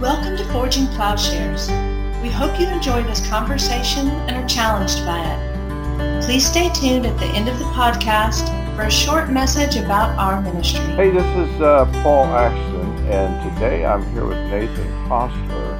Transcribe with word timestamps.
Welcome 0.00 0.38
to 0.38 0.44
Forging 0.46 0.86
Plowshares. 0.86 1.68
We 2.22 2.30
hope 2.30 2.58
you 2.58 2.66
enjoy 2.68 3.02
this 3.02 3.28
conversation 3.28 4.08
and 4.08 4.30
are 4.34 4.48
challenged 4.48 5.04
by 5.04 5.20
it. 5.22 6.24
Please 6.24 6.46
stay 6.46 6.70
tuned 6.70 7.04
at 7.04 7.18
the 7.18 7.26
end 7.26 7.50
of 7.50 7.58
the 7.58 7.66
podcast 7.66 8.46
for 8.74 8.84
a 8.84 8.90
short 8.90 9.28
message 9.28 9.76
about 9.76 10.18
our 10.18 10.40
ministry. 10.40 10.80
Hey, 10.94 11.10
this 11.10 11.22
is 11.22 11.60
uh, 11.60 11.84
Paul 12.02 12.24
Axton, 12.34 13.06
and 13.08 13.54
today 13.54 13.84
I'm 13.84 14.10
here 14.14 14.24
with 14.24 14.38
Nathan 14.50 14.88
Hosler. 15.06 15.76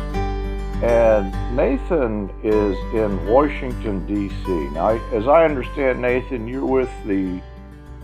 And 0.82 1.57
Nathan 1.57 2.29
is 2.43 2.77
in 2.95 3.27
Washington, 3.27 4.07
D.C. 4.07 4.50
Now, 4.75 5.00
as 5.14 5.29
I 5.29 5.46
understand, 5.46 6.02
Nathan, 6.02 6.46
you're 6.46 6.66
with 6.66 6.93
the 7.07 7.41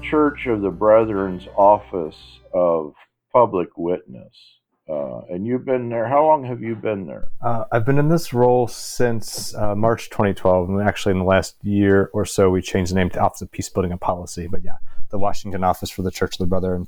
Church 0.00 0.46
of 0.46 0.62
the 0.62 0.70
Brethren's 0.70 1.46
Office 1.58 2.16
of 2.54 2.94
Public 3.34 3.68
Witness. 3.76 4.55
Uh, 4.88 5.20
and 5.28 5.46
you've 5.46 5.64
been 5.64 5.88
there. 5.88 6.06
How 6.06 6.24
long 6.24 6.44
have 6.44 6.62
you 6.62 6.76
been 6.76 7.06
there? 7.06 7.28
Uh, 7.42 7.64
I've 7.72 7.84
been 7.84 7.98
in 7.98 8.08
this 8.08 8.32
role 8.32 8.68
since 8.68 9.54
uh, 9.54 9.74
March 9.74 10.10
2012. 10.10 10.68
And 10.70 10.80
actually, 10.80 11.12
in 11.12 11.18
the 11.18 11.24
last 11.24 11.56
year 11.62 12.10
or 12.12 12.24
so, 12.24 12.50
we 12.50 12.62
changed 12.62 12.92
the 12.92 12.94
name 12.94 13.10
to 13.10 13.20
Office 13.20 13.42
of 13.42 13.50
Peace 13.50 13.68
Building 13.68 13.90
and 13.90 14.00
Policy. 14.00 14.46
But 14.46 14.62
yeah, 14.62 14.76
the 15.10 15.18
Washington 15.18 15.64
office 15.64 15.90
for 15.90 16.02
the 16.02 16.12
Church 16.12 16.34
of 16.34 16.38
the 16.38 16.46
Brethren. 16.46 16.86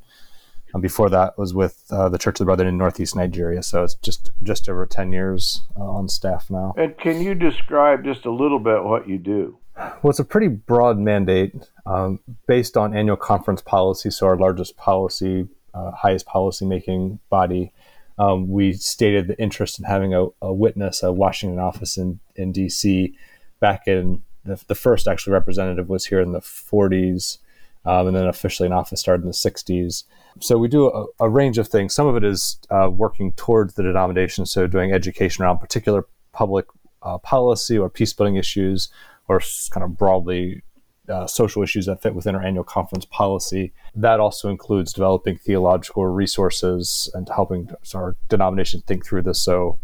And 0.74 0.82
before 0.82 1.08
that 1.10 1.36
was 1.38 1.54
with 1.54 1.82
uh, 1.90 2.08
the 2.08 2.18
Church 2.18 2.36
of 2.36 2.38
the 2.40 2.44
Brethren 2.44 2.68
in 2.68 2.76
Northeast 2.76 3.16
Nigeria. 3.16 3.62
So 3.62 3.82
it's 3.82 3.94
just 3.94 4.30
just 4.42 4.68
over 4.68 4.86
10 4.86 5.12
years 5.12 5.62
uh, 5.76 5.82
on 5.82 6.08
staff 6.08 6.50
now. 6.50 6.74
And 6.76 6.96
can 6.98 7.20
you 7.20 7.34
describe 7.34 8.04
just 8.04 8.26
a 8.26 8.30
little 8.30 8.60
bit 8.60 8.84
what 8.84 9.08
you 9.08 9.18
do? 9.18 9.58
Well, 9.76 10.10
it's 10.10 10.18
a 10.18 10.24
pretty 10.24 10.48
broad 10.48 10.98
mandate 10.98 11.54
um, 11.86 12.20
based 12.46 12.76
on 12.76 12.94
annual 12.94 13.16
conference 13.16 13.62
policy. 13.62 14.10
So 14.10 14.26
our 14.26 14.36
largest 14.36 14.76
policy, 14.76 15.48
uh, 15.72 15.92
highest 15.92 16.26
policy 16.26 16.66
making 16.66 17.18
body 17.30 17.72
um, 18.18 18.48
we 18.48 18.72
stated 18.72 19.28
the 19.28 19.40
interest 19.40 19.78
in 19.78 19.84
having 19.84 20.14
a, 20.14 20.26
a, 20.42 20.52
witness, 20.52 21.02
a 21.02 21.12
Washington 21.12 21.58
office 21.58 21.96
in, 21.96 22.20
in 22.36 22.52
DC 22.52 23.14
back 23.60 23.86
in 23.86 24.22
the, 24.44 24.62
the 24.66 24.74
first 24.74 25.06
actually 25.06 25.32
representative 25.32 25.88
was 25.88 26.06
here 26.06 26.20
in 26.20 26.32
the 26.32 26.40
40s. 26.40 27.38
Um, 27.84 28.08
and 28.08 28.16
then 28.16 28.26
officially 28.26 28.66
an 28.66 28.72
office 28.72 29.00
started 29.00 29.22
in 29.22 29.28
the 29.28 29.32
60s. 29.32 30.02
So 30.40 30.58
we 30.58 30.68
do 30.68 30.90
a, 30.90 31.06
a 31.20 31.28
range 31.28 31.56
of 31.58 31.68
things. 31.68 31.94
Some 31.94 32.06
of 32.06 32.16
it 32.16 32.24
is 32.24 32.58
uh, 32.70 32.90
working 32.92 33.32
towards 33.32 33.74
the 33.74 33.82
denomination, 33.82 34.44
so 34.44 34.66
doing 34.66 34.92
education 34.92 35.44
around 35.44 35.58
particular 35.58 36.04
public 36.32 36.66
uh, 37.02 37.18
policy 37.18 37.78
or 37.78 37.88
peace 37.88 38.12
building 38.12 38.36
issues, 38.36 38.88
or 39.28 39.40
kind 39.70 39.84
of 39.84 39.96
broadly 39.96 40.62
uh, 41.08 41.26
social 41.26 41.62
issues 41.62 41.86
that 41.86 42.02
fit 42.02 42.14
within 42.14 42.34
our 42.34 42.42
annual 42.42 42.64
conference 42.64 43.04
policy. 43.06 43.72
That 43.94 44.20
also 44.20 44.48
includes 44.48 44.92
developing 44.92 45.38
theological 45.38 46.06
resources 46.06 47.10
and 47.14 47.28
helping 47.28 47.70
our 47.94 48.16
denomination 48.28 48.82
think 48.86 49.06
through 49.06 49.22
this. 49.22 49.40
So, 49.42 49.78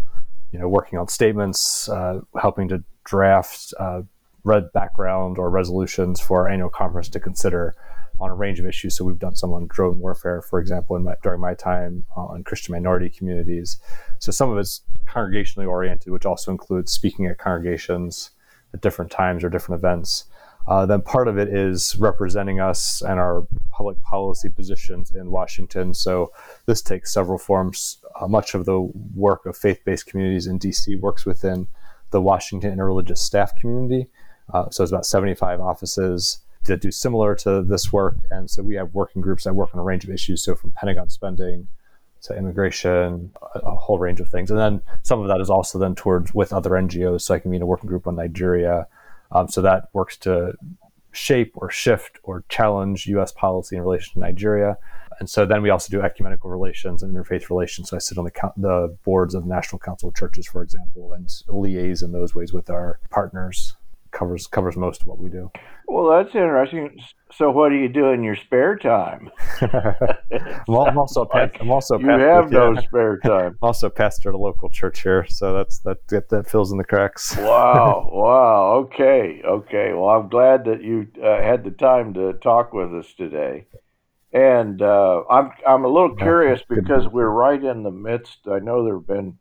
you 0.53 0.59
know, 0.59 0.69
working 0.69 0.99
on 0.99 1.09
statements, 1.09 1.89
uh, 1.89 2.21
helping 2.41 2.69
to 2.69 2.85
draft 3.05 3.75
uh, 3.79 4.03
red 4.45 4.73
background 4.73 5.39
or 5.39 5.51
resolutions 5.51 6.21
for 6.21 6.43
our 6.43 6.49
annual 6.49 6.71
conference 6.71 7.09
to 7.11 7.21
consider 7.21 7.75
on 8.21 8.31
a 8.31 8.35
range 8.35 8.61
of 8.61 8.67
issues. 8.67 8.97
So 8.97 9.05
we've 9.05 9.19
done 9.19 9.35
some 9.35 9.53
on 9.53 9.67
drone 9.67 9.99
warfare, 9.99 10.41
for 10.43 10.61
example, 10.61 10.99
my, 10.99 11.15
during 11.23 11.41
my 11.41 11.55
time 11.55 12.05
on 12.15 12.45
Christian 12.45 12.73
minority 12.73 13.11
communities. 13.11 13.79
So 14.19 14.31
some 14.31 14.51
of 14.51 14.59
it's 14.59 14.83
congregationally 15.07 15.69
oriented, 15.69 16.13
which 16.13 16.27
also 16.27 16.53
includes 16.53 16.93
speaking 16.93 17.27
at 17.27 17.39
congregations 17.39 18.31
at 18.73 18.81
different 18.81 19.11
times 19.11 19.43
or 19.43 19.51
different 19.51 19.81
events. 19.81 20.25
Uh, 20.67 20.87
then 20.87 21.03
part 21.03 21.29
of 21.29 21.39
it 21.39 21.49
is 21.49 21.97
representing 21.99 22.59
us 22.59 23.03
and 23.03 23.21
our 23.21 23.47
public 23.71 24.01
policy 24.03 24.49
positions 24.49 25.11
in 25.15 25.31
Washington. 25.31 25.93
So 25.93 26.33
this 26.67 26.81
takes 26.81 27.13
several 27.13 27.39
forms. 27.39 27.99
Uh, 28.19 28.29
much 28.29 28.55
of 28.55 28.65
the 28.65 28.81
work 29.15 29.45
of 29.45 29.57
faith 29.57 29.81
based 29.85 30.07
communities 30.07 30.47
in 30.47 30.59
DC 30.59 30.99
works 31.01 31.27
within 31.27 31.69
the 32.11 32.21
Washington 32.21 32.77
Interreligious 32.77 33.19
Staff 33.19 33.57
Community. 33.57 34.09
Uh, 34.53 34.71
so 34.71 34.83
it's 34.83 34.93
about 34.93 35.07
75 35.07 35.61
offices 35.61 36.39
that 36.65 36.81
do 36.81 36.91
similar 36.91 37.35
to 37.35 37.63
this 37.63 37.93
work. 37.93 38.17
And 38.31 38.51
so 38.51 38.63
we 38.63 38.75
have 38.77 38.95
working 38.95 39.21
groups 39.21 39.45
that 39.45 39.55
work 39.55 39.71
on 39.75 39.81
a 39.81 39.85
range 39.85 40.05
of 40.05 40.11
issues. 40.11 40.43
So 40.43 40.55
from 40.55 40.73
Pentagon 40.73 41.09
spending 41.09 41.69
to 42.23 42.35
immigration, 42.35 43.33
a, 43.55 43.59
a 43.59 43.77
whole 43.77 43.99
range 43.99 44.21
of 44.21 44.31
things. 44.31 44.51
And 44.51 44.59
then 44.59 44.81
some 45.03 45.21
of 45.21 45.29
that 45.29 45.41
is 45.41 45.51
also 45.51 45.79
then 45.79 45.95
towards 45.95 46.33
with 46.33 46.55
other 46.55 46.71
NGOs. 46.71 47.23
So 47.23 47.35
I 47.35 47.39
can 47.39 47.51
be 47.51 47.59
in 47.59 47.63
a 47.63 47.67
working 47.67 47.89
group 47.89 48.07
on 48.07 48.17
Nigeria 48.17 48.87
um, 49.35 49.49
so 49.49 49.61
that 49.63 49.89
works 49.93 50.17
to 50.19 50.55
shape 51.13 51.53
or 51.55 51.71
shift 51.71 52.19
or 52.23 52.45
challenge 52.49 53.07
U.S. 53.07 53.33
policy 53.33 53.77
in 53.77 53.83
relation 53.83 54.15
to 54.15 54.21
Nigeria. 54.21 54.77
And 55.21 55.31
so 55.31 55.47
then 55.47 55.63
we 55.63 55.71
also 55.71 55.91
do 55.91 56.03
ecumenical 56.03 56.51
relations 56.51 57.03
and 57.03 57.15
interfaith 57.15 57.49
relations. 57.51 57.91
So 57.91 57.97
I 57.97 58.01
sit 58.01 58.19
on 58.19 58.25
the, 58.25 58.53
the 58.57 58.97
boards 59.05 59.35
of 59.35 59.47
National 59.47 59.79
Council 59.79 60.09
of 60.09 60.17
Churches, 60.17 60.47
for 60.47 60.63
example, 60.63 61.13
and 61.13 61.29
liaise 61.49 62.03
in 62.03 62.11
those 62.11 62.35
ways 62.35 62.53
with 62.53 62.69
our 62.69 62.99
partners 63.11 63.77
covers 64.15 64.47
covers 64.47 64.77
most 64.77 65.03
of 65.03 65.09
what 65.09 65.19
we 65.19 65.29
do. 65.29 65.51
Well, 65.87 66.09
that's 66.09 66.35
interesting. 66.35 66.99
So, 67.33 67.51
what 67.51 67.69
do 67.69 67.77
you 67.77 67.89
do 67.89 68.11
in 68.11 68.23
your 68.23 68.37
spare 68.37 68.77
time? 68.77 69.31
I'm, 69.61 70.99
also 70.99 71.23
a 71.23 71.27
past, 71.27 71.53
I'm 71.61 71.71
also 71.71 71.99
you 71.99 72.09
have 72.09 72.51
no 72.51 72.75
spare 72.77 73.19
time. 73.19 73.47
I'm 73.63 73.69
also 73.69 73.91
pastor 73.91 74.31
at 74.31 74.35
a 74.35 74.39
local 74.39 74.71
church 74.71 75.03
here, 75.03 75.27
so 75.29 75.53
that's 75.53 75.81
that 75.81 76.07
that, 76.09 76.31
that 76.31 76.49
fills 76.49 76.73
in 76.73 76.79
the 76.79 76.85
cracks. 76.85 77.37
wow, 77.39 78.09
wow. 78.11 78.73
Okay, 78.85 79.43
okay. 79.45 79.93
Well, 79.93 80.09
I'm 80.09 80.29
glad 80.29 80.65
that 80.65 80.83
you 80.83 81.09
uh, 81.23 81.43
had 81.43 81.65
the 81.65 81.73
time 81.73 82.15
to 82.15 82.33
talk 82.35 82.73
with 82.73 82.95
us 82.95 83.13
today. 83.15 83.67
And 84.33 84.83
uh, 84.83 85.23
I'm 85.31 85.51
I'm 85.67 85.85
a 85.85 85.89
little 85.89 86.17
curious 86.17 86.61
because 86.69 87.07
we're 87.07 87.29
right 87.29 87.63
in 87.63 87.83
the 87.83 87.93
midst. 87.93 88.39
I 88.51 88.59
know 88.59 88.85
there 88.85 88.95
have 88.95 89.07
been 89.07 89.39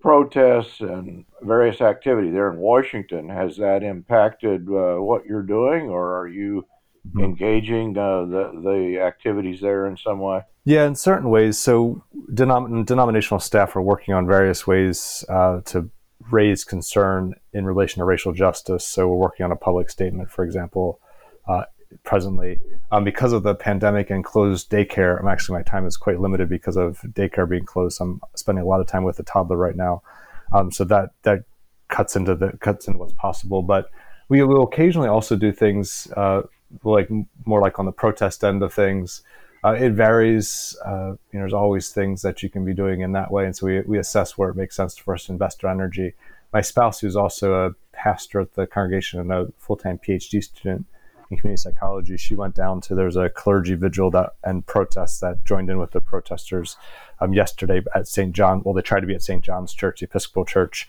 protests 0.00 0.80
and 0.80 1.24
various 1.42 1.80
activity 1.80 2.30
there 2.30 2.50
in 2.52 2.58
Washington. 2.58 3.28
Has 3.28 3.56
that 3.56 3.82
impacted 3.82 4.68
uh, 4.68 4.96
what 4.96 5.26
you're 5.26 5.42
doing, 5.42 5.88
or 5.88 6.18
are 6.18 6.28
you 6.28 6.66
mm-hmm. 7.06 7.24
engaging 7.24 7.96
uh, 7.96 8.24
the 8.24 8.50
the 8.62 9.00
activities 9.00 9.60
there 9.60 9.86
in 9.86 9.96
some 9.96 10.20
way? 10.20 10.42
Yeah, 10.64 10.86
in 10.86 10.94
certain 10.94 11.30
ways. 11.30 11.58
So 11.58 12.04
denom- 12.32 12.84
denominational 12.84 13.40
staff 13.40 13.74
are 13.74 13.82
working 13.82 14.14
on 14.14 14.26
various 14.26 14.66
ways 14.66 15.24
uh, 15.28 15.62
to 15.66 15.90
raise 16.30 16.64
concern 16.64 17.34
in 17.52 17.64
relation 17.64 18.00
to 18.00 18.04
racial 18.04 18.32
justice. 18.32 18.86
So 18.86 19.08
we're 19.08 19.16
working 19.16 19.44
on 19.44 19.52
a 19.52 19.56
public 19.56 19.88
statement, 19.88 20.30
for 20.30 20.44
example, 20.44 21.00
uh, 21.48 21.64
presently. 22.04 22.60
Um, 22.90 23.04
because 23.04 23.32
of 23.32 23.42
the 23.42 23.54
pandemic 23.54 24.10
and 24.10 24.24
closed 24.24 24.70
daycare, 24.70 25.18
I'm 25.20 25.28
actually 25.28 25.58
my 25.58 25.62
time 25.62 25.86
is 25.86 25.96
quite 25.96 26.20
limited 26.20 26.48
because 26.48 26.76
of 26.76 27.00
daycare 27.12 27.48
being 27.48 27.64
closed. 27.64 28.00
I'm 28.00 28.20
spending 28.34 28.64
a 28.64 28.66
lot 28.66 28.80
of 28.80 28.86
time 28.86 29.04
with 29.04 29.16
the 29.16 29.22
toddler 29.22 29.56
right 29.56 29.76
now, 29.76 30.02
um, 30.52 30.70
so 30.70 30.84
that 30.84 31.10
that 31.22 31.44
cuts 31.88 32.16
into 32.16 32.34
the 32.34 32.56
cuts 32.58 32.86
into 32.86 32.98
what's 32.98 33.12
possible. 33.14 33.62
But 33.62 33.90
we 34.28 34.42
will 34.42 34.64
occasionally 34.64 35.08
also 35.08 35.36
do 35.36 35.52
things 35.52 36.08
uh, 36.16 36.42
like 36.84 37.10
more 37.44 37.60
like 37.60 37.78
on 37.78 37.86
the 37.86 37.92
protest 37.92 38.44
end 38.44 38.62
of 38.62 38.72
things. 38.72 39.22
Uh, 39.64 39.72
it 39.72 39.92
varies. 39.92 40.76
Uh, 40.84 41.16
you 41.32 41.38
know, 41.38 41.40
there's 41.40 41.52
always 41.52 41.90
things 41.90 42.22
that 42.22 42.42
you 42.42 42.50
can 42.50 42.64
be 42.64 42.74
doing 42.74 43.00
in 43.00 43.12
that 43.12 43.30
way, 43.30 43.44
and 43.44 43.56
so 43.56 43.66
we 43.66 43.80
we 43.80 43.98
assess 43.98 44.38
where 44.38 44.50
it 44.50 44.56
makes 44.56 44.76
sense 44.76 44.96
for 44.96 45.14
us 45.14 45.26
to 45.26 45.32
invest 45.32 45.64
our 45.64 45.70
energy. 45.70 46.14
My 46.52 46.62
spouse, 46.62 47.00
who's 47.00 47.16
also 47.16 47.66
a 47.66 47.74
pastor 47.92 48.40
at 48.40 48.54
the 48.54 48.66
congregation 48.66 49.20
and 49.20 49.32
a 49.32 49.52
full 49.58 49.76
time 49.76 49.98
PhD 49.98 50.42
student 50.42 50.86
in 51.30 51.36
community 51.36 51.60
psychology, 51.60 52.16
she 52.16 52.34
went 52.34 52.54
down 52.54 52.80
to 52.82 52.94
there's 52.94 53.16
a 53.16 53.28
clergy 53.28 53.74
vigil 53.74 54.10
that 54.12 54.34
and 54.44 54.66
protests 54.66 55.20
that 55.20 55.44
joined 55.44 55.68
in 55.70 55.78
with 55.78 55.90
the 55.90 56.00
protesters 56.00 56.76
um, 57.20 57.32
yesterday 57.32 57.82
at 57.94 58.08
St. 58.08 58.32
John. 58.32 58.62
Well, 58.64 58.74
they 58.74 58.82
tried 58.82 59.00
to 59.00 59.06
be 59.06 59.14
at 59.14 59.22
St. 59.22 59.44
John's 59.44 59.74
Church, 59.74 60.00
the 60.00 60.06
Episcopal 60.06 60.44
Church. 60.44 60.88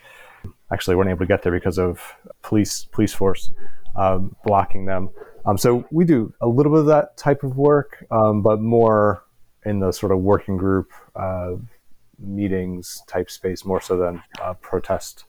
Actually, 0.72 0.96
weren't 0.96 1.10
able 1.10 1.20
to 1.20 1.26
get 1.26 1.44
there 1.44 1.52
because 1.52 1.78
of 1.78 2.16
police 2.42 2.88
police 2.92 3.14
force 3.14 3.52
um, 3.96 4.36
blocking 4.46 4.86
them. 4.86 5.10
Um, 5.46 5.58
so 5.58 5.86
we 5.92 6.06
do 6.06 6.34
a 6.42 6.48
little 6.48 6.72
bit 6.72 6.80
of 6.80 6.86
that 6.88 7.18
type 7.18 7.44
of 7.44 7.58
work, 7.58 8.06
um, 8.12 8.42
but 8.42 8.62
more 8.62 9.24
in 9.66 9.80
the 9.80 9.92
sort 9.92 10.12
of 10.12 10.20
working 10.20 10.58
group 10.58 10.92
uh, 11.16 11.56
meetings 12.18 13.04
type 13.08 13.30
space, 13.30 13.66
more 13.66 13.82
so 13.82 13.98
than 13.98 14.24
uh, 14.42 14.54
protest. 14.56 15.26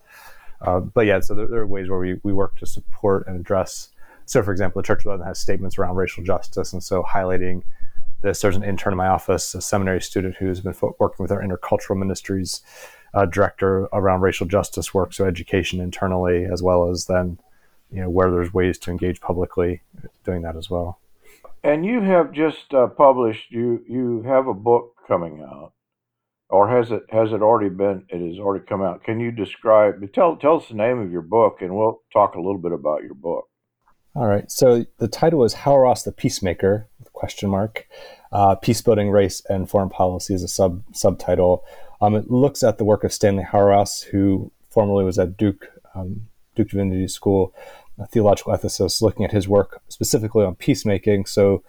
Uh, 0.61 0.81
but 0.81 1.06
yeah, 1.06 1.21
so 1.21 1.35
there, 1.35 1.47
there, 1.47 1.61
are 1.61 1.67
ways 1.67 1.89
where 1.89 1.99
we, 1.99 2.21
we 2.23 2.33
work 2.33 2.56
to 2.59 2.67
support 2.67 3.27
and 3.27 3.41
address 3.41 3.89
so, 4.31 4.44
for 4.44 4.53
example, 4.53 4.81
the 4.81 4.87
Church 4.87 5.00
of 5.00 5.06
England 5.06 5.25
has 5.27 5.41
statements 5.41 5.77
around 5.77 5.97
racial 5.97 6.23
justice, 6.23 6.73
and 6.73 6.81
so 6.81 7.03
highlighting 7.03 7.65
this. 8.23 8.41
There's 8.41 8.55
an 8.55 8.62
intern 8.62 8.93
in 8.93 8.97
my 8.97 9.09
office, 9.09 9.56
a 9.56 9.61
seminary 9.61 10.00
student 10.00 10.37
who's 10.37 10.61
been 10.61 10.77
working 11.00 11.25
with 11.25 11.32
our 11.32 11.43
intercultural 11.43 11.99
ministries 11.99 12.61
uh, 13.12 13.27
director 13.27 13.88
around 13.93 14.21
racial 14.21 14.47
justice 14.47 14.94
work, 14.94 15.12
so 15.12 15.25
education 15.25 15.81
internally, 15.81 16.44
as 16.44 16.62
well 16.62 16.88
as 16.88 17.06
then, 17.06 17.41
you 17.91 18.03
know, 18.03 18.09
where 18.09 18.31
there's 18.31 18.55
ways 18.55 18.79
to 18.79 18.93
engage 18.93 19.21
publicly, 19.21 19.82
doing 20.25 20.43
that 20.43 20.56
as 20.56 20.71
well. 20.71 21.00
And 21.65 21.85
you 21.85 22.00
have 22.00 22.31
just 22.31 22.73
uh, 22.73 22.87
published 22.87 23.50
you 23.50 23.85
you 23.88 24.23
have 24.23 24.47
a 24.47 24.55
book 24.55 24.94
coming 25.09 25.43
out, 25.43 25.73
or 26.49 26.69
has 26.69 26.93
it 26.93 27.03
has 27.09 27.32
it 27.32 27.43
already 27.43 27.69
been? 27.69 28.05
It 28.09 28.25
has 28.25 28.38
already 28.38 28.65
come 28.65 28.81
out. 28.81 29.03
Can 29.03 29.19
you 29.19 29.32
describe? 29.32 30.00
Tell 30.12 30.37
tell 30.37 30.59
us 30.59 30.69
the 30.69 30.75
name 30.75 31.00
of 31.00 31.11
your 31.11 31.23
book, 31.23 31.62
and 31.62 31.75
we'll 31.75 32.03
talk 32.12 32.37
a 32.37 32.41
little 32.41 32.59
bit 32.59 32.71
about 32.71 33.03
your 33.03 33.15
book. 33.15 33.50
All 34.15 34.27
right. 34.27 34.51
So 34.51 34.85
the 34.99 35.09
title 35.09 35.45
is 35.45 35.55
Hauerwas 35.55 36.05
the 36.05 36.12
Peacemaker? 36.12 36.89
Question 37.12 37.51
mark. 37.51 37.87
uh, 38.33 38.55
Peace 38.55 38.81
Building, 38.81 39.11
Race, 39.11 39.43
and 39.49 39.69
Foreign 39.69 39.91
Policy 39.91 40.35
is 40.35 40.43
a 40.43 40.49
sub 40.49 40.83
subtitle. 40.93 41.65
Um, 42.01 42.15
it 42.15 42.31
looks 42.31 42.62
at 42.62 42.79
the 42.79 42.85
work 42.85 43.05
of 43.05 43.12
Stanley 43.12 43.45
Hauerwas, 43.45 44.05
who 44.05 44.51
formerly 44.69 45.05
was 45.05 45.19
at 45.19 45.37
Duke 45.37 45.69
um, 45.95 46.29
Duke 46.55 46.71
Divinity 46.71 47.09
School, 47.09 47.55
a 47.99 48.07
theological 48.07 48.53
ethicist, 48.53 49.03
looking 49.03 49.25
at 49.25 49.33
his 49.33 49.49
work 49.49 49.83
specifically 49.89 50.45
on 50.45 50.55
peacemaking. 50.55 51.27
So, 51.27 51.63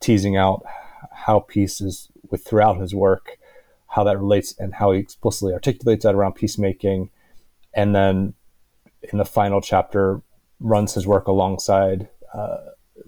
teasing 0.00 0.36
out 0.36 0.64
how 1.12 1.40
peace 1.40 1.80
is 1.80 2.08
with 2.30 2.44
throughout 2.44 2.80
his 2.80 2.94
work, 2.94 3.38
how 3.88 4.04
that 4.04 4.18
relates, 4.18 4.54
and 4.58 4.74
how 4.74 4.92
he 4.92 5.00
explicitly 5.00 5.52
articulates 5.52 6.04
that 6.04 6.14
around 6.14 6.34
peacemaking, 6.34 7.10
and 7.74 7.94
then 7.94 8.34
in 9.12 9.18
the 9.18 9.24
final 9.24 9.60
chapter 9.60 10.22
runs 10.60 10.94
his 10.94 11.06
work 11.06 11.26
alongside 11.26 12.08
uh, 12.34 12.58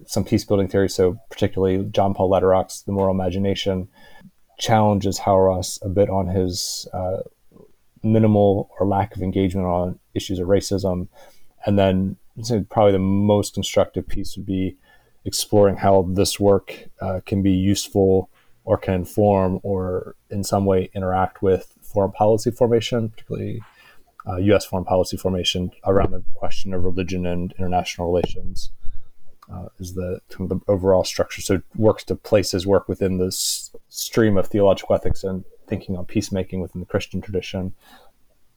some 0.05 0.23
peace 0.23 0.45
building 0.45 0.67
theories. 0.67 0.95
So 0.95 1.17
particularly 1.29 1.83
John 1.91 2.13
Paul 2.13 2.29
Lederach's 2.29 2.83
The 2.83 2.91
Moral 2.91 3.13
Imagination 3.13 3.87
challenges 4.57 5.19
Hauerwas 5.19 5.83
a 5.83 5.89
bit 5.89 6.09
on 6.09 6.27
his 6.27 6.87
uh, 6.93 7.17
minimal 8.03 8.69
or 8.79 8.87
lack 8.87 9.15
of 9.15 9.21
engagement 9.21 9.67
on 9.67 9.99
issues 10.13 10.39
of 10.39 10.47
racism, 10.47 11.07
and 11.65 11.77
then 11.77 12.17
probably 12.69 12.91
the 12.91 12.99
most 12.99 13.53
constructive 13.53 14.07
piece 14.07 14.35
would 14.35 14.45
be 14.45 14.77
exploring 15.25 15.75
how 15.75 16.07
this 16.13 16.39
work 16.39 16.89
uh, 17.01 17.19
can 17.25 17.43
be 17.43 17.51
useful 17.51 18.29
or 18.63 18.77
can 18.77 18.93
inform 18.93 19.59
or 19.63 20.15
in 20.29 20.43
some 20.43 20.65
way 20.65 20.89
interact 20.93 21.41
with 21.41 21.73
foreign 21.81 22.11
policy 22.11 22.51
formation, 22.51 23.09
particularly 23.09 23.61
uh, 24.27 24.37
U.S. 24.37 24.65
foreign 24.65 24.85
policy 24.85 25.17
formation 25.17 25.71
around 25.85 26.11
the 26.11 26.23
question 26.33 26.73
of 26.73 26.83
religion 26.83 27.25
and 27.25 27.53
international 27.57 28.11
relations. 28.11 28.71
Uh, 29.51 29.67
is 29.79 29.95
the, 29.95 30.21
kind 30.29 30.49
of 30.49 30.59
the 30.59 30.71
overall 30.71 31.03
structure. 31.03 31.41
So 31.41 31.61
works 31.75 32.05
to 32.05 32.15
place 32.15 32.51
his 32.51 32.65
work 32.65 32.87
within 32.87 33.17
this 33.17 33.75
stream 33.89 34.37
of 34.37 34.47
theological 34.47 34.95
ethics 34.95 35.25
and 35.25 35.43
thinking 35.67 35.97
on 35.97 36.05
peacemaking 36.05 36.61
within 36.61 36.79
the 36.79 36.85
Christian 36.85 37.19
tradition, 37.19 37.73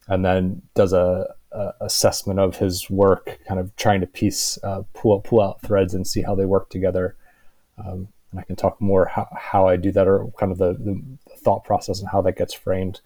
and 0.06 0.24
then 0.24 0.62
does 0.74 0.92
a, 0.92 1.34
a 1.50 1.72
assessment 1.80 2.38
of 2.38 2.58
his 2.58 2.88
work, 2.90 3.40
kind 3.48 3.58
of 3.58 3.74
trying 3.74 4.02
to 4.02 4.06
piece 4.06 4.58
uh, 4.62 4.82
pull 4.92 5.18
pull 5.20 5.40
out 5.40 5.62
threads 5.62 5.94
and 5.94 6.06
see 6.06 6.22
how 6.22 6.34
they 6.36 6.44
work 6.44 6.70
together. 6.70 7.16
Um, 7.78 8.08
and 8.30 8.38
I 8.38 8.42
can 8.42 8.56
talk 8.56 8.80
more 8.80 9.06
how, 9.06 9.28
how 9.36 9.66
I 9.66 9.76
do 9.76 9.90
that, 9.92 10.06
or 10.06 10.30
kind 10.38 10.52
of 10.52 10.58
the, 10.58 10.74
the 10.74 11.00
thought 11.38 11.64
process 11.64 12.00
and 12.00 12.08
how 12.08 12.20
that 12.22 12.36
gets 12.36 12.52
framed, 12.52 13.00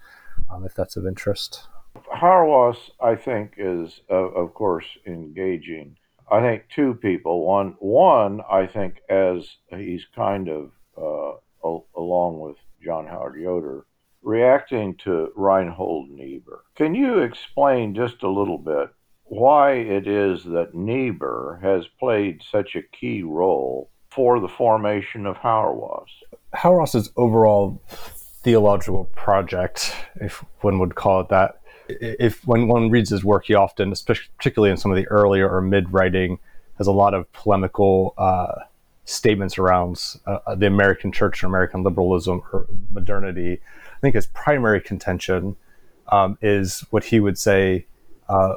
um, 0.51 0.65
if 0.65 0.75
that's 0.75 0.97
of 0.97 1.07
interest. 1.07 1.69
Hauerwas, 1.97 2.77
I 3.01 3.15
think, 3.15 3.55
is 3.57 4.01
uh, 4.11 4.15
of 4.15 4.55
course 4.55 4.87
engaging. 5.07 5.97
I 6.31 6.41
think 6.41 6.65
two 6.75 6.95
people. 6.95 7.47
One, 7.47 7.77
one, 7.79 8.41
I 8.51 8.67
think, 8.67 9.01
as 9.09 9.49
he's 9.71 10.05
kind 10.15 10.49
of 10.49 10.71
uh, 10.97 11.79
along 11.97 12.41
with 12.41 12.57
John 12.85 13.07
Howard 13.07 13.41
Yoder, 13.41 13.87
reacting 14.23 14.97
to 15.05 15.33
Reinhold 15.37 16.11
Niebuhr. 16.11 16.65
Can 16.77 16.95
you 16.95 17.19
explain 17.19 17.95
just 17.95 18.23
a 18.23 18.31
little 18.31 18.59
bit 18.59 18.91
why 19.25 19.73
it 19.73 20.07
is 20.07 20.45
that 20.45 20.75
Niebuhr 20.75 21.61
has 21.63 21.87
played 21.99 22.43
such 22.51 22.75
a 22.75 22.83
key 22.83 23.23
role 23.23 23.91
for 24.11 24.41
the 24.41 24.49
formation 24.49 25.27
of 25.27 25.37
Hauerwas? 25.37 26.09
Hauerwas's 26.55 27.11
overall 27.17 27.81
theological 27.87 29.05
project, 29.15 29.95
if 30.21 30.45
one 30.61 30.79
would 30.79 30.95
call 30.95 31.21
it 31.21 31.29
that, 31.29 31.61
if 31.89 32.47
when 32.47 32.69
one 32.69 32.91
reads 32.91 33.11
his 33.11 33.25
work, 33.25 33.47
he 33.47 33.55
often, 33.55 33.93
especially 33.93 34.29
particularly 34.37 34.71
in 34.71 34.77
some 34.77 34.91
of 34.91 34.97
the 34.97 35.07
earlier 35.09 35.49
or 35.49 35.61
mid 35.61 35.93
writing, 35.93 36.39
has 36.77 36.87
a 36.87 36.93
lot 36.93 37.15
of 37.15 37.31
polemical 37.33 38.15
uh, 38.19 38.63
statements 39.05 39.59
around 39.59 40.03
uh, 40.27 40.55
the 40.55 40.67
American 40.67 41.11
church 41.11 41.43
and 41.43 41.51
American 41.51 41.83
liberalism 41.83 42.43
or 42.53 42.67
modernity. 42.91 43.55
I 43.55 44.01
think 44.01 44.15
his 44.15 44.27
primary 44.27 44.81
contention 44.81 45.57
um, 46.09 46.39
is 46.43 46.85
what 46.91 47.05
he 47.05 47.21
would 47.21 47.39
say 47.39 47.87
uh, 48.29 48.57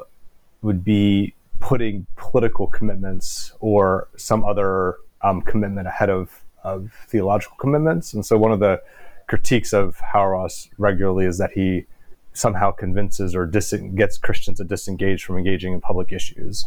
would 0.62 0.84
be 0.84 1.34
putting 1.60 2.06
political 2.16 2.66
commitments 2.66 3.52
or 3.60 4.08
some 4.16 4.44
other 4.44 4.96
um, 5.22 5.40
commitment 5.42 5.86
ahead 5.86 6.10
of, 6.10 6.42
of 6.64 6.92
theological 7.08 7.56
commitments. 7.56 8.12
And 8.12 8.24
so 8.24 8.36
one 8.36 8.52
of 8.52 8.60
the 8.60 8.82
critiques 9.28 9.72
of 9.72 9.96
Hauerwas 9.98 10.68
regularly 10.78 11.24
is 11.24 11.38
that 11.38 11.52
he 11.52 11.86
somehow 12.32 12.70
convinces 12.70 13.34
or 13.34 13.46
dis- 13.46 13.74
gets 13.94 14.18
Christians 14.18 14.58
to 14.58 14.64
disengage 14.64 15.24
from 15.24 15.38
engaging 15.38 15.72
in 15.72 15.80
public 15.80 16.12
issues, 16.12 16.64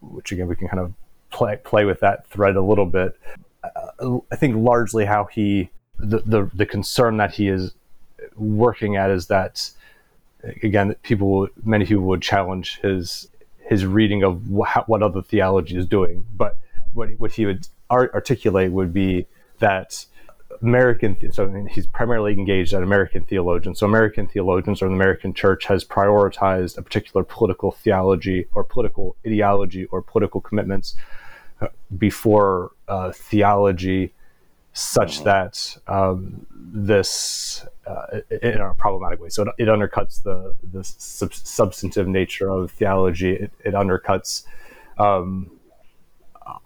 which 0.00 0.32
again 0.32 0.48
we 0.48 0.56
can 0.56 0.68
kind 0.68 0.80
of 0.80 0.92
play 1.30 1.56
play 1.56 1.84
with 1.84 2.00
that 2.00 2.26
thread 2.26 2.56
a 2.56 2.62
little 2.62 2.86
bit. 2.86 3.18
I 3.64 4.36
think 4.36 4.56
largely 4.56 5.04
how 5.04 5.24
he 5.26 5.70
the, 5.98 6.18
the 6.20 6.50
the 6.54 6.66
concern 6.66 7.16
that 7.18 7.34
he 7.34 7.48
is 7.48 7.72
working 8.36 8.96
at 8.96 9.10
is 9.10 9.26
that 9.28 9.70
again 10.62 10.94
people 11.02 11.48
many 11.64 11.86
people 11.86 12.04
would 12.04 12.22
challenge 12.22 12.78
his 12.80 13.28
his 13.58 13.86
reading 13.86 14.22
of 14.22 14.42
wh- 14.46 14.88
what 14.88 15.02
other 15.02 15.22
theology 15.22 15.76
is 15.76 15.86
doing, 15.86 16.26
but 16.36 16.58
what 16.92 17.10
what 17.18 17.32
he 17.32 17.46
would 17.46 17.68
articulate 17.90 18.72
would 18.72 18.92
be 18.92 19.26
that 19.58 20.06
American, 20.60 21.16
so 21.32 21.50
he's 21.70 21.86
primarily 21.86 22.32
engaged 22.32 22.74
at 22.74 22.82
American 22.82 23.24
theologians. 23.24 23.78
So 23.78 23.86
American 23.86 24.26
theologians 24.26 24.82
or 24.82 24.88
the 24.88 24.94
American 24.94 25.32
church 25.32 25.64
has 25.66 25.84
prioritized 25.84 26.78
a 26.78 26.82
particular 26.82 27.24
political 27.24 27.72
theology 27.72 28.46
or 28.54 28.64
political 28.64 29.16
ideology 29.26 29.86
or 29.86 30.02
political 30.02 30.40
commitments 30.40 30.94
uh, 31.60 31.68
before 31.96 32.72
uh, 32.88 33.12
theology, 33.12 34.12
such 34.72 35.16
mm-hmm. 35.16 35.24
that 35.24 35.78
um, 35.86 36.46
this, 36.50 37.66
uh, 37.86 38.20
in 38.42 38.60
a 38.60 38.74
problematic 38.74 39.20
way, 39.20 39.28
so 39.28 39.42
it, 39.42 39.48
it 39.58 39.68
undercuts 39.68 40.22
the 40.22 40.54
the 40.72 40.82
sub- 40.84 41.34
substantive 41.34 42.08
nature 42.08 42.48
of 42.50 42.70
theology. 42.70 43.32
It, 43.32 43.52
it 43.64 43.74
undercuts. 43.74 44.44
Um, 44.98 45.50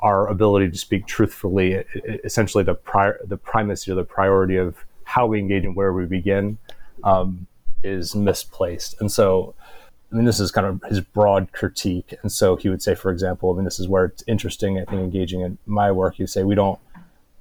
our 0.00 0.28
ability 0.28 0.70
to 0.70 0.78
speak 0.78 1.06
truthfully, 1.06 1.84
essentially 2.25 2.64
the 2.64 2.75
pri- 2.75 3.19
the 3.25 3.37
primacy 3.37 3.90
or 3.90 3.94
the 3.94 4.05
priority 4.05 4.56
of 4.56 4.84
how 5.05 5.26
we 5.26 5.38
engage 5.38 5.64
and 5.64 5.76
where 5.76 5.93
we 5.93 6.05
begin 6.05 6.58
um, 7.05 7.46
is 7.82 8.14
misplaced. 8.14 9.00
And 9.00 9.11
so, 9.11 9.55
I 10.12 10.17
mean, 10.17 10.25
this 10.25 10.40
is 10.40 10.50
kind 10.50 10.67
of 10.67 10.82
his 10.88 11.00
broad 11.00 11.52
critique. 11.52 12.14
And 12.23 12.31
so 12.31 12.56
he 12.56 12.69
would 12.69 12.82
say, 12.82 12.94
for 12.94 13.11
example, 13.11 13.52
I 13.52 13.56
mean, 13.56 13.64
this 13.64 13.78
is 13.78 13.88
where 13.88 14.06
it's 14.06 14.25
interesting. 14.26 14.78
I 14.78 14.84
think 14.84 15.00
engaging 15.00 15.40
in 15.40 15.58
my 15.67 15.93
work, 15.93 16.19
you 16.19 16.26
say 16.26 16.43
we 16.43 16.55
don't, 16.55 16.79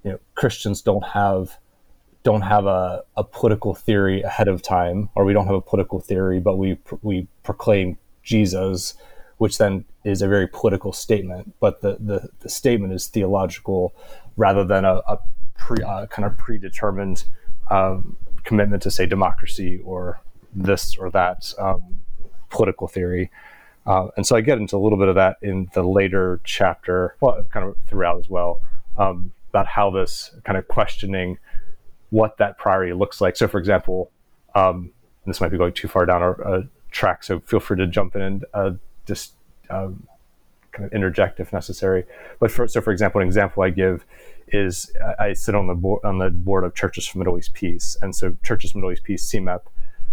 you 0.03 0.11
know, 0.11 0.19
Christians 0.35 0.81
don't 0.81 1.05
have 1.05 1.57
don't 2.23 2.41
have 2.41 2.65
a, 2.65 3.03
a 3.15 3.23
political 3.23 3.75
theory 3.75 4.23
ahead 4.23 4.47
of 4.47 4.63
time, 4.63 5.09
or 5.13 5.25
we 5.25 5.31
don't 5.33 5.45
have 5.45 5.55
a 5.55 5.61
political 5.61 5.99
theory, 5.99 6.39
but 6.39 6.57
we 6.57 6.77
we 7.01 7.27
proclaim 7.43 7.97
Jesus 8.23 8.95
which 9.37 9.57
then 9.57 9.85
is 10.03 10.21
a 10.21 10.27
very 10.27 10.47
political 10.47 10.93
statement. 10.93 11.53
But 11.59 11.81
the, 11.81 11.97
the, 11.99 12.29
the 12.39 12.49
statement 12.49 12.93
is 12.93 13.07
theological 13.07 13.93
rather 14.37 14.63
than 14.63 14.85
a, 14.85 15.01
a 15.07 15.19
pre, 15.57 15.83
uh, 15.83 16.05
kind 16.07 16.25
of 16.25 16.37
predetermined 16.37 17.25
um, 17.71 18.17
commitment 18.43 18.83
to, 18.83 18.91
say, 18.91 19.05
democracy 19.05 19.81
or 19.83 20.21
this 20.53 20.95
or 20.97 21.09
that 21.11 21.53
um, 21.57 21.99
political 22.49 22.87
theory. 22.87 23.31
Uh, 23.85 24.07
and 24.17 24.25
so 24.25 24.35
I 24.35 24.41
get 24.41 24.57
into 24.57 24.77
a 24.77 24.79
little 24.79 24.97
bit 24.97 25.09
of 25.09 25.15
that 25.15 25.37
in 25.41 25.69
the 25.73 25.83
later 25.83 26.39
chapter, 26.43 27.15
well, 27.19 27.45
kind 27.51 27.67
of 27.67 27.75
throughout 27.87 28.17
as 28.17 28.29
well, 28.29 28.61
um, 28.97 29.31
about 29.49 29.67
how 29.67 29.91
this 29.91 30.31
kind 30.43 30.57
of 30.57 30.67
questioning 30.67 31.37
what 32.09 32.37
that 32.37 32.57
priority 32.57 32.93
looks 32.93 33.21
like. 33.21 33.35
So, 33.35 33.47
for 33.47 33.59
example, 33.59 34.11
um, 34.55 34.91
this 35.25 35.41
might 35.41 35.49
be 35.49 35.57
going 35.57 35.73
too 35.73 35.87
far 35.87 36.05
down 36.05 36.21
our 36.21 36.47
uh, 36.47 36.61
track, 36.91 37.23
so 37.23 37.39
feel 37.41 37.59
free 37.59 37.77
to 37.77 37.87
jump 37.87 38.15
in 38.15 38.21
and 38.21 38.45
uh, 38.53 38.71
just 39.05 39.33
um, 39.69 40.07
kind 40.71 40.85
of 40.85 40.93
interject 40.93 41.39
if 41.39 41.51
necessary. 41.53 42.05
But 42.39 42.51
for, 42.51 42.67
so, 42.67 42.81
for 42.81 42.91
example, 42.91 43.21
an 43.21 43.27
example 43.27 43.63
I 43.63 43.69
give 43.69 44.05
is 44.49 44.91
I, 45.19 45.27
I 45.27 45.33
sit 45.33 45.55
on 45.55 45.67
the 45.67 45.73
board 45.73 46.01
on 46.03 46.19
the 46.19 46.29
board 46.29 46.63
of 46.63 46.75
Churches 46.75 47.07
for 47.07 47.17
Middle 47.17 47.37
East 47.37 47.53
Peace, 47.53 47.97
and 48.01 48.15
so 48.15 48.35
Churches 48.43 48.71
for 48.71 48.79
Middle 48.79 48.91
East 48.91 49.03
Peace 49.03 49.31
(CMEP) 49.31 49.61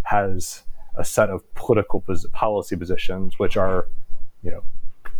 has 0.04 0.62
a 0.94 1.04
set 1.04 1.30
of 1.30 1.54
political 1.54 2.00
pos- 2.00 2.26
policy 2.32 2.76
positions, 2.76 3.38
which 3.38 3.56
are, 3.56 3.88
you 4.42 4.50
know, 4.50 4.62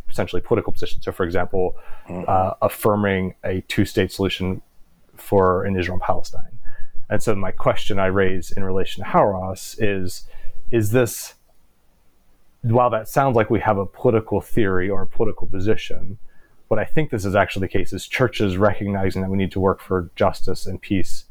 essentially 0.09 0.43
political 0.43 0.73
positions. 0.73 1.05
So, 1.05 1.13
for 1.13 1.25
example, 1.25 1.77
mm-hmm. 2.09 2.25
uh, 2.29 2.53
affirming 2.61 3.35
a 3.45 3.63
two-state 3.69 4.13
solution 4.13 4.61
for 5.17 5.65
in 5.65 5.77
Israel 5.77 5.95
and 5.95 6.03
Palestine. 6.03 6.59
And 7.11 7.23
so, 7.23 7.35
my 7.35 7.51
question 7.51 7.99
I 7.99 8.07
raise 8.07 8.51
in 8.51 8.65
relation 8.65 9.05
to 9.05 9.11
Hauerwas 9.11 9.77
is: 9.79 10.27
Is 10.71 10.91
this 10.91 11.35
while 12.63 12.91
that 12.91 13.09
sounds 13.09 13.37
like 13.37 13.51
we 13.51 13.61
have 13.61 13.79
a 13.79 13.87
political 13.87 14.41
theory 14.41 14.89
or 14.89 15.03
a 15.03 15.07
political 15.07 15.47
position, 15.47 16.19
what 16.69 16.79
I 16.79 16.85
think 16.85 17.11
this 17.11 17.25
is 17.25 17.35
actually 17.35 17.67
the 17.67 17.73
case 17.73 17.93
is 17.93 18.07
churches 18.07 18.57
recognizing 18.57 19.23
that 19.23 19.31
we 19.31 19.37
need 19.37 19.53
to 19.53 19.61
work 19.61 19.81
for 19.81 20.11
justice 20.17 20.65
and 20.67 20.81
peace 20.81 21.27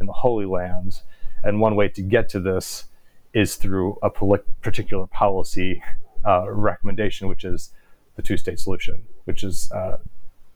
in 0.00 0.06
the 0.06 0.12
Holy 0.12 0.44
Lands. 0.44 1.02
And 1.44 1.60
one 1.60 1.76
way 1.76 1.88
to 1.88 2.02
get 2.02 2.28
to 2.30 2.40
this 2.40 2.86
is 3.32 3.56
through 3.56 3.98
a 4.02 4.10
particular 4.10 5.06
policy 5.06 5.82
uh, 6.26 6.50
recommendation, 6.50 7.28
which 7.28 7.44
is 7.44 7.70
the 8.16 8.22
two 8.22 8.36
state 8.36 8.60
solution, 8.60 9.02
which 9.24 9.42
is, 9.42 9.72
uh, 9.72 9.98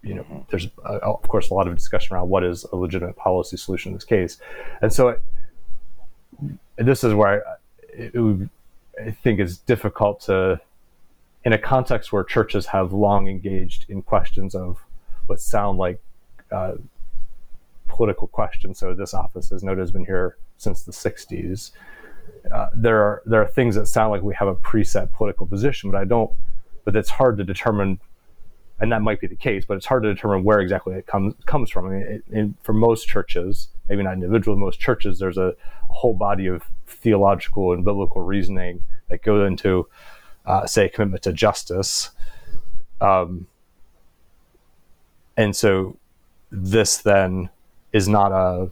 you 0.02 0.14
know, 0.14 0.46
there's 0.50 0.68
uh, 0.84 0.98
of 1.02 1.22
course 1.28 1.50
a 1.50 1.54
lot 1.54 1.66
of 1.66 1.74
discussion 1.74 2.14
around 2.14 2.28
what 2.28 2.44
is 2.44 2.64
a 2.72 2.76
legitimate 2.76 3.16
policy 3.16 3.56
solution 3.56 3.92
in 3.92 3.96
this 3.96 4.04
case, 4.04 4.38
and 4.82 4.92
so 4.92 5.18
this 6.76 7.02
is 7.02 7.14
where 7.14 7.42
I, 7.48 7.54
it 7.94 8.14
would, 8.14 8.50
I 9.04 9.10
think 9.10 9.40
it's 9.40 9.58
difficult 9.58 10.20
to, 10.22 10.60
in 11.44 11.52
a 11.52 11.58
context 11.58 12.12
where 12.12 12.24
churches 12.24 12.66
have 12.66 12.92
long 12.92 13.28
engaged 13.28 13.86
in 13.88 14.02
questions 14.02 14.54
of 14.54 14.78
what 15.26 15.40
sound 15.40 15.78
like 15.78 16.00
uh, 16.50 16.74
political 17.88 18.28
questions. 18.28 18.78
So 18.78 18.94
this 18.94 19.14
office, 19.14 19.52
as 19.52 19.62
noted, 19.62 19.80
has 19.80 19.90
been 19.90 20.04
here 20.04 20.36
since 20.56 20.82
the 20.82 20.92
'60s. 20.92 21.72
Uh, 22.52 22.68
there 22.74 23.02
are 23.02 23.22
there 23.26 23.42
are 23.42 23.48
things 23.48 23.74
that 23.74 23.86
sound 23.86 24.10
like 24.12 24.22
we 24.22 24.34
have 24.34 24.48
a 24.48 24.54
preset 24.54 25.12
political 25.12 25.46
position, 25.46 25.90
but 25.90 26.00
I 26.00 26.04
don't. 26.04 26.30
But 26.84 26.96
it's 26.96 27.10
hard 27.10 27.36
to 27.38 27.44
determine 27.44 28.00
and 28.80 28.92
that 28.92 29.02
might 29.02 29.20
be 29.20 29.26
the 29.26 29.36
case, 29.36 29.64
but 29.64 29.76
it's 29.76 29.86
hard 29.86 30.02
to 30.02 30.12
determine 30.12 30.44
where 30.44 30.60
exactly 30.60 30.94
it 30.94 31.06
comes 31.06 31.34
comes 31.46 31.70
from. 31.70 31.86
I 31.86 31.90
mean, 31.90 32.02
it, 32.02 32.24
it, 32.30 32.50
for 32.62 32.72
most 32.72 33.08
churches, 33.08 33.68
maybe 33.88 34.02
not 34.02 34.14
individual, 34.14 34.56
most 34.56 34.80
churches, 34.80 35.18
there's 35.18 35.38
a, 35.38 35.54
whole 35.88 36.14
body 36.14 36.46
of 36.46 36.62
theological 36.86 37.72
and 37.72 37.82
biblical 37.82 38.20
reasoning 38.20 38.82
that 39.08 39.22
go 39.22 39.46
into, 39.46 39.88
uh, 40.44 40.66
say, 40.66 40.90
commitment 40.90 41.22
to 41.22 41.32
justice, 41.32 42.10
um, 43.00 43.46
and 45.36 45.56
so 45.56 45.96
this 46.50 46.98
then 46.98 47.48
is 47.94 48.08
not 48.08 48.30
a 48.30 48.70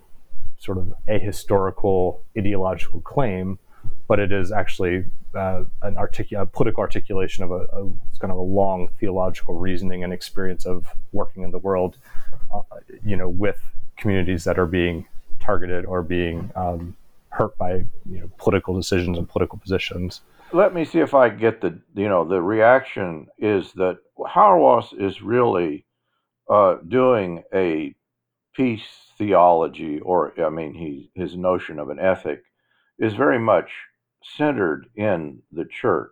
sort 0.59 0.77
of 0.77 0.93
ahistorical 1.09 2.19
ideological 2.37 3.01
claim, 3.01 3.59
but 4.07 4.19
it 4.19 4.33
is 4.33 4.53
actually 4.53 5.05
uh, 5.37 5.65
an 5.83 5.97
articu- 5.97 6.41
a 6.41 6.47
political 6.47 6.81
articulation 6.81 7.45
of 7.45 7.51
a, 7.51 7.67
a, 7.73 7.91
kind 8.19 8.31
of 8.31 8.39
a 8.39 8.43
long 8.43 8.89
theological 9.01 9.55
reasoning 9.55 10.05
and 10.05 10.13
experience 10.13 10.65
of 10.67 10.87
working 11.13 11.43
in 11.43 11.51
the 11.51 11.59
world, 11.59 11.97
uh, 12.53 12.61
you 13.05 13.17
know, 13.17 13.29
with 13.29 13.61
communities 13.97 14.45
that 14.45 14.59
are 14.59 14.67
being 14.67 15.07
targeted 15.41 15.85
or 15.85 16.03
being 16.03 16.51
um, 16.57 16.97
hurt 17.29 17.57
by 17.59 17.85
you 18.09 18.21
know 18.21 18.31
political 18.39 18.75
decisions 18.75 19.19
and 19.19 19.29
political 19.29 19.59
positions. 19.59 20.21
Let 20.53 20.75
me 20.75 20.85
see 20.85 21.01
if 21.01 21.15
I 21.15 21.29
get 21.29 21.61
the 21.61 21.79
you 21.95 22.09
know 22.09 22.25
the 22.25 22.41
reaction 22.41 23.27
is 23.39 23.73
that 23.73 23.99
Hauerwas 24.19 24.99
is 25.01 25.23
really 25.23 25.85
uh, 26.49 26.77
doing 26.87 27.43
a 27.53 27.95
peace 28.55 28.87
theology, 29.19 30.01
or 30.01 30.33
I 30.41 30.51
mean, 30.51 30.75
he 30.75 31.11
his 31.15 31.37
notion 31.37 31.79
of 31.79 31.91
an 31.91 31.99
ethic 31.99 32.43
is 32.99 33.15
very 33.15 33.39
much 33.39 33.71
centered 34.37 34.89
in 34.97 35.43
the 35.53 35.65
church. 35.65 36.11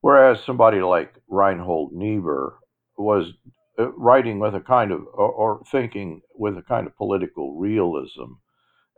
Whereas 0.00 0.42
somebody 0.44 0.80
like 0.80 1.14
Reinhold 1.28 1.92
Niebuhr 1.92 2.58
was 2.96 3.32
uh, 3.78 3.90
writing 3.92 4.38
with 4.38 4.54
a 4.54 4.60
kind 4.60 4.92
of, 4.92 5.06
or, 5.12 5.62
thinking 5.70 6.22
with 6.34 6.56
a 6.56 6.62
kind 6.62 6.86
of 6.86 6.96
political 6.96 7.56
realism 7.56 8.34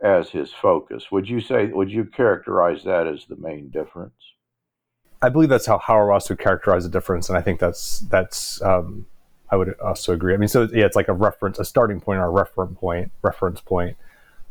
as 0.02 0.30
his 0.30 0.52
focus. 0.52 1.10
Would 1.10 1.28
you 1.28 1.40
say, 1.40 1.66
would 1.66 1.90
you 1.90 2.04
characterize 2.04 2.84
that 2.84 3.06
as 3.06 3.26
the 3.26 3.36
main 3.36 3.70
difference? 3.70 4.14
I 5.22 5.28
believe 5.28 5.50
that's 5.50 5.66
how 5.66 5.78
Hauerwas 5.78 6.28
would 6.30 6.38
characterize 6.38 6.84
the 6.84 6.90
difference, 6.90 7.28
and 7.28 7.36
I 7.36 7.42
think 7.42 7.60
that's 7.60 8.00
that's 8.00 8.62
um, 8.62 9.04
I 9.50 9.56
would 9.56 9.78
also 9.80 10.14
agree. 10.14 10.32
I 10.32 10.38
mean, 10.38 10.48
so 10.48 10.66
yeah, 10.72 10.86
it's 10.86 10.96
like 10.96 11.08
a 11.08 11.12
reference, 11.12 11.58
a 11.58 11.64
starting 11.64 12.00
point, 12.00 12.20
or 12.20 12.24
a 12.24 12.30
reference 12.30 12.78
point, 12.78 13.12
reference 13.20 13.60
point. 13.60 13.98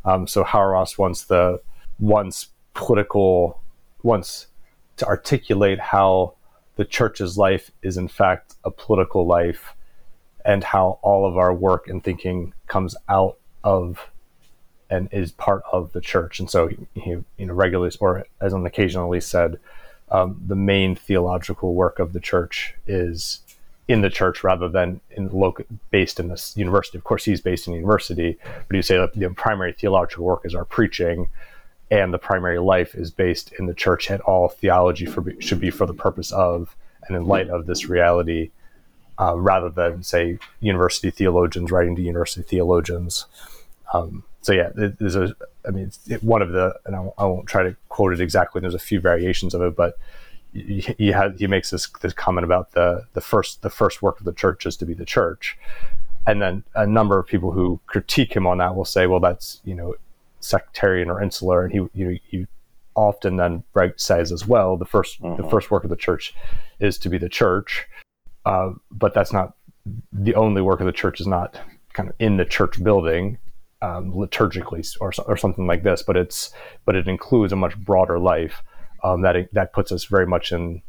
Um, 0.04 0.28
so 0.28 0.44
Hauerwas 0.44 0.96
wants 0.96 1.24
the 1.24 1.60
wants 1.98 2.48
political 2.74 3.60
wants 4.02 4.46
to 4.96 5.06
articulate 5.06 5.78
how 5.78 6.34
the 6.76 6.84
church's 6.84 7.36
life 7.36 7.70
is 7.82 7.96
in 7.96 8.08
fact 8.08 8.54
a 8.64 8.70
political 8.70 9.26
life 9.26 9.74
and 10.44 10.64
how 10.64 10.98
all 11.02 11.26
of 11.26 11.36
our 11.36 11.52
work 11.52 11.88
and 11.88 12.02
thinking 12.02 12.54
comes 12.66 12.96
out 13.08 13.36
of 13.64 14.10
and 14.88 15.08
is 15.12 15.32
part 15.32 15.62
of 15.72 15.92
the 15.92 16.00
church. 16.00 16.40
And 16.40 16.50
so 16.50 16.68
he, 16.68 16.76
he 16.94 17.10
you 17.10 17.46
know, 17.46 17.54
regularly, 17.54 17.94
or 18.00 18.26
as 18.40 18.52
on 18.52 18.66
occasion 18.66 19.00
at 19.00 19.08
least 19.08 19.30
said, 19.30 19.58
um, 20.10 20.42
the 20.44 20.56
main 20.56 20.96
theological 20.96 21.74
work 21.74 21.98
of 21.98 22.12
the 22.12 22.20
church 22.20 22.74
is 22.86 23.40
in 23.86 24.00
the 24.02 24.10
church 24.10 24.42
rather 24.42 24.68
than 24.68 25.00
in 25.10 25.28
local, 25.30 25.64
based 25.90 26.18
in 26.18 26.28
this 26.28 26.56
university. 26.56 26.98
Of 26.98 27.04
course, 27.04 27.24
he's 27.24 27.40
based 27.40 27.66
in 27.66 27.72
the 27.72 27.78
university, 27.78 28.38
but 28.66 28.76
you 28.76 28.82
say 28.82 28.96
that 28.96 29.14
the 29.14 29.28
primary 29.30 29.72
theological 29.72 30.24
work 30.24 30.42
is 30.44 30.54
our 30.54 30.64
preaching, 30.64 31.28
and 31.90 32.12
the 32.14 32.18
primary 32.18 32.58
life 32.58 32.94
is 32.94 33.10
based 33.10 33.52
in 33.58 33.66
the 33.66 33.74
church 33.74 34.10
and 34.10 34.20
all 34.22 34.48
theology 34.48 35.06
for, 35.06 35.24
should 35.40 35.60
be 35.60 35.70
for 35.70 35.86
the 35.86 35.94
purpose 35.94 36.32
of 36.32 36.76
and 37.08 37.16
in 37.16 37.26
light 37.26 37.48
of 37.48 37.66
this 37.66 37.88
reality 37.88 38.50
uh, 39.18 39.36
rather 39.36 39.68
than 39.68 40.02
say 40.02 40.38
university 40.60 41.10
theologians 41.10 41.70
writing 41.70 41.96
to 41.96 42.02
university 42.02 42.42
theologians. 42.42 43.26
Um, 43.92 44.24
so 44.42 44.54
yeah 44.54 44.70
there's 44.74 45.16
a 45.16 45.34
i 45.66 45.70
mean 45.70 45.92
it, 46.06 46.22
one 46.22 46.40
of 46.40 46.52
the 46.52 46.74
and 46.86 46.96
I 46.96 47.00
won't, 47.00 47.14
I 47.18 47.24
won't, 47.26 47.46
try 47.46 47.62
to 47.62 47.76
quote 47.90 48.14
it 48.14 48.22
exactly 48.22 48.62
there's 48.62 48.72
a 48.72 48.78
few 48.78 48.98
variations 48.98 49.52
of 49.52 49.60
it 49.60 49.76
but 49.76 49.98
he, 50.52 50.80
he, 50.98 51.14
he 51.38 51.46
makes 51.46 51.70
this 51.70 51.88
this 52.00 52.12
comment 52.12 52.44
about 52.44 52.72
the 52.72 53.04
the 53.12 53.20
first 53.20 53.62
the 53.62 53.70
first 53.70 54.02
work 54.02 54.18
of 54.18 54.24
the 54.24 54.32
church 54.32 54.66
is 54.66 54.76
to 54.78 54.86
be 54.86 54.94
the 54.94 55.04
church. 55.04 55.56
And 56.26 56.42
then 56.42 56.64
a 56.74 56.86
number 56.86 57.18
of 57.18 57.26
people 57.26 57.52
who 57.52 57.80
critique 57.86 58.34
him 58.34 58.46
on 58.46 58.58
that 58.58 58.74
will 58.74 58.84
say 58.84 59.06
well 59.06 59.20
that's 59.20 59.60
you 59.64 59.74
know 59.74 59.94
sectarian 60.40 61.10
or 61.10 61.22
insular, 61.22 61.64
and 61.64 61.72
he 61.72 61.86
you 61.94 62.18
he 62.24 62.46
often 62.96 63.36
then 63.36 63.62
says 63.96 64.32
as 64.32 64.46
well 64.46 64.76
the 64.76 64.84
1st 64.84 65.20
the 65.20 65.28
uh-huh. 65.28 65.48
first 65.48 65.70
work 65.70 65.84
of 65.84 65.90
the 65.90 65.96
church 65.96 66.34
is 66.80 66.98
to 66.98 67.08
be 67.08 67.18
the 67.18 67.28
church, 67.28 67.86
uh, 68.46 68.70
but 68.90 69.14
that's 69.14 69.32
not 69.32 69.54
the 70.12 70.34
only 70.34 70.60
work 70.60 70.80
of 70.80 70.86
the 70.86 70.92
church 70.92 71.20
is 71.20 71.26
not 71.26 71.58
kind 71.92 72.08
of 72.08 72.14
in 72.18 72.36
the 72.36 72.44
church 72.44 72.82
building 72.82 73.38
um, 73.82 74.12
liturgically 74.12 74.96
or 75.00 75.12
or 75.26 75.36
something 75.36 75.66
like 75.66 75.82
this, 75.82 76.02
but 76.02 76.16
it's 76.16 76.52
but 76.84 76.96
it 76.96 77.08
includes 77.08 77.52
a 77.52 77.56
much 77.56 77.78
broader 77.78 78.18
life 78.18 78.62
um, 79.02 79.22
that 79.22 79.48
that 79.52 79.72
puts 79.72 79.92
us 79.92 80.04
very 80.04 80.26
much 80.26 80.52
in 80.52 80.82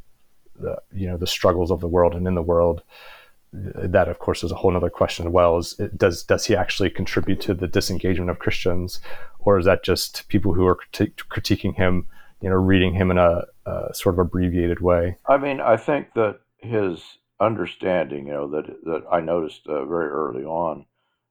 the 0.59 0.77
you 0.93 1.07
know 1.07 1.17
the 1.17 1.27
struggles 1.27 1.71
of 1.71 1.79
the 1.79 1.87
world 1.87 2.13
and 2.13 2.27
in 2.27 2.35
the 2.35 2.41
world. 2.41 2.81
That 3.53 4.07
of 4.07 4.19
course 4.19 4.43
is 4.43 4.51
a 4.51 4.55
whole 4.55 4.75
other 4.75 4.89
question 4.89 5.27
as 5.27 5.31
well 5.31 5.57
is 5.57 5.77
it, 5.79 5.97
does 5.97 6.23
does 6.23 6.45
he 6.45 6.55
actually 6.55 6.89
contribute 6.89 7.41
to 7.41 7.53
the 7.53 7.67
disengagement 7.67 8.29
of 8.29 8.39
christians 8.39 9.01
or 9.41 9.57
is 9.57 9.65
that 9.65 9.83
just 9.83 10.27
people 10.27 10.53
who 10.53 10.65
are 10.65 10.75
criti- 10.75 11.13
critiquing 11.29 11.75
him 11.75 12.07
you 12.41 12.49
know 12.49 12.55
reading 12.55 12.93
him 12.93 13.11
in 13.11 13.17
a, 13.17 13.43
a, 13.65 13.93
sort 13.93 14.15
of 14.15 14.19
abbreviated 14.19 14.79
way 14.79 15.17
i 15.27 15.37
mean 15.37 15.59
i 15.59 15.77
think 15.77 16.13
that 16.13 16.39
his 16.57 17.01
understanding 17.39 18.27
you 18.27 18.33
know 18.33 18.47
that 18.47 18.65
that 18.83 19.03
i 19.11 19.19
noticed 19.19 19.67
uh, 19.67 19.85
very 19.85 20.09
early 20.09 20.43
on 20.43 20.85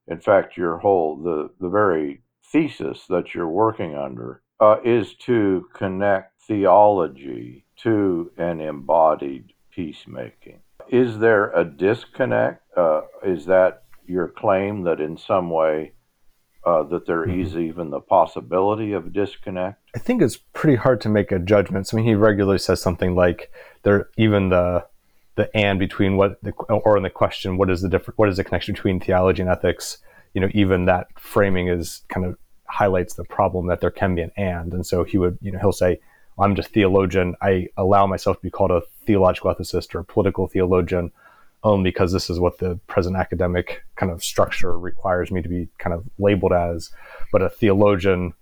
in 0.08 0.18
fact 0.18 0.56
your 0.56 0.78
whole 0.78 1.16
the 1.16 1.50
the 1.60 1.68
very 1.68 2.22
thesis 2.52 3.06
that 3.08 3.34
you're 3.34 3.48
working 3.48 3.94
under 3.94 4.42
uh, 4.58 4.76
is 4.84 5.14
to 5.14 5.66
connect 5.72 6.42
theology 6.42 7.64
to 7.76 8.30
an 8.36 8.60
embodied 8.60 9.52
peacemaking 9.70 10.60
is 10.90 11.18
there 11.18 11.50
a 11.52 11.64
disconnect? 11.64 12.62
Uh, 12.76 13.02
is 13.24 13.46
that 13.46 13.84
your 14.06 14.28
claim 14.28 14.82
that 14.82 15.00
in 15.00 15.16
some 15.16 15.50
way 15.50 15.92
uh, 16.64 16.82
that 16.84 17.06
there 17.06 17.26
mm-hmm. 17.26 17.40
is 17.40 17.56
even 17.56 17.90
the 17.90 18.00
possibility 18.00 18.92
of 18.92 19.12
disconnect? 19.12 19.80
I 19.94 19.98
think 19.98 20.22
it's 20.22 20.36
pretty 20.36 20.76
hard 20.76 21.00
to 21.02 21.08
make 21.08 21.32
a 21.32 21.38
judgment. 21.38 21.86
So, 21.86 21.96
I 21.96 22.00
mean, 22.00 22.06
he 22.06 22.14
regularly 22.14 22.58
says 22.58 22.80
something 22.82 23.14
like, 23.14 23.50
"There, 23.82 24.08
even 24.16 24.50
the 24.50 24.84
the 25.36 25.56
and 25.56 25.78
between 25.78 26.16
what 26.16 26.42
the 26.42 26.52
or 26.68 26.96
in 26.96 27.02
the 27.02 27.10
question, 27.10 27.56
what 27.56 27.70
is 27.70 27.80
the 27.80 27.88
different, 27.88 28.18
what 28.18 28.28
is 28.28 28.36
the 28.36 28.44
connection 28.44 28.74
between 28.74 29.00
theology 29.00 29.42
and 29.42 29.50
ethics? 29.50 29.98
You 30.34 30.40
know, 30.40 30.48
even 30.52 30.84
that 30.84 31.08
framing 31.18 31.68
is 31.68 32.02
kind 32.08 32.26
of 32.26 32.36
highlights 32.66 33.14
the 33.14 33.24
problem 33.24 33.66
that 33.66 33.80
there 33.80 33.90
can 33.90 34.14
be 34.14 34.22
an 34.22 34.30
and, 34.36 34.72
and 34.72 34.86
so 34.86 35.02
he 35.02 35.18
would, 35.18 35.38
you 35.40 35.50
know, 35.50 35.58
he'll 35.58 35.72
say, 35.72 36.00
I'm 36.38 36.54
just 36.54 36.70
theologian. 36.70 37.34
I 37.42 37.68
allow 37.76 38.06
myself 38.06 38.36
to 38.36 38.42
be 38.42 38.50
called 38.50 38.70
a 38.70 38.82
theological 39.06 39.52
ethicist 39.52 39.94
or 39.94 40.00
a 40.00 40.04
political 40.04 40.46
theologian 40.46 41.10
only 41.62 41.90
because 41.90 42.12
this 42.12 42.30
is 42.30 42.40
what 42.40 42.58
the 42.58 42.76
present 42.86 43.16
academic 43.16 43.82
kind 43.96 44.10
of 44.10 44.24
structure 44.24 44.78
requires 44.78 45.30
me 45.30 45.42
to 45.42 45.48
be 45.48 45.68
kind 45.78 45.92
of 45.92 46.04
labeled 46.18 46.52
as. 46.52 46.90
But 47.32 47.42
a 47.42 47.50
theologian 47.50 48.32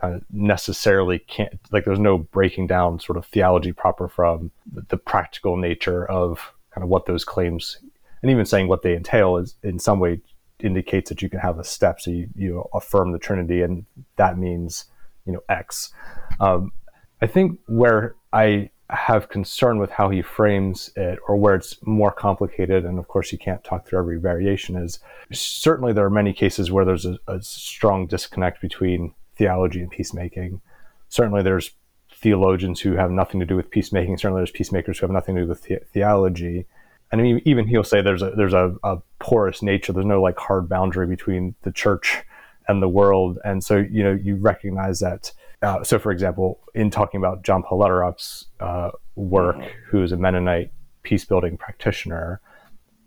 uh, 0.00 0.18
necessarily 0.30 1.18
can't, 1.18 1.58
like, 1.72 1.84
there's 1.84 1.98
no 1.98 2.18
breaking 2.18 2.66
down 2.66 3.00
sort 3.00 3.16
of 3.16 3.26
theology 3.26 3.72
proper 3.72 4.08
from 4.08 4.50
the, 4.72 4.96
practical 4.96 5.56
nature 5.56 6.04
of 6.10 6.52
kind 6.72 6.82
of 6.82 6.88
what 6.88 7.06
those 7.06 7.24
claims 7.24 7.78
and 8.22 8.30
even 8.30 8.46
saying 8.46 8.68
what 8.68 8.82
they 8.82 8.96
entail 8.96 9.36
is 9.36 9.54
in 9.62 9.78
some 9.78 10.00
way 10.00 10.20
indicates 10.60 11.10
that 11.10 11.20
you 11.20 11.28
can 11.28 11.40
have 11.40 11.58
a 11.58 11.64
step. 11.64 12.00
So 12.00 12.10
you, 12.10 12.28
you 12.34 12.64
affirm 12.72 13.12
the 13.12 13.18
Trinity, 13.18 13.60
and 13.62 13.84
that 14.16 14.38
means, 14.38 14.86
you 15.26 15.32
know, 15.32 15.42
X. 15.48 15.92
Um, 16.40 16.72
I 17.20 17.26
think 17.26 17.60
where 17.66 18.14
I 18.32 18.70
have 18.90 19.28
concern 19.28 19.78
with 19.78 19.90
how 19.90 20.10
he 20.10 20.20
frames 20.20 20.90
it 20.94 21.18
or 21.26 21.36
where 21.36 21.54
it's 21.54 21.78
more 21.86 22.12
complicated 22.12 22.84
and 22.84 22.98
of 22.98 23.08
course 23.08 23.32
you 23.32 23.38
can't 23.38 23.64
talk 23.64 23.86
through 23.86 23.98
every 23.98 24.18
variation 24.18 24.76
is 24.76 24.98
certainly 25.32 25.92
there 25.92 26.04
are 26.04 26.10
many 26.10 26.32
cases 26.32 26.70
where 26.70 26.84
there's 26.84 27.06
a, 27.06 27.18
a 27.26 27.40
strong 27.42 28.06
disconnect 28.06 28.60
between 28.60 29.14
theology 29.36 29.80
and 29.80 29.90
peacemaking 29.90 30.60
certainly 31.08 31.42
there's 31.42 31.70
theologians 32.14 32.80
who 32.80 32.94
have 32.94 33.10
nothing 33.10 33.40
to 33.40 33.46
do 33.46 33.56
with 33.56 33.70
peacemaking 33.70 34.18
certainly 34.18 34.40
there's 34.40 34.50
peacemakers 34.50 34.98
who 34.98 35.06
have 35.06 35.12
nothing 35.12 35.34
to 35.34 35.42
do 35.42 35.48
with 35.48 35.62
the- 35.62 35.80
theology 35.92 36.66
and 37.12 37.40
even 37.44 37.66
he'll 37.66 37.84
say 37.84 38.02
there's 38.02 38.22
a 38.22 38.30
there's 38.30 38.54
a, 38.54 38.74
a 38.82 38.98
porous 39.18 39.62
nature. 39.62 39.92
There's 39.92 40.06
no 40.06 40.20
like 40.20 40.38
hard 40.38 40.68
boundary 40.68 41.06
between 41.06 41.54
the 41.62 41.72
church 41.72 42.22
and 42.66 42.82
the 42.82 42.88
world, 42.88 43.38
and 43.44 43.62
so 43.62 43.76
you 43.76 44.02
know 44.02 44.12
you 44.12 44.36
recognize 44.36 45.00
that. 45.00 45.32
Uh, 45.64 45.82
so, 45.82 45.98
for 45.98 46.12
example, 46.12 46.60
in 46.74 46.90
talking 46.90 47.18
about 47.18 47.42
John 47.42 47.62
Paul 47.62 47.80
Lederach's 47.80 48.46
uh, 48.60 48.90
work, 49.16 49.56
mm-hmm. 49.56 49.70
who 49.88 50.02
is 50.02 50.12
a 50.12 50.16
Mennonite 50.16 50.70
peace 51.02 51.24
building 51.24 51.56
practitioner, 51.56 52.40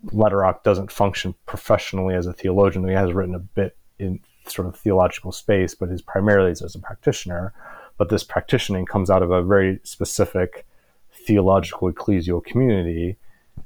Lederach 0.06 0.62
doesn't 0.62 0.90
function 0.90 1.34
professionally 1.46 2.14
as 2.14 2.26
a 2.26 2.32
theologian. 2.32 2.86
He 2.86 2.94
has 2.94 3.12
written 3.12 3.34
a 3.34 3.40
bit 3.40 3.76
in 3.98 4.20
sort 4.46 4.66
of 4.66 4.76
theological 4.76 5.32
space, 5.32 5.74
but 5.74 5.90
is 5.90 6.02
primarily 6.02 6.50
is 6.50 6.62
as 6.62 6.74
a 6.74 6.80
practitioner. 6.80 7.52
But 7.96 8.08
this 8.08 8.24
practicing 8.24 8.86
comes 8.86 9.10
out 9.10 9.22
of 9.22 9.30
a 9.30 9.42
very 9.42 9.80
specific 9.82 10.66
theological 11.12 11.92
ecclesial 11.92 12.44
community 12.44 13.18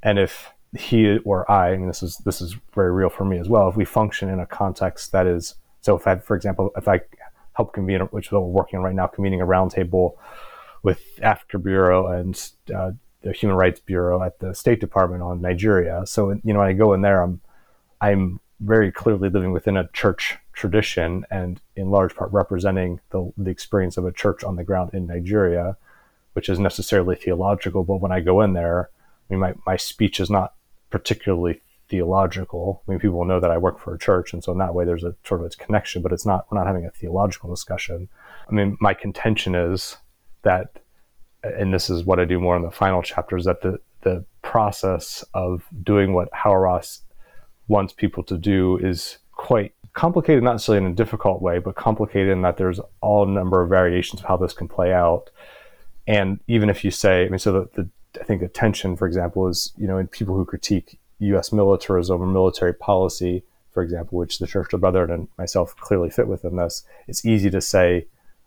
and 0.02 0.18
if 0.18 0.52
he 0.78 1.18
or 1.18 1.50
I, 1.50 1.72
I 1.72 1.76
mean, 1.76 1.86
this 1.86 2.02
is 2.02 2.16
this 2.24 2.40
is 2.40 2.56
very 2.74 2.92
real 2.92 3.10
for 3.10 3.24
me 3.24 3.38
as 3.38 3.48
well. 3.48 3.68
If 3.68 3.76
we 3.76 3.84
function 3.84 4.28
in 4.28 4.40
a 4.40 4.46
context 4.46 5.12
that 5.12 5.26
is, 5.26 5.54
so 5.82 5.96
if 5.96 6.06
I, 6.06 6.16
for 6.16 6.34
example, 6.34 6.70
if 6.76 6.88
I 6.88 7.00
help 7.54 7.72
convene, 7.72 8.00
which 8.00 8.26
is 8.26 8.32
what 8.32 8.42
we're 8.42 8.48
working 8.48 8.78
on 8.78 8.84
right 8.84 8.94
now, 8.94 9.06
convening 9.06 9.40
a 9.40 9.46
roundtable 9.46 10.14
with 10.82 11.02
Africa 11.22 11.58
Bureau 11.58 12.08
and 12.08 12.50
uh, 12.74 12.92
the 13.22 13.32
Human 13.32 13.56
Rights 13.56 13.80
Bureau 13.80 14.22
at 14.22 14.38
the 14.40 14.54
State 14.54 14.80
Department 14.80 15.22
on 15.22 15.40
Nigeria. 15.40 16.02
So 16.06 16.30
you 16.30 16.52
know, 16.52 16.60
when 16.60 16.68
I 16.68 16.72
go 16.72 16.92
in 16.92 17.02
there, 17.02 17.22
I'm 17.22 17.40
I'm 18.00 18.40
very 18.60 18.92
clearly 18.92 19.28
living 19.28 19.52
within 19.52 19.76
a 19.76 19.88
church 19.92 20.38
tradition 20.52 21.24
and 21.30 21.60
in 21.76 21.90
large 21.90 22.14
part 22.14 22.32
representing 22.32 23.00
the, 23.10 23.32
the 23.36 23.50
experience 23.50 23.96
of 23.96 24.04
a 24.04 24.12
church 24.12 24.44
on 24.44 24.56
the 24.56 24.64
ground 24.64 24.90
in 24.92 25.06
Nigeria, 25.06 25.76
which 26.34 26.48
is 26.48 26.58
necessarily 26.58 27.16
theological. 27.16 27.84
But 27.84 28.00
when 28.00 28.12
I 28.12 28.20
go 28.20 28.40
in 28.42 28.52
there, 28.52 28.90
I 28.92 29.34
mean, 29.34 29.40
my, 29.40 29.54
my 29.66 29.76
speech 29.76 30.20
is 30.20 30.30
not 30.30 30.54
particularly 30.90 31.60
theological. 31.92 32.82
I 32.88 32.90
mean, 32.90 33.00
people 33.00 33.22
know 33.26 33.38
that 33.38 33.50
I 33.50 33.58
work 33.58 33.78
for 33.78 33.94
a 33.94 33.98
church, 33.98 34.32
and 34.32 34.42
so 34.42 34.50
in 34.50 34.58
that 34.58 34.74
way, 34.74 34.86
there's 34.86 35.04
a 35.04 35.14
sort 35.24 35.42
of 35.42 35.46
a 35.46 35.50
connection. 35.50 36.00
But 36.00 36.12
it's 36.12 36.24
not. 36.24 36.46
We're 36.50 36.58
not 36.58 36.66
having 36.66 36.86
a 36.86 36.90
theological 36.90 37.50
discussion. 37.50 38.08
I 38.48 38.52
mean, 38.52 38.78
my 38.80 38.94
contention 38.94 39.54
is 39.54 39.98
that, 40.40 40.78
and 41.42 41.72
this 41.72 41.90
is 41.90 42.04
what 42.04 42.18
I 42.18 42.24
do 42.24 42.40
more 42.40 42.56
in 42.56 42.62
the 42.62 42.70
final 42.70 43.02
chapters, 43.02 43.44
that 43.44 43.60
the 43.60 43.78
the 44.00 44.24
process 44.40 45.22
of 45.34 45.64
doing 45.82 46.14
what 46.14 46.32
Hauerwas 46.32 47.00
wants 47.68 47.92
people 47.92 48.24
to 48.24 48.38
do 48.38 48.78
is 48.78 49.18
quite 49.32 49.74
complicated, 49.92 50.42
not 50.42 50.52
necessarily 50.52 50.84
in 50.86 50.90
a 50.90 50.94
difficult 50.94 51.42
way, 51.42 51.58
but 51.58 51.74
complicated 51.76 52.32
in 52.32 52.40
that 52.42 52.56
there's 52.56 52.80
all 53.02 53.26
number 53.26 53.62
of 53.62 53.68
variations 53.68 54.22
of 54.22 54.26
how 54.26 54.38
this 54.38 54.54
can 54.54 54.66
play 54.66 54.94
out. 54.94 55.30
And 56.06 56.40
even 56.48 56.70
if 56.70 56.84
you 56.84 56.90
say, 56.90 57.26
I 57.26 57.28
mean, 57.28 57.38
so 57.38 57.52
the, 57.52 57.82
the 57.82 57.88
I 58.20 58.24
think 58.24 58.42
attention, 58.42 58.96
for 58.96 59.06
example, 59.06 59.46
is 59.48 59.72
you 59.76 59.86
know 59.86 59.98
in 59.98 60.06
people 60.06 60.34
who 60.34 60.46
critique 60.46 60.98
U.S. 61.26 61.52
militarism 61.52 62.22
or 62.22 62.26
military 62.26 62.74
policy, 62.74 63.42
for 63.72 63.82
example, 63.82 64.18
which 64.18 64.38
the 64.38 64.46
Church 64.46 64.66
of 64.66 64.80
the 64.80 64.90
Brethren 64.90 65.10
and 65.10 65.28
myself 65.38 65.76
clearly 65.76 66.10
fit 66.10 66.28
within 66.28 66.56
this. 66.56 66.84
It's 67.08 67.24
easy 67.24 67.50
to 67.50 67.60
say, 67.60 68.06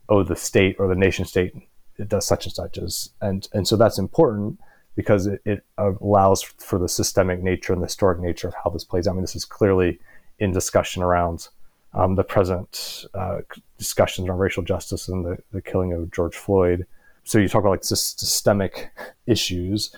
"Oh, 0.09 0.23
the 0.23 0.35
state 0.35 0.75
or 0.79 0.87
the 0.87 0.95
nation 0.95 1.25
state 1.25 1.53
it 1.97 2.09
does 2.09 2.25
such 2.25 2.45
and 2.45 2.53
such 2.53 2.77
as," 2.77 3.11
and 3.21 3.47
and 3.53 3.67
so 3.67 3.75
that's 3.75 3.97
important 3.97 4.59
because 4.95 5.27
it, 5.27 5.41
it 5.45 5.63
allows 5.77 6.41
for 6.41 6.79
the 6.79 6.87
systemic 6.87 7.41
nature 7.41 7.73
and 7.73 7.81
the 7.81 7.87
historic 7.87 8.19
nature 8.19 8.47
of 8.47 8.55
how 8.63 8.69
this 8.69 8.83
plays 8.83 9.07
out. 9.07 9.11
I 9.11 9.13
mean, 9.15 9.21
this 9.21 9.35
is 9.35 9.45
clearly 9.45 9.99
in 10.39 10.51
discussion 10.51 11.03
around 11.03 11.49
um, 11.93 12.15
the 12.15 12.23
present 12.23 13.05
uh, 13.13 13.39
discussions 13.77 14.27
around 14.27 14.39
racial 14.39 14.63
justice 14.63 15.07
and 15.07 15.25
the, 15.25 15.37
the 15.51 15.61
killing 15.61 15.93
of 15.93 16.11
George 16.11 16.35
Floyd 16.35 16.85
so 17.25 17.39
you 17.39 17.49
talk 17.49 17.61
about 17.61 17.71
like 17.71 17.83
systemic 17.83 18.91
issues 19.25 19.93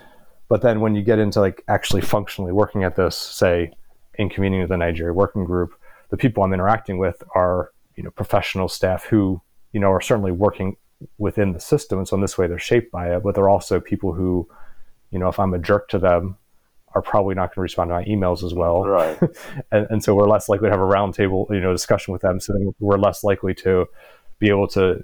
but 0.50 0.62
then 0.62 0.80
when 0.80 0.96
you 0.96 1.02
get 1.02 1.20
into 1.20 1.40
like 1.40 1.64
actually 1.68 2.02
functionally 2.02 2.52
working 2.52 2.84
at 2.84 2.96
this 2.96 3.16
say 3.16 3.72
in 4.16 4.30
convening 4.30 4.60
with 4.60 4.70
the 4.70 4.78
nigeria 4.78 5.14
working 5.14 5.46
group 5.46 5.72
the 6.10 6.18
people 6.18 6.44
i'm 6.44 6.54
interacting 6.54 6.98
with 6.98 7.24
are 7.36 7.72
you 7.96 8.04
know 8.04 8.12
professional 8.12 8.68
staff 8.68 9.06
who 9.06 9.42
you 9.74 9.80
know 9.80 9.92
are 9.92 10.02
certainly 10.02 10.32
working 10.32 10.76
within 11.20 11.54
the 11.54 11.60
system. 11.60 12.00
And 12.00 12.08
so 12.08 12.16
in 12.16 12.22
this 12.22 12.40
way 12.40 12.48
they're 12.48 12.58
shaped 12.58 12.92
by 12.92 13.16
it 13.16 13.24
but 13.24 13.36
they're 13.36 13.50
also 13.50 13.80
people 13.80 14.14
who 14.14 14.48
you 15.12 15.20
know 15.20 15.28
if 15.28 15.40
i'm 15.40 15.54
a 15.54 15.60
jerk 15.60 15.90
to 15.90 16.00
them 16.00 16.38
are 16.96 17.02
probably 17.02 17.36
not 17.36 17.50
going 17.50 17.56
to 17.56 17.62
respond 17.62 17.90
to 17.90 17.94
my 17.94 18.06
emails 18.06 18.44
as 18.44 18.54
well. 18.54 18.84
Right. 18.84 19.20
And, 19.72 19.86
and 19.90 20.04
so 20.04 20.16
we're 20.16 20.28
less 20.28 20.48
likely 20.50 20.70
to 20.70 20.72
have 20.72 20.80
a 20.80 20.84
roundtable 20.84 21.46
you 21.52 21.60
know 21.60 21.72
discussion 21.72 22.14
with 22.14 22.22
them. 22.22 22.40
So 22.40 22.74
we're 22.80 22.98
less 22.98 23.24
likely 23.24 23.54
to 23.56 23.86
be 24.40 24.50
able 24.50 24.68
to 24.70 25.04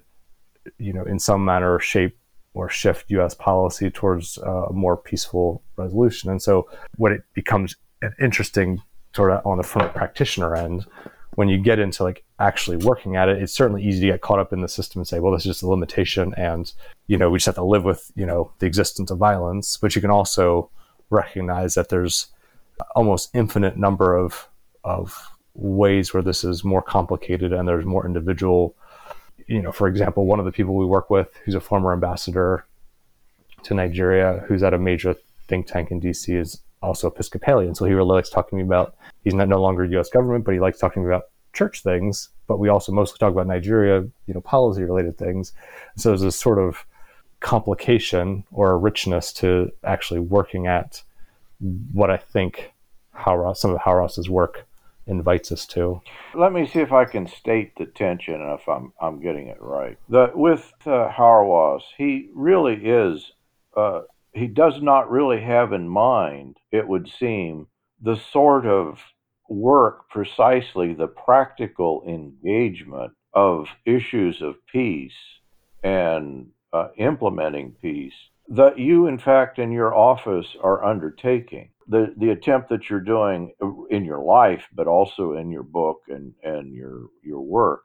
you 0.77 0.93
know, 0.93 1.03
in 1.03 1.19
some 1.19 1.43
manner 1.45 1.79
shape 1.79 2.17
or 2.53 2.69
shift 2.69 3.09
U.S. 3.11 3.33
policy 3.33 3.89
towards 3.89 4.37
uh, 4.37 4.65
a 4.65 4.73
more 4.73 4.95
peaceful 4.95 5.63
resolution. 5.75 6.29
And 6.29 6.41
so, 6.41 6.69
what 6.97 7.11
it 7.11 7.23
becomes 7.33 7.75
interesting, 8.21 8.81
sort 9.15 9.31
of 9.31 9.45
on 9.45 9.57
the 9.57 9.63
front 9.63 9.93
practitioner 9.93 10.55
end, 10.55 10.85
when 11.35 11.49
you 11.49 11.57
get 11.57 11.79
into 11.79 12.03
like 12.03 12.23
actually 12.39 12.77
working 12.77 13.15
at 13.15 13.29
it, 13.29 13.41
it's 13.41 13.53
certainly 13.53 13.83
easy 13.83 14.01
to 14.01 14.13
get 14.13 14.21
caught 14.21 14.39
up 14.39 14.53
in 14.53 14.61
the 14.61 14.67
system 14.67 14.99
and 14.99 15.07
say, 15.07 15.19
well, 15.19 15.33
this 15.33 15.41
is 15.41 15.51
just 15.51 15.63
a 15.63 15.69
limitation, 15.69 16.33
and 16.37 16.71
you 17.07 17.17
know, 17.17 17.29
we 17.29 17.37
just 17.37 17.47
have 17.47 17.55
to 17.55 17.63
live 17.63 17.83
with 17.83 18.11
you 18.15 18.25
know 18.25 18.51
the 18.59 18.65
existence 18.65 19.09
of 19.09 19.17
violence. 19.17 19.77
But 19.77 19.95
you 19.95 20.01
can 20.01 20.11
also 20.11 20.69
recognize 21.09 21.75
that 21.75 21.89
there's 21.89 22.27
almost 22.95 23.29
infinite 23.33 23.77
number 23.77 24.15
of 24.15 24.47
of 24.83 25.27
ways 25.55 26.13
where 26.13 26.23
this 26.23 26.43
is 26.43 26.63
more 26.63 26.81
complicated 26.81 27.53
and 27.53 27.67
there's 27.67 27.85
more 27.85 28.05
individual 28.05 28.75
you 29.47 29.61
know, 29.61 29.71
for 29.71 29.87
example, 29.87 30.25
one 30.25 30.39
of 30.39 30.45
the 30.45 30.51
people 30.51 30.75
we 30.75 30.85
work 30.85 31.09
with, 31.09 31.29
who's 31.43 31.55
a 31.55 31.61
former 31.61 31.93
ambassador 31.93 32.65
to 33.63 33.73
Nigeria, 33.73 34.43
who's 34.47 34.63
at 34.63 34.73
a 34.73 34.77
major 34.77 35.15
think 35.47 35.67
tank 35.67 35.91
in 35.91 36.01
DC, 36.01 36.37
is 36.37 36.61
also 36.81 37.07
Episcopalian. 37.07 37.75
So 37.75 37.85
he 37.85 37.93
really 37.93 38.13
likes 38.13 38.29
talking 38.29 38.57
to 38.57 38.63
me 38.63 38.67
about. 38.67 38.95
He's 39.23 39.33
not 39.33 39.47
no 39.47 39.61
longer 39.61 39.85
U.S. 39.85 40.09
government, 40.09 40.43
but 40.43 40.53
he 40.53 40.59
likes 40.59 40.79
talking 40.79 41.05
about 41.05 41.23
church 41.53 41.81
things. 41.81 42.29
But 42.47 42.59
we 42.59 42.67
also 42.67 42.91
mostly 42.91 43.17
talk 43.19 43.31
about 43.31 43.47
Nigeria, 43.47 44.01
you 44.27 44.33
know, 44.33 44.41
policy 44.41 44.83
related 44.83 45.17
things. 45.17 45.53
So 45.95 46.09
there's 46.09 46.21
this 46.21 46.35
sort 46.35 46.59
of 46.59 46.85
complication 47.39 48.43
or 48.51 48.77
richness 48.77 49.31
to 49.33 49.71
actually 49.83 50.19
working 50.19 50.67
at 50.67 51.01
what 51.93 52.09
I 52.09 52.17
think 52.17 52.73
some 53.15 53.71
of 53.71 53.79
Hauerwas's 53.79 54.29
work 54.29 54.67
invites 55.07 55.51
us 55.51 55.65
to. 55.67 56.01
Let 56.33 56.53
me 56.53 56.67
see 56.67 56.79
if 56.79 56.91
I 56.91 57.05
can 57.05 57.27
state 57.27 57.75
the 57.77 57.85
tension 57.85 58.35
and 58.35 58.59
if 58.59 58.67
I'm 58.67 58.93
I'm 59.01 59.21
getting 59.21 59.47
it 59.47 59.61
right. 59.61 59.97
The, 60.09 60.31
with 60.33 60.71
uh, 60.85 61.09
he 61.97 62.29
really 62.33 62.75
is. 62.85 63.31
Uh, 63.75 64.01
he 64.33 64.47
does 64.47 64.81
not 64.81 65.11
really 65.11 65.41
have 65.41 65.73
in 65.73 65.87
mind, 65.87 66.57
it 66.71 66.87
would 66.87 67.07
seem, 67.07 67.67
the 68.01 68.15
sort 68.15 68.65
of 68.65 68.99
work 69.47 70.09
precisely 70.09 70.93
the 70.93 71.07
practical 71.07 72.03
engagement 72.07 73.13
of 73.33 73.67
issues 73.85 74.41
of 74.41 74.55
peace 74.71 75.13
and 75.83 76.47
uh, 76.71 76.87
implementing 76.97 77.75
peace 77.81 78.13
that 78.49 78.77
you, 78.77 79.07
in 79.07 79.17
fact, 79.17 79.59
in 79.59 79.71
your 79.71 79.95
office 79.95 80.55
are 80.61 80.83
undertaking 80.83 81.69
the 81.87 82.13
the 82.17 82.29
attempt 82.29 82.69
that 82.69 82.89
you're 82.89 82.99
doing 82.99 83.53
in 83.89 84.05
your 84.05 84.23
life, 84.23 84.63
but 84.73 84.87
also 84.87 85.33
in 85.33 85.49
your 85.49 85.63
book 85.63 86.01
and 86.07 86.33
and 86.43 86.73
your 86.73 87.07
your 87.23 87.41
work, 87.41 87.83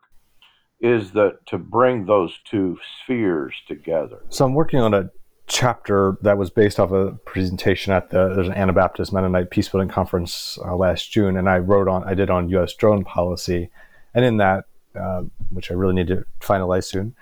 is 0.80 1.12
that 1.12 1.44
to 1.46 1.58
bring 1.58 2.06
those 2.06 2.38
two 2.44 2.78
spheres 3.02 3.54
together. 3.66 4.20
So 4.28 4.44
I'm 4.44 4.54
working 4.54 4.80
on 4.80 4.94
a 4.94 5.10
chapter 5.46 6.18
that 6.20 6.36
was 6.36 6.50
based 6.50 6.78
off 6.78 6.92
a 6.92 7.12
presentation 7.24 7.92
at 7.92 8.10
the 8.10 8.34
there's 8.34 8.48
an 8.48 8.54
Anabaptist 8.54 9.12
Mennonite 9.12 9.50
Peacebuilding 9.50 9.90
Conference 9.90 10.58
uh, 10.64 10.76
last 10.76 11.10
June, 11.10 11.36
and 11.36 11.48
I 11.48 11.58
wrote 11.58 11.88
on 11.88 12.04
I 12.04 12.14
did 12.14 12.30
on 12.30 12.48
U.S. 12.50 12.74
drone 12.74 13.04
policy, 13.04 13.70
and 14.14 14.24
in 14.24 14.36
that, 14.36 14.64
uh, 14.98 15.22
which 15.50 15.70
I 15.70 15.74
really 15.74 15.94
need 15.94 16.08
to 16.08 16.24
finalize 16.40 16.84
soon, 16.84 17.14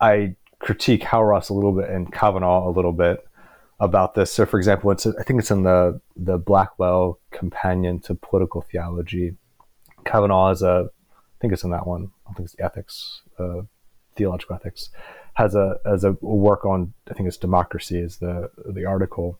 I 0.00 0.36
critique 0.60 1.02
Hauerwas 1.02 1.50
a 1.50 1.54
little 1.54 1.72
bit 1.72 1.88
and 1.88 2.12
Cavanaugh 2.12 2.68
a 2.68 2.72
little 2.72 2.92
bit 2.92 3.26
about 3.80 4.14
this. 4.14 4.32
So, 4.32 4.46
for 4.46 4.58
example, 4.58 4.90
it's 4.90 5.06
I 5.06 5.22
think 5.22 5.40
it's 5.40 5.50
in 5.50 5.64
the 5.64 6.00
the 6.16 6.38
Blackwell 6.38 7.18
Companion 7.30 7.98
to 8.00 8.14
Political 8.14 8.62
Theology. 8.62 9.36
Cavanaugh 10.04 10.50
is 10.50 10.62
a, 10.62 10.88
I 10.88 11.36
think 11.40 11.52
it's 11.52 11.64
in 11.64 11.70
that 11.70 11.86
one. 11.86 12.10
I 12.28 12.32
think 12.34 12.46
it's 12.46 12.54
the 12.54 12.64
ethics, 12.64 13.22
uh, 13.38 13.62
theological 14.16 14.56
ethics, 14.56 14.90
has 15.34 15.54
a 15.54 15.78
as 15.86 16.04
a 16.04 16.12
work 16.20 16.64
on. 16.64 16.92
I 17.10 17.14
think 17.14 17.26
it's 17.26 17.38
democracy 17.38 17.98
is 17.98 18.18
the 18.18 18.50
the 18.66 18.84
article, 18.84 19.38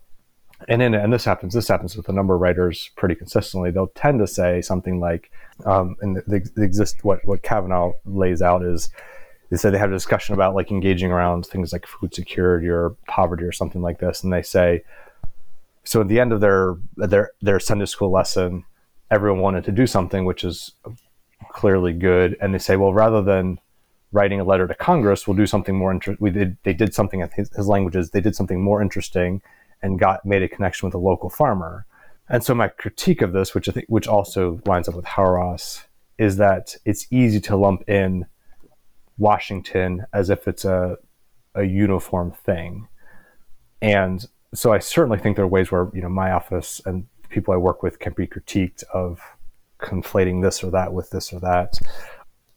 and 0.69 0.83
in 0.83 0.95
and 0.95 1.13
this 1.13 1.25
happens. 1.25 1.55
This 1.55 1.69
happens 1.69 1.97
with 1.97 2.09
a 2.09 2.13
number 2.13 2.35
of 2.35 2.41
writers 2.41 2.91
pretty 2.97 3.15
consistently. 3.15 3.71
They'll 3.71 3.89
tend 3.89 4.21
to 4.21 4.27
say 4.27 4.63
something 4.63 5.01
like, 5.01 5.31
um, 5.67 5.97
and 6.01 6.17
the, 6.17 6.51
the 6.55 6.63
exist 6.63 7.05
what 7.05 7.25
what 7.27 7.43
Cavanaugh 7.43 7.93
lays 8.07 8.41
out 8.41 8.63
is 8.63 8.91
they 9.51 9.57
said 9.57 9.75
they 9.75 9.79
had 9.79 9.91
a 9.91 9.93
discussion 9.93 10.35
about 10.35 10.55
like 10.55 10.71
engaging 10.71 11.11
around 11.11 11.45
things 11.45 11.73
like 11.73 11.87
food 11.87 12.15
security 12.15 12.69
or 12.69 12.97
poverty 13.09 13.45
or 13.45 13.53
something 13.53 13.83
like 13.83 13.99
this, 13.99 14.23
and 14.23 14.33
they 14.33 14.43
say, 14.43 14.83
so 15.85 16.01
at 16.01 16.09
the 16.09 16.21
end 16.21 16.33
of 16.33 16.41
their 16.41 16.77
their 16.97 17.31
their 17.43 17.61
Sunday 17.61 17.87
school 17.87 18.11
lesson, 18.11 18.65
everyone 19.11 19.41
wanted 19.41 19.65
to 19.65 19.73
do 19.73 19.87
something 19.87 20.25
which 20.25 20.45
is 20.45 20.73
clearly 21.51 21.93
good, 21.93 22.37
and 22.41 22.55
they 22.55 22.59
say, 22.59 22.77
well, 22.77 22.93
rather 22.93 23.23
than 23.23 23.59
writing 24.13 24.41
a 24.41 24.45
letter 24.45 24.67
to 24.67 24.75
Congress, 24.75 25.27
we'll 25.27 25.37
do 25.37 25.47
something 25.47 25.77
more 25.77 25.93
interesting. 25.93 26.23
We 26.25 26.31
did 26.31 26.57
they 26.63 26.75
did 26.75 26.95
something. 26.95 27.29
His, 27.35 27.51
his 27.55 27.67
languages 27.67 28.11
they 28.11 28.21
did 28.21 28.37
something 28.37 28.63
more 28.63 28.81
interesting, 28.81 29.43
and 29.83 29.99
got 29.99 30.25
made 30.25 30.43
a 30.43 30.49
connection 30.49 30.87
with 30.87 30.95
a 30.95 30.99
local 30.99 31.29
farmer. 31.29 31.87
And 32.29 32.45
so 32.45 32.55
my 32.55 32.69
critique 32.69 33.23
of 33.23 33.33
this, 33.33 33.55
which 33.55 33.69
I 33.69 33.73
think, 33.73 33.87
which 33.89 34.07
also 34.07 34.61
lines 34.65 34.89
up 34.89 34.95
with 34.95 35.05
Hauerwas, 35.05 35.83
is 36.19 36.37
that 36.37 36.77
it's 36.85 37.09
easy 37.11 37.41
to 37.41 37.57
lump 37.57 37.89
in 37.89 38.27
Washington 39.21 40.07
as 40.13 40.31
if 40.31 40.49
it's 40.49 40.65
a 40.65 40.97
a 41.55 41.65
uniform 41.65 42.33
thing. 42.33 42.89
And 43.83 44.27
so 44.55 44.73
I 44.73 44.79
certainly 44.79 45.19
think 45.19 45.37
there 45.37 45.45
are 45.45 45.49
ways 45.49 45.71
where 45.71 45.89
you 45.95 46.03
know 46.03 46.09
my 46.09 46.33
office 46.33 46.81
and 46.85 47.07
people 47.29 47.55
I 47.55 47.59
work 47.59 47.83
with 47.83 47.99
can 47.99 48.13
be 48.15 48.27
critiqued 48.27 48.83
of 48.93 49.21
conflating 49.79 50.43
this 50.43 50.65
or 50.65 50.71
that 50.73 50.93
with 50.93 51.11
this 51.11 51.33
or 51.33 51.41
that. 51.41 51.79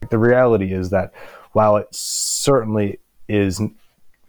The 0.10 0.18
reality 0.18 0.74
is 0.74 0.90
that 0.90 1.14
while 1.52 1.78
it 1.78 1.88
certainly 1.92 3.00
is, 3.28 3.62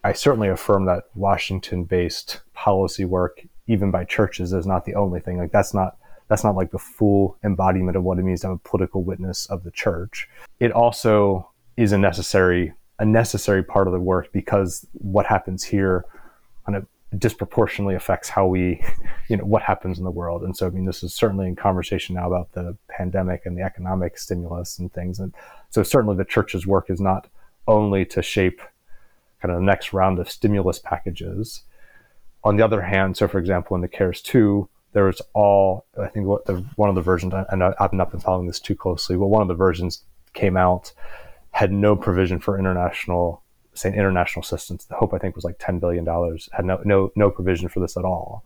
I 0.05 0.13
certainly 0.13 0.49
affirm 0.49 0.85
that 0.87 1.05
Washington 1.15 1.85
based 1.85 2.41
policy 2.53 3.05
work, 3.05 3.43
even 3.67 3.91
by 3.91 4.05
churches, 4.05 4.53
is 4.53 4.67
not 4.67 4.85
the 4.85 4.95
only 4.95 5.21
thing. 5.21 5.39
Like 5.39 5.53
that's 5.53 5.75
not 5.75 5.97
that's 6.29 6.45
not 6.45 6.57
like 6.57 6.71
the 6.71 6.79
full 6.79 7.37
embodiment 7.45 7.97
of 7.97 8.03
what 8.03 8.19
it 8.19 8.23
means 8.23 8.41
to 8.41 8.49
have 8.49 8.57
a 8.57 8.69
political 8.69 9.03
witness 9.03 9.47
of 9.47 9.63
the 9.63 9.71
church. 9.71 10.29
It 10.59 10.73
also 10.73 11.51
is 11.77 11.93
a 11.93 11.99
necessary 11.99 12.73
a 12.99 13.05
necessary 13.05 13.63
part 13.63 13.89
of 13.89 13.93
the 13.93 14.01
work 14.01 14.31
because 14.33 14.87
what 14.93 15.27
happens 15.27 15.65
here 15.65 16.05
kind 16.65 16.77
of 16.77 16.87
disproportionately 17.19 17.95
affects 17.95 18.29
how 18.29 18.47
we, 18.47 18.83
you 19.29 19.37
know, 19.37 19.45
what 19.45 19.63
happens 19.63 19.99
in 19.99 20.05
the 20.05 20.11
world. 20.11 20.43
And 20.43 20.57
so, 20.57 20.67
I 20.67 20.71
mean, 20.71 20.85
this 20.85 21.03
is 21.03 21.15
certainly 21.15 21.47
in 21.47 21.57
conversation 21.57 22.15
now 22.15 22.29
about 22.29 22.53
the 22.53 22.77
pandemic 22.89 23.47
and 23.47 23.57
the 23.57 23.63
economic 23.63 24.19
stimulus 24.19 24.79
and 24.79 24.93
things. 24.93 25.19
And 25.19 25.35
so, 25.71 25.83
certainly, 25.83 26.17
the 26.17 26.25
church's 26.25 26.67
work 26.67 26.91
is 26.91 27.01
not 27.01 27.29
only 27.67 28.05
to 28.07 28.23
shape 28.23 28.61
kind 29.41 29.53
of 29.53 29.61
the 29.61 29.67
next 29.67 29.93
round 29.93 30.19
of 30.19 30.31
stimulus 30.31 30.79
packages. 30.79 31.63
On 32.45 32.57
the 32.57 32.65
other 32.65 32.83
hand, 32.83 33.17
so 33.17 33.27
for 33.27 33.39
example, 33.39 33.75
in 33.75 33.81
the 33.81 33.89
CARES 33.89 34.21
2, 34.21 34.69
there 34.93 35.05
was 35.05 35.21
all, 35.33 35.87
I 36.01 36.09
think 36.09 36.27
what 36.27 36.45
the, 36.45 36.65
one 36.77 36.89
of 36.89 36.95
the 36.95 37.01
versions, 37.01 37.33
and 37.51 37.65
I've 37.65 37.93
not 37.93 38.11
been 38.11 38.21
following 38.21 38.47
this 38.47 38.61
too 38.61 38.77
closely, 38.77 39.17
but 39.17 39.27
one 39.27 39.43
of 39.43 39.49
the 39.49 39.55
versions 39.55 40.05
came 40.35 40.57
out 40.57 40.93
had 41.55 41.71
no 41.71 41.95
provision 41.95 42.41
for 42.41 42.59
international, 42.59 43.41
say, 43.75 43.89
international 43.95 44.43
assistance. 44.43 44.87
The 44.87 44.97
hope 44.97 45.15
I 45.15 45.19
think 45.19 45.37
was 45.37 45.45
like 45.45 45.57
ten 45.61 45.79
billion 45.79 46.05
dollars. 46.05 46.49
Had 46.53 46.65
no 46.65 46.81
no 46.85 47.13
no 47.15 47.31
provision 47.31 47.69
for 47.69 47.79
this 47.79 47.97
at 47.97 48.05
all. 48.05 48.45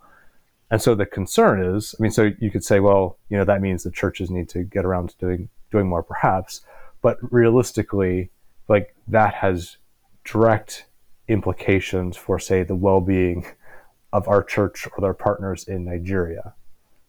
And 0.71 0.83
so 0.83 0.95
the 0.95 1.07
concern 1.07 1.65
is, 1.75 1.95
I 1.99 2.03
mean, 2.03 2.11
so 2.11 2.31
you 2.39 2.51
could 2.51 2.63
say, 2.63 2.81
well, 2.81 3.17
you 3.31 3.39
know, 3.39 3.45
that 3.47 3.63
means 3.63 3.83
the 3.83 3.91
churches 3.91 4.31
need 4.31 4.51
to 4.51 4.63
get 4.63 4.85
around 4.85 5.09
to 5.09 5.17
doing 5.17 5.49
doing 5.73 5.89
more, 5.89 6.03
perhaps. 6.03 6.61
But 7.01 7.17
realistically, 7.23 8.31
like 8.69 8.95
that 9.09 9.33
has 9.35 9.79
direct 10.25 10.85
implications 11.29 12.15
for, 12.15 12.39
say, 12.39 12.63
the 12.63 12.77
well-being 12.77 13.47
of 14.13 14.29
our 14.29 14.43
church 14.43 14.87
or 14.87 15.01
their 15.01 15.15
partners 15.15 15.67
in 15.67 15.87
Nigeria. 15.87 16.53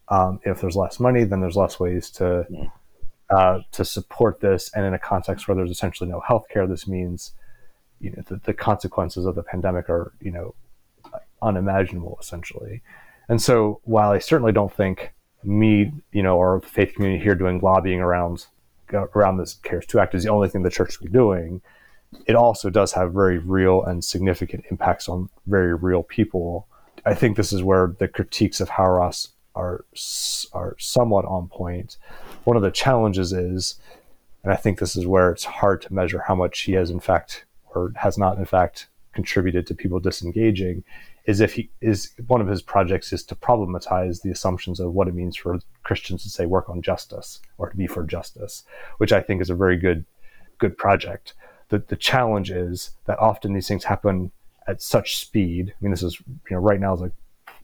Um, 0.07 0.39
if 0.45 0.61
there's 0.61 0.77
less 0.77 0.97
money, 0.97 1.25
then 1.25 1.41
there's 1.41 1.57
less 1.57 1.77
ways 1.77 2.09
to 2.11 2.47
yeah 2.49 2.67
uh, 3.29 3.59
to 3.71 3.85
support 3.85 4.39
this. 4.39 4.71
And 4.73 4.85
in 4.85 4.93
a 4.93 4.99
context 4.99 5.47
where 5.47 5.55
there's 5.55 5.71
essentially 5.71 6.09
no 6.09 6.21
healthcare, 6.27 6.67
this 6.67 6.87
means 6.87 7.33
you 7.99 8.11
know 8.11 8.23
the, 8.27 8.37
the 8.37 8.53
consequences 8.53 9.25
of 9.25 9.35
the 9.35 9.43
pandemic 9.43 9.89
are 9.89 10.13
you 10.21 10.31
know 10.31 10.55
unimaginable 11.41 12.17
essentially. 12.21 12.81
And 13.27 13.41
so 13.41 13.79
while 13.83 14.11
I 14.11 14.19
certainly 14.19 14.51
don't 14.51 14.73
think 14.73 15.13
me, 15.43 15.91
you 16.11 16.23
know, 16.23 16.37
or 16.37 16.59
the 16.59 16.67
faith 16.67 16.95
community 16.95 17.23
here 17.23 17.35
doing 17.35 17.59
lobbying 17.59 18.01
around 18.01 18.47
around 18.91 19.37
this 19.37 19.53
CARES 19.63 19.85
2 19.85 19.99
Act 19.99 20.15
is 20.15 20.23
the 20.23 20.29
only 20.29 20.49
thing 20.49 20.63
the 20.63 20.69
church 20.69 20.93
should 20.93 21.05
be 21.05 21.11
doing, 21.11 21.61
it 22.25 22.35
also 22.35 22.69
does 22.69 22.91
have 22.93 23.13
very 23.13 23.37
real 23.37 23.83
and 23.83 24.03
significant 24.03 24.65
impacts 24.71 25.07
on 25.07 25.29
very 25.45 25.75
real 25.75 26.03
people. 26.03 26.67
I 27.05 27.13
think 27.13 27.37
this 27.37 27.53
is 27.53 27.63
where 27.63 27.95
the 27.99 28.07
critiques 28.07 28.59
of 28.59 28.69
Hauerwas 28.69 29.29
are 29.55 29.85
are 30.53 30.75
somewhat 30.79 31.25
on 31.25 31.47
point. 31.47 31.97
One 32.49 32.57
of 32.57 32.63
the 32.63 32.71
challenges 32.71 33.31
is, 33.31 33.75
and 34.43 34.51
I 34.51 34.55
think 34.55 34.79
this 34.79 34.95
is 34.95 35.05
where 35.05 35.29
it's 35.29 35.43
hard 35.43 35.83
to 35.83 35.93
measure 35.93 36.23
how 36.27 36.33
much 36.33 36.61
he 36.61 36.71
has 36.71 36.89
in 36.89 36.99
fact 36.99 37.45
or 37.75 37.93
has 37.95 38.17
not 38.17 38.39
in 38.39 38.45
fact 38.45 38.87
contributed 39.13 39.67
to 39.67 39.75
people 39.75 39.99
disengaging, 39.99 40.83
is 41.25 41.41
if 41.41 41.53
he 41.53 41.69
is 41.79 42.11
one 42.25 42.41
of 42.41 42.47
his 42.47 42.63
projects 42.63 43.13
is 43.13 43.23
to 43.25 43.35
problematize 43.35 44.23
the 44.23 44.31
assumptions 44.31 44.79
of 44.79 44.93
what 44.93 45.07
it 45.07 45.13
means 45.13 45.37
for 45.37 45.59
Christians 45.83 46.23
to 46.23 46.29
say 46.31 46.47
work 46.47 46.67
on 46.71 46.81
justice 46.81 47.39
or 47.59 47.69
to 47.69 47.77
be 47.77 47.85
for 47.85 48.03
justice, 48.03 48.63
which 48.97 49.13
I 49.13 49.21
think 49.21 49.43
is 49.43 49.51
a 49.51 49.55
very 49.55 49.77
good 49.77 50.03
good 50.57 50.75
project. 50.75 51.35
The 51.67 51.77
the 51.87 51.95
challenge 51.95 52.49
is 52.49 52.89
that 53.05 53.19
often 53.19 53.53
these 53.53 53.67
things 53.67 53.83
happen 53.83 54.31
at 54.65 54.81
such 54.81 55.17
speed. 55.17 55.69
I 55.69 55.77
mean, 55.81 55.91
this 55.91 56.01
is 56.01 56.19
you 56.19 56.55
know 56.55 56.57
right 56.57 56.79
now 56.79 56.95
is 56.95 57.01
a, 57.01 57.11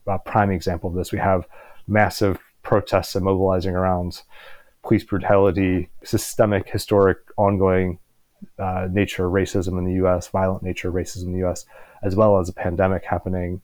a 0.05 0.19
prime 0.19 0.51
example 0.51 0.91
of 0.91 0.95
this. 0.95 1.11
We 1.11 1.17
have 1.17 1.47
massive 1.87 2.37
protests 2.61 3.15
and 3.15 3.25
mobilizing 3.25 3.73
around 3.73 4.21
police 4.85 5.03
brutality, 5.03 5.89
systemic, 6.03 6.69
historic, 6.69 7.17
ongoing 7.37 7.97
uh, 8.59 8.87
nature 8.91 9.29
racism 9.29 9.77
in 9.79 9.85
the 9.85 9.93
U.S., 9.93 10.27
violent 10.27 10.63
nature 10.63 10.91
racism 10.91 11.25
in 11.25 11.33
the 11.33 11.39
U.S., 11.39 11.65
as 12.03 12.15
well 12.15 12.39
as 12.39 12.47
a 12.49 12.53
pandemic 12.53 13.03
happening, 13.03 13.61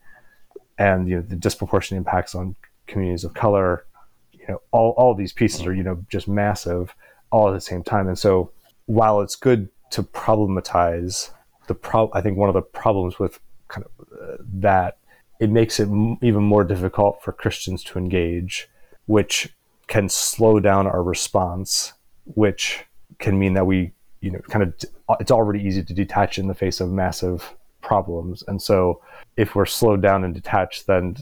and 0.77 1.07
you 1.07 1.17
know 1.17 1.21
the 1.21 1.35
disproportionate 1.35 1.99
impacts 1.99 2.33
on 2.33 2.55
communities 2.87 3.23
of 3.23 3.33
color. 3.33 3.85
You 4.33 4.45
know, 4.49 4.61
all 4.71 4.91
all 4.97 5.13
these 5.13 5.31
pieces 5.31 5.65
are 5.65 5.73
you 5.73 5.83
know 5.83 6.03
just 6.09 6.27
massive, 6.27 6.95
all 7.29 7.47
at 7.49 7.53
the 7.53 7.61
same 7.61 7.83
time. 7.83 8.07
And 8.07 8.17
so, 8.17 8.51
while 8.87 9.21
it's 9.21 9.35
good 9.35 9.69
to 9.91 10.03
problematize 10.03 11.29
the 11.67 11.75
pro, 11.75 12.09
I 12.13 12.21
think 12.21 12.37
one 12.37 12.49
of 12.49 12.55
the 12.55 12.61
problems 12.61 13.19
with 13.19 13.39
kind 13.67 13.85
of 13.85 14.07
uh, 14.11 14.37
that 14.53 14.97
it 15.39 15.51
makes 15.51 15.79
it 15.79 15.87
m- 15.87 16.17
even 16.23 16.43
more 16.43 16.63
difficult 16.63 17.21
for 17.21 17.31
Christians 17.31 17.83
to 17.83 17.99
engage, 17.99 18.67
which 19.05 19.53
can 19.91 20.07
slow 20.07 20.57
down 20.57 20.87
our 20.87 21.03
response, 21.03 21.91
which 22.23 22.85
can 23.19 23.37
mean 23.37 23.55
that 23.55 23.65
we, 23.65 23.91
you 24.21 24.31
know, 24.31 24.39
kind 24.47 24.63
of, 24.63 24.73
it's 25.19 25.31
already 25.31 25.61
easy 25.61 25.83
to 25.83 25.93
detach 25.93 26.39
in 26.39 26.47
the 26.47 26.53
face 26.53 26.79
of 26.79 26.89
massive 26.89 27.53
problems. 27.81 28.41
And 28.47 28.61
so 28.61 29.01
if 29.35 29.53
we're 29.53 29.65
slowed 29.65 30.01
down 30.01 30.23
and 30.23 30.33
detached, 30.33 30.87
then 30.87 31.17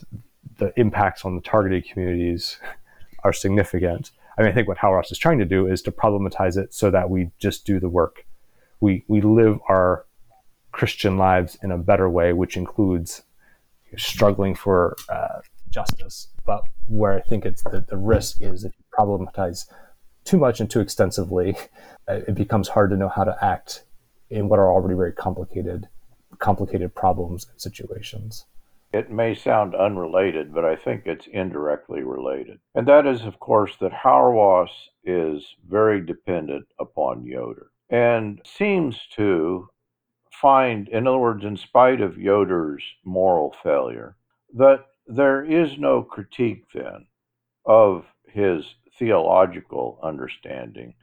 the 0.58 0.72
impacts 0.76 1.24
on 1.24 1.34
the 1.34 1.40
targeted 1.40 1.84
communities 1.84 2.58
are 3.24 3.32
significant. 3.32 4.12
I 4.38 4.42
mean, 4.42 4.52
I 4.52 4.54
think 4.54 4.68
what 4.68 4.78
Hauerwas 4.78 5.10
is 5.10 5.18
trying 5.18 5.40
to 5.40 5.44
do 5.44 5.66
is 5.66 5.82
to 5.82 5.90
problematize 5.90 6.56
it 6.56 6.72
so 6.72 6.92
that 6.92 7.10
we 7.10 7.32
just 7.40 7.66
do 7.66 7.80
the 7.80 7.88
work. 7.88 8.24
We, 8.78 9.02
we 9.08 9.20
live 9.20 9.58
our 9.68 10.06
Christian 10.70 11.18
lives 11.18 11.58
in 11.64 11.72
a 11.72 11.76
better 11.76 12.08
way, 12.08 12.32
which 12.34 12.56
includes 12.56 13.22
struggling 13.96 14.54
for 14.54 14.94
uh, 15.08 15.40
justice. 15.70 16.28
But 16.44 16.62
where 16.86 17.12
I 17.12 17.20
think 17.20 17.44
it's 17.46 17.62
the, 17.62 17.84
the 17.88 17.96
risk 17.96 18.42
is 18.42 18.64
if 18.64 18.72
you 18.76 18.84
problematize 18.96 19.66
too 20.24 20.38
much 20.38 20.60
and 20.60 20.70
too 20.70 20.80
extensively, 20.80 21.56
uh, 22.08 22.20
it 22.28 22.34
becomes 22.34 22.68
hard 22.68 22.90
to 22.90 22.96
know 22.96 23.08
how 23.08 23.24
to 23.24 23.36
act 23.42 23.84
in 24.28 24.48
what 24.48 24.58
are 24.58 24.70
already 24.70 24.94
very 24.94 25.12
complicated, 25.12 25.88
complicated 26.38 26.94
problems 26.94 27.46
and 27.50 27.60
situations. 27.60 28.46
It 28.92 29.10
may 29.10 29.34
sound 29.34 29.74
unrelated, 29.74 30.52
but 30.52 30.64
I 30.64 30.74
think 30.74 31.06
it's 31.06 31.28
indirectly 31.28 32.02
related. 32.02 32.58
And 32.74 32.88
that 32.88 33.06
is, 33.06 33.22
of 33.22 33.38
course, 33.38 33.76
that 33.80 33.92
Hauerwas 33.92 34.68
is 35.04 35.54
very 35.68 36.04
dependent 36.04 36.66
upon 36.80 37.24
Yoder 37.24 37.70
and 37.88 38.40
seems 38.44 39.00
to 39.16 39.68
find, 40.32 40.88
in 40.88 41.06
other 41.06 41.18
words, 41.18 41.44
in 41.44 41.56
spite 41.56 42.00
of 42.00 42.18
Yoder's 42.18 42.82
moral 43.04 43.54
failure, 43.62 44.16
that 44.54 44.86
there 45.10 45.44
is 45.44 45.76
no 45.78 46.02
critique 46.02 46.66
then 46.72 47.06
of 47.64 48.04
his 48.26 48.64
theological 48.96 49.98
understanding 50.02 50.94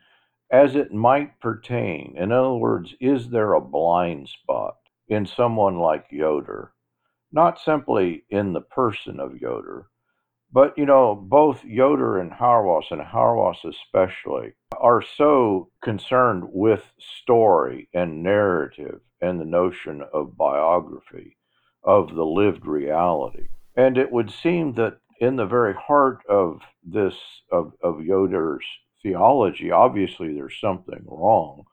as 0.49 0.75
it 0.75 0.93
might 0.93 1.39
pertain. 1.41 2.15
In 2.17 2.31
other 2.31 2.53
words, 2.53 2.95
is 3.01 3.29
there 3.29 3.53
a 3.53 3.61
blind 3.61 4.29
spot 4.29 4.77
in 5.09 5.25
someone 5.25 5.79
like 5.79 6.05
Yoder? 6.09 6.71
Not 7.31 7.59
simply 7.59 8.23
in 8.29 8.53
the 8.53 8.61
person 8.61 9.19
of 9.19 9.41
Yoder, 9.41 9.87
but 10.53 10.77
you 10.77 10.85
know, 10.85 11.13
both 11.13 11.65
Yoder 11.65 12.19
and 12.19 12.31
Hauerwas, 12.31 12.89
and 12.91 13.01
Hauerwas 13.01 13.65
especially, 13.65 14.53
are 14.79 15.01
so 15.01 15.69
concerned 15.83 16.45
with 16.47 16.93
story 16.97 17.89
and 17.93 18.23
narrative 18.23 19.01
and 19.19 19.41
the 19.41 19.45
notion 19.45 20.01
of 20.13 20.37
biography, 20.37 21.35
of 21.83 22.15
the 22.15 22.25
lived 22.25 22.65
reality. 22.65 23.47
And 23.77 23.95
it 23.95 24.11
would 24.11 24.31
seem 24.31 24.73
that 24.73 24.97
in 25.19 25.35
the 25.35 25.45
very 25.45 25.75
heart 25.75 26.23
of 26.27 26.61
this 26.83 27.15
of, 27.51 27.73
of 27.81 28.03
Yoder's 28.03 28.65
theology, 29.03 29.71
obviously 29.71 30.33
there's 30.33 30.59
something 30.59 31.05
wrong, 31.05 31.63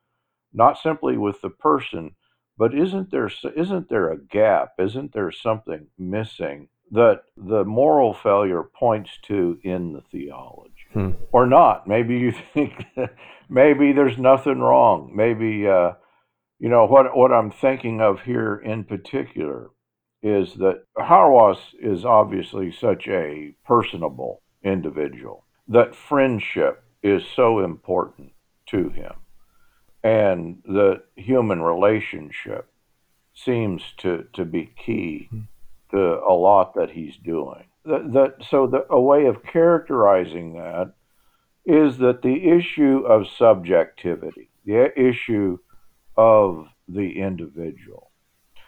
not 0.53 0.79
simply 0.79 1.17
with 1.17 1.41
the 1.41 1.49
person, 1.49 2.15
but 2.59 2.75
isn't 2.75 3.11
there 3.11 3.31
isn't 3.57 3.89
there 3.89 4.13
a 4.13 4.19
gap? 4.19 4.75
Isn't 4.79 5.15
there 5.15 5.33
something 5.33 5.87
missing 5.99 6.69
that 6.91 7.23
the 7.37 7.65
moral 7.65 8.13
failure 8.13 8.63
points 8.63 9.19
to 9.23 9.59
in 9.65 9.95
the 9.95 10.03
theology? 10.03 10.75
Hmm. 10.93 11.13
Or 11.33 11.47
not. 11.47 11.89
Maybe 11.89 12.19
you 12.19 12.33
think 12.55 12.85
maybe 13.49 13.93
there's 13.93 14.19
nothing 14.19 14.61
wrong. 14.61 15.11
Maybe 15.15 15.67
uh, 15.67 15.93
you 16.59 16.69
know 16.69 16.85
what 16.85 17.17
what 17.17 17.33
I'm 17.33 17.51
thinking 17.51 18.03
of 18.03 18.21
here 18.21 18.57
in 18.57 18.85
particular 18.85 19.71
is 20.25 20.55
that 20.55 20.83
Hauerwas 20.97 21.59
is 21.79 22.07
obviously 22.07 22.73
such 22.73 23.07
a 23.09 23.55
personable 23.67 24.41
individual, 24.63 25.45
that 25.69 25.95
friendship 25.95 26.83
is 27.03 27.23
so 27.37 27.61
important 27.61 28.33
to 28.71 28.89
him, 28.89 29.13
and 30.03 30.63
the 30.65 31.03
human 31.17 31.61
relationship 31.61 32.71
seems 33.35 33.83
to, 33.99 34.27
to 34.33 34.47
be 34.47 34.73
key 34.83 35.29
hmm. 35.31 35.41
to 35.91 36.21
a 36.27 36.33
lot 36.33 36.75
that 36.75 36.91
he's 36.91 37.19
doing. 37.19 37.65
That, 37.85 38.13
that 38.15 38.47
so 38.49 38.67
the, 38.67 38.87
a 38.89 38.99
way 38.99 39.27
of 39.27 39.45
characterizing 39.45 40.55
that 40.55 40.95
is 41.67 41.99
that 41.99 42.23
the 42.23 42.49
issue 42.49 43.05
of 43.07 43.29
subjectivity, 43.29 44.49
the 44.65 44.91
issue 44.99 45.59
of 46.17 46.67
the 46.89 47.21
individual, 47.21 48.11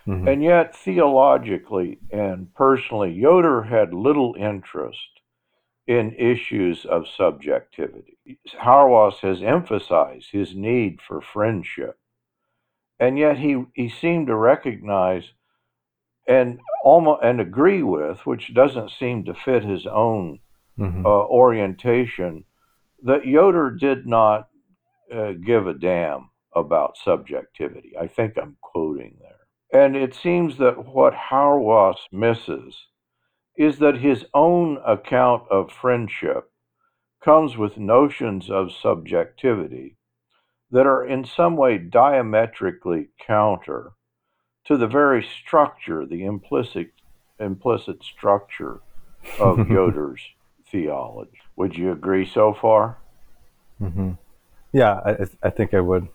mm-hmm. 0.07 0.29
and 0.29 0.43
yet 0.43 0.75
theologically 0.75 1.99
and 2.11 2.55
personally, 2.55 3.13
Yoder 3.13 3.63
had 3.65 3.93
little 3.93 4.35
interest 4.39 5.21
in 5.87 6.13
issues 6.15 6.85
of 6.85 7.07
subjectivity. 7.07 8.19
Hauerwas 8.61 9.19
has 9.21 9.43
emphasized 9.43 10.31
his 10.33 10.55
need 10.55 11.01
for 11.01 11.21
friendship 11.21 11.99
and 12.99 13.19
yet 13.19 13.39
he 13.39 13.65
he 13.75 13.89
seemed 13.89 14.27
to 14.27 14.35
recognize 14.35 15.25
and 16.27 16.61
almost 16.83 17.23
and 17.23 17.41
agree 17.41 17.83
with, 17.83 18.25
which 18.27 18.55
doesn't 18.55 18.91
seem 18.91 19.25
to 19.25 19.35
fit 19.35 19.63
his 19.63 19.87
own 19.87 20.41
mm-hmm. 20.79 21.07
uh, 21.07 21.09
orientation, 21.09 22.45
that 23.03 23.27
Yoder 23.27 23.71
did 23.71 24.07
not 24.07 24.49
uh, 25.15 25.33
give 25.33 25.67
a 25.69 25.75
damn 25.75 26.31
about 26.55 26.97
subjectivity. 26.97 27.93
I 28.01 28.09
think 28.09 28.37
I'm 28.37 28.57
quoting. 28.61 29.19
And 29.73 29.97
it 29.97 30.15
seems 30.15 30.59
that 30.59 30.87
what 30.87 31.15
Hauerwas 31.31 31.97
misses 32.13 32.87
is 33.57 33.79
that 33.79 33.99
his 33.99 34.27
own 34.35 34.79
account 34.87 35.45
of 35.51 35.73
friendship 35.73 36.51
comes 37.25 37.57
with 37.57 37.79
notions 37.79 38.51
of 38.51 38.73
subjectivity 38.73 39.97
that 40.71 40.87
are 40.87 41.05
in 41.05 41.25
some 41.25 41.57
way 41.57 41.79
diametrically 41.79 43.09
counter 43.25 43.93
to 44.67 44.77
the 44.77 44.87
very 44.87 45.23
structure, 45.23 46.05
the 46.05 46.25
implicit 46.25 46.89
implicit 47.39 48.03
structure 48.03 48.81
of 49.39 49.59
Yoder's 49.71 50.21
theology. 50.71 51.39
Would 51.57 51.77
you 51.77 51.93
agree 51.93 52.27
so 52.27 52.55
far? 52.55 52.99
Mm-hmm. 53.81 54.13
Yeah, 54.73 55.01
I, 55.05 55.17
I, 55.43 55.51
think 55.51 55.75
I 55.75 55.81
would. 55.81 56.09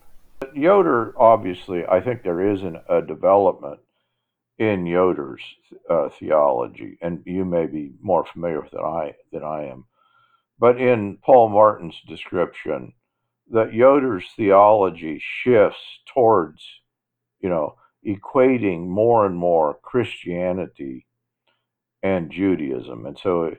Yoder, 0.54 1.14
obviously, 1.20 1.86
I 1.86 2.02
think 2.02 2.24
there 2.24 2.52
is 2.54 2.62
an, 2.64 2.78
a 2.90 3.02
development 3.02 3.80
in 4.58 4.86
Yoder's 4.86 5.42
uh, 5.90 6.10
theology, 6.10 6.98
and 7.02 7.24
you 7.26 7.46
may 7.46 7.66
be 7.66 7.94
more 8.02 8.26
familiar 8.26 8.62
with 8.62 8.74
it 8.74 8.78
than 8.78 8.86
I 8.86 9.16
than 9.32 9.44
I 9.44 9.64
am. 9.66 9.86
But 10.60 10.80
in 10.80 11.18
Paul 11.24 11.50
Martens' 11.50 12.00
description 12.08 12.94
that 13.50 13.74
Yoder's 13.74 14.26
theology 14.36 15.22
shifts 15.22 15.82
towards, 16.14 16.64
you 17.40 17.50
know, 17.50 17.76
equating 18.06 18.88
more 18.88 19.26
and 19.26 19.36
more 19.36 19.80
Christianity 19.82 21.08
and 22.04 22.32
Judaism. 22.32 23.06
And 23.06 23.18
so 23.18 23.44
it, 23.46 23.58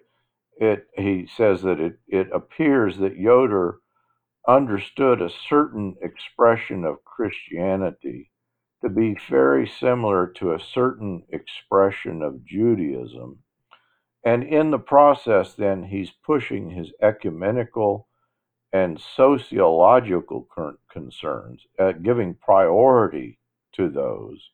it 0.56 0.86
he 0.96 1.28
says 1.36 1.62
that 1.62 1.80
it, 1.80 1.98
it 2.08 2.28
appears 2.32 2.98
that 2.98 3.16
Yoder 3.16 3.78
understood 4.46 5.22
a 5.22 5.30
certain 5.48 5.96
expression 6.02 6.84
of 6.84 7.04
Christianity 7.04 8.30
to 8.82 8.88
be 8.88 9.16
very 9.30 9.66
similar 9.66 10.26
to 10.26 10.52
a 10.52 10.60
certain 10.60 11.22
expression 11.28 12.22
of 12.22 12.44
Judaism. 12.44 13.38
And 14.24 14.42
in 14.42 14.70
the 14.70 14.78
process, 14.78 15.54
then, 15.54 15.84
he's 15.84 16.10
pushing 16.10 16.70
his 16.70 16.92
ecumenical 17.00 18.08
and 18.72 19.00
sociological 19.00 20.48
concerns, 20.90 21.60
uh, 21.78 21.92
giving 21.92 22.34
priority 22.34 23.38
to 23.74 23.88
those 23.88 24.50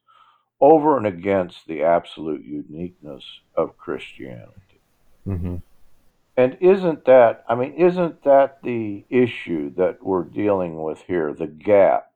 over 0.60 0.96
and 0.96 1.06
against 1.06 1.66
the 1.66 1.82
absolute 1.82 2.44
uniqueness 2.44 3.24
of 3.54 3.76
Christianity. 3.78 4.80
Mm-hmm. 5.26 5.56
And 6.38 6.56
isn't 6.60 7.04
that, 7.06 7.44
I 7.48 7.56
mean, 7.56 7.74
isn't 7.74 8.22
that 8.22 8.62
the 8.62 9.04
issue 9.10 9.74
that 9.74 10.04
we're 10.04 10.22
dealing 10.22 10.80
with 10.80 11.02
here, 11.02 11.34
the 11.34 11.48
gap? 11.48 12.12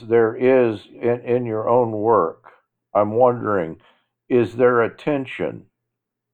There 0.00 0.36
is, 0.36 0.86
in, 0.86 1.20
in 1.22 1.46
your 1.46 1.68
own 1.68 1.90
work, 1.90 2.44
I'm 2.94 3.10
wondering, 3.10 3.80
is 4.28 4.54
there 4.54 4.80
a 4.80 4.96
tension, 4.96 5.66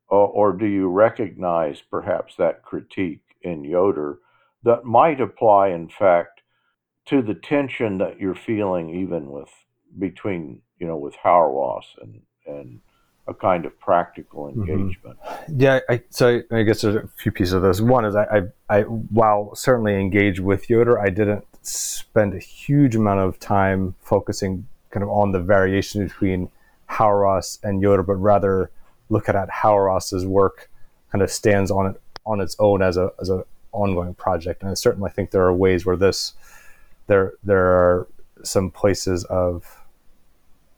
or, 0.09 0.29
or 0.29 0.53
do 0.53 0.67
you 0.67 0.89
recognize 0.89 1.81
perhaps 1.81 2.37
that 2.37 2.63
critique 2.63 3.25
in 3.41 3.65
Yoder 3.65 4.19
that 4.63 4.85
might 4.85 5.19
apply, 5.19 5.69
in 5.69 5.89
fact, 5.89 6.43
to 7.07 7.23
the 7.23 7.35
tension 7.35 7.97
that 7.97 8.21
you're 8.21 8.35
feeling 8.35 8.91
even 8.91 9.31
with 9.31 9.49
between 9.99 10.61
you 10.79 10.87
know 10.87 10.99
with 10.99 11.15
Hauerwas 11.25 11.85
and 12.03 12.21
and 12.47 12.81
a 13.29 13.35
kind 13.35 13.67
of 13.67 13.79
practical 13.81 14.47
mm-hmm. 14.47 14.63
engagement. 14.63 15.19
Mm-hmm. 15.21 15.61
Yeah, 15.61 15.81
I, 15.89 16.03
so 16.11 16.43
I 16.51 16.63
guess 16.63 16.83
there's 16.83 16.97
a 16.97 17.09
few 17.17 17.33
pieces 17.33 17.53
of 17.53 17.63
this. 17.63 17.81
One 17.81 18.05
is 18.05 18.15
I, 18.15 18.25
I, 18.25 18.43
I, 18.79 18.83
while 18.83 19.55
certainly 19.55 19.99
engaged 20.01 20.41
with 20.41 20.71
Yoder, 20.71 20.99
I 20.99 21.11
didn't 21.11 21.45
spend 21.63 22.35
a 22.35 22.39
huge 22.39 22.95
amount 22.95 23.21
of 23.21 23.39
time 23.41 23.95
focusing 24.01 24.67
kind 24.91 25.03
of 25.03 25.11
on 25.11 25.33
the 25.33 25.41
variation 25.41 26.07
between 26.07 26.51
Hauerwas 26.89 27.59
and 27.63 27.83
Yoder, 27.83 28.03
but 28.03 28.15
rather 28.15 28.71
look 29.09 29.29
at 29.29 29.35
Hauerwas's 29.49 30.25
work 30.27 30.71
kind 31.11 31.23
of 31.23 31.31
stands 31.31 31.71
on 31.71 31.87
it 31.87 32.01
on 32.25 32.41
its 32.41 32.57
own 32.59 32.83
as 32.83 32.97
a 32.97 33.13
as 33.21 33.31
a 33.31 33.45
ongoing 33.73 34.15
project. 34.15 34.63
And 34.63 34.71
I 34.71 34.75
certainly 34.75 35.11
think 35.11 35.31
there 35.31 35.45
are 35.45 35.55
ways 35.55 35.85
where 35.85 35.97
this 35.97 36.35
there 37.07 37.33
there 37.43 37.67
are 37.67 38.09
some 38.43 38.71
places 38.71 39.25
of 39.25 39.85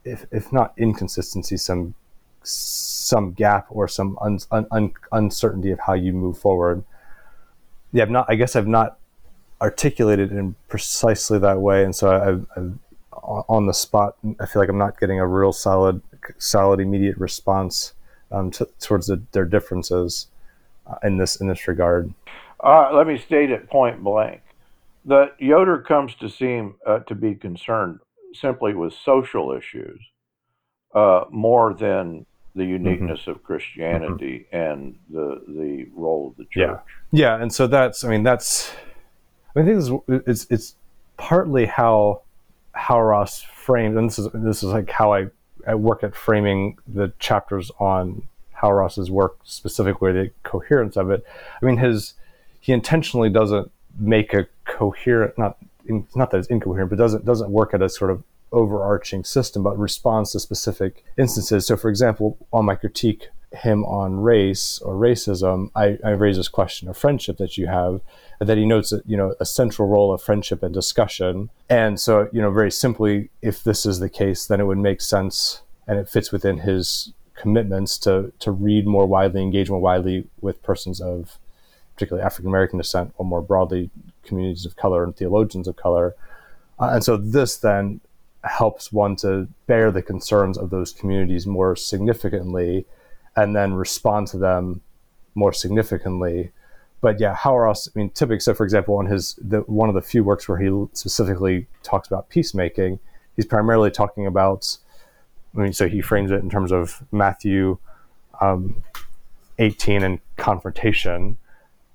if, 0.04 0.26
if 0.30 0.52
not 0.52 0.72
inconsistency, 0.78 1.56
some 1.56 1.94
some 2.42 3.32
gap 3.32 3.66
or 3.70 3.88
some 3.88 4.18
un, 4.20 4.38
un, 4.50 4.66
un, 4.70 4.92
uncertainty 5.12 5.70
of 5.70 5.80
how 5.80 5.94
you 5.94 6.12
move 6.12 6.38
forward. 6.38 6.84
Yeah, 7.92 8.02
I've 8.02 8.10
not. 8.10 8.26
I 8.28 8.34
guess 8.34 8.56
I've 8.56 8.66
not 8.66 8.98
articulated 9.60 10.30
in 10.30 10.54
precisely 10.68 11.38
that 11.38 11.60
way, 11.60 11.84
and 11.84 11.94
so 11.94 12.10
I, 12.56 12.60
I, 12.60 12.70
on 13.48 13.66
the 13.66 13.74
spot, 13.74 14.16
I 14.40 14.46
feel 14.46 14.60
like 14.60 14.68
I'm 14.68 14.78
not 14.78 15.00
getting 15.00 15.18
a 15.18 15.26
real 15.26 15.52
solid, 15.52 16.02
solid 16.38 16.80
immediate 16.80 17.16
response 17.16 17.94
um, 18.30 18.50
to, 18.52 18.68
towards 18.80 19.06
the, 19.06 19.22
their 19.32 19.44
differences 19.44 20.28
uh, 20.86 20.96
in 21.02 21.16
this 21.16 21.36
in 21.36 21.48
this 21.48 21.66
regard. 21.66 22.12
Uh, 22.62 22.90
let 22.92 23.06
me 23.06 23.18
state 23.18 23.50
it 23.50 23.68
point 23.70 24.02
blank 24.02 24.42
that 25.04 25.34
Yoder 25.38 25.78
comes 25.80 26.14
to 26.16 26.28
seem 26.28 26.74
uh, 26.86 26.98
to 27.00 27.14
be 27.14 27.34
concerned 27.34 28.00
simply 28.34 28.74
with 28.74 28.92
social 28.92 29.52
issues 29.52 30.00
uh, 30.94 31.24
more 31.30 31.74
than 31.74 32.26
the 32.54 32.62
mm-hmm. 32.62 32.72
uniqueness 32.72 33.20
mm-hmm. 33.20 33.30
of 33.32 33.42
Christianity 33.42 34.46
mm-hmm. 34.52 34.56
and 34.56 34.98
the 35.10 35.42
the 35.48 35.88
role 35.94 36.28
of 36.28 36.36
the 36.36 36.44
church. 36.44 36.80
Yeah, 37.12 37.34
yeah, 37.36 37.42
and 37.42 37.52
so 37.52 37.66
that's 37.66 38.04
I 38.04 38.08
mean 38.08 38.22
that's 38.22 38.70
I 39.56 39.64
think 39.64 39.76
this 39.76 39.88
is, 39.88 39.92
it's 40.26 40.46
it's 40.50 40.74
partly 41.16 41.66
how 41.66 42.22
Hauerwas 42.76 43.44
framed, 43.44 43.96
and 43.96 44.08
this 44.08 44.18
is 44.18 44.28
this 44.34 44.62
is 44.62 44.70
like 44.70 44.90
how 44.90 45.12
I, 45.12 45.26
I 45.66 45.74
work 45.74 46.04
at 46.04 46.14
framing 46.14 46.78
the 46.86 47.12
chapters 47.18 47.70
on 47.78 48.22
Hauerwas's 48.56 49.10
work 49.10 49.38
specifically 49.44 50.12
the 50.12 50.30
coherence 50.42 50.96
of 50.96 51.10
it. 51.10 51.24
I 51.60 51.66
mean 51.66 51.76
his 51.76 52.14
he 52.60 52.72
intentionally 52.72 53.30
doesn't 53.30 53.70
make 53.98 54.32
a 54.34 54.46
coherent 54.64 55.36
not 55.38 55.58
not 56.14 56.30
that 56.30 56.38
it's 56.38 56.48
incoherent, 56.48 56.90
but 56.90 56.98
doesn't 56.98 57.24
doesn't 57.24 57.50
work 57.50 57.74
at 57.74 57.82
a 57.82 57.88
sort 57.88 58.10
of 58.10 58.22
overarching 58.52 59.24
system, 59.24 59.62
but 59.62 59.78
responds 59.78 60.32
to 60.32 60.40
specific 60.40 61.04
instances. 61.16 61.66
So, 61.66 61.76
for 61.76 61.88
example, 61.88 62.36
on 62.52 62.64
my 62.64 62.74
critique 62.74 63.28
him 63.52 63.84
on 63.84 64.20
race 64.20 64.78
or 64.80 64.94
racism, 64.94 65.70
I, 65.74 65.98
I 66.04 66.10
raise 66.10 66.36
this 66.36 66.48
question 66.48 66.88
of 66.88 66.98
friendship 66.98 67.38
that 67.38 67.56
you 67.56 67.66
have, 67.66 68.00
that 68.40 68.58
he 68.58 68.66
notes 68.66 68.90
that 68.90 69.06
you 69.06 69.16
know 69.16 69.34
a 69.40 69.46
central 69.46 69.88
role 69.88 70.12
of 70.12 70.22
friendship 70.22 70.62
and 70.62 70.74
discussion. 70.74 71.50
And 71.68 71.98
so, 71.98 72.28
you 72.32 72.42
know, 72.42 72.50
very 72.50 72.70
simply, 72.70 73.30
if 73.42 73.64
this 73.64 73.86
is 73.86 74.00
the 74.00 74.10
case, 74.10 74.46
then 74.46 74.60
it 74.60 74.64
would 74.64 74.78
make 74.78 75.00
sense, 75.00 75.62
and 75.86 75.98
it 75.98 76.08
fits 76.08 76.30
within 76.30 76.58
his 76.58 77.12
commitments 77.34 77.98
to 77.98 78.32
to 78.40 78.50
read 78.50 78.86
more 78.86 79.06
widely, 79.06 79.42
engage 79.42 79.70
more 79.70 79.80
widely 79.80 80.26
with 80.40 80.62
persons 80.62 81.00
of 81.00 81.38
particularly 81.94 82.24
African 82.24 82.48
American 82.48 82.78
descent, 82.78 83.12
or 83.16 83.24
more 83.24 83.42
broadly, 83.42 83.90
communities 84.24 84.66
of 84.66 84.76
color 84.76 85.04
and 85.04 85.16
theologians 85.16 85.66
of 85.66 85.76
color. 85.76 86.14
Uh, 86.78 86.90
and 86.92 87.02
so 87.02 87.16
this 87.16 87.56
then 87.56 88.00
helps 88.44 88.92
one 88.92 89.16
to 89.16 89.48
bear 89.66 89.90
the 89.90 90.02
concerns 90.02 90.56
of 90.56 90.70
those 90.70 90.92
communities 90.92 91.46
more 91.46 91.74
significantly 91.74 92.86
and 93.36 93.54
then 93.54 93.74
respond 93.74 94.26
to 94.28 94.38
them 94.38 94.80
more 95.34 95.52
significantly. 95.52 96.50
But 97.00 97.20
yeah, 97.20 97.34
Hauerwas, 97.34 97.88
I 97.88 97.98
mean, 97.98 98.10
typically, 98.10 98.40
so 98.40 98.54
for 98.54 98.64
example, 98.64 98.96
on 98.96 99.06
his, 99.06 99.38
the, 99.40 99.60
one 99.60 99.88
of 99.88 99.94
the 99.94 100.02
few 100.02 100.24
works 100.24 100.48
where 100.48 100.58
he 100.58 100.86
specifically 100.92 101.66
talks 101.82 102.08
about 102.08 102.28
peacemaking, 102.28 102.98
he's 103.36 103.46
primarily 103.46 103.90
talking 103.90 104.26
about, 104.26 104.76
I 105.56 105.60
mean, 105.60 105.72
so 105.72 105.88
he 105.88 106.00
frames 106.00 106.30
it 106.30 106.42
in 106.42 106.50
terms 106.50 106.72
of 106.72 107.02
Matthew 107.12 107.78
um, 108.40 108.82
18 109.58 110.02
and 110.02 110.20
confrontation 110.36 111.36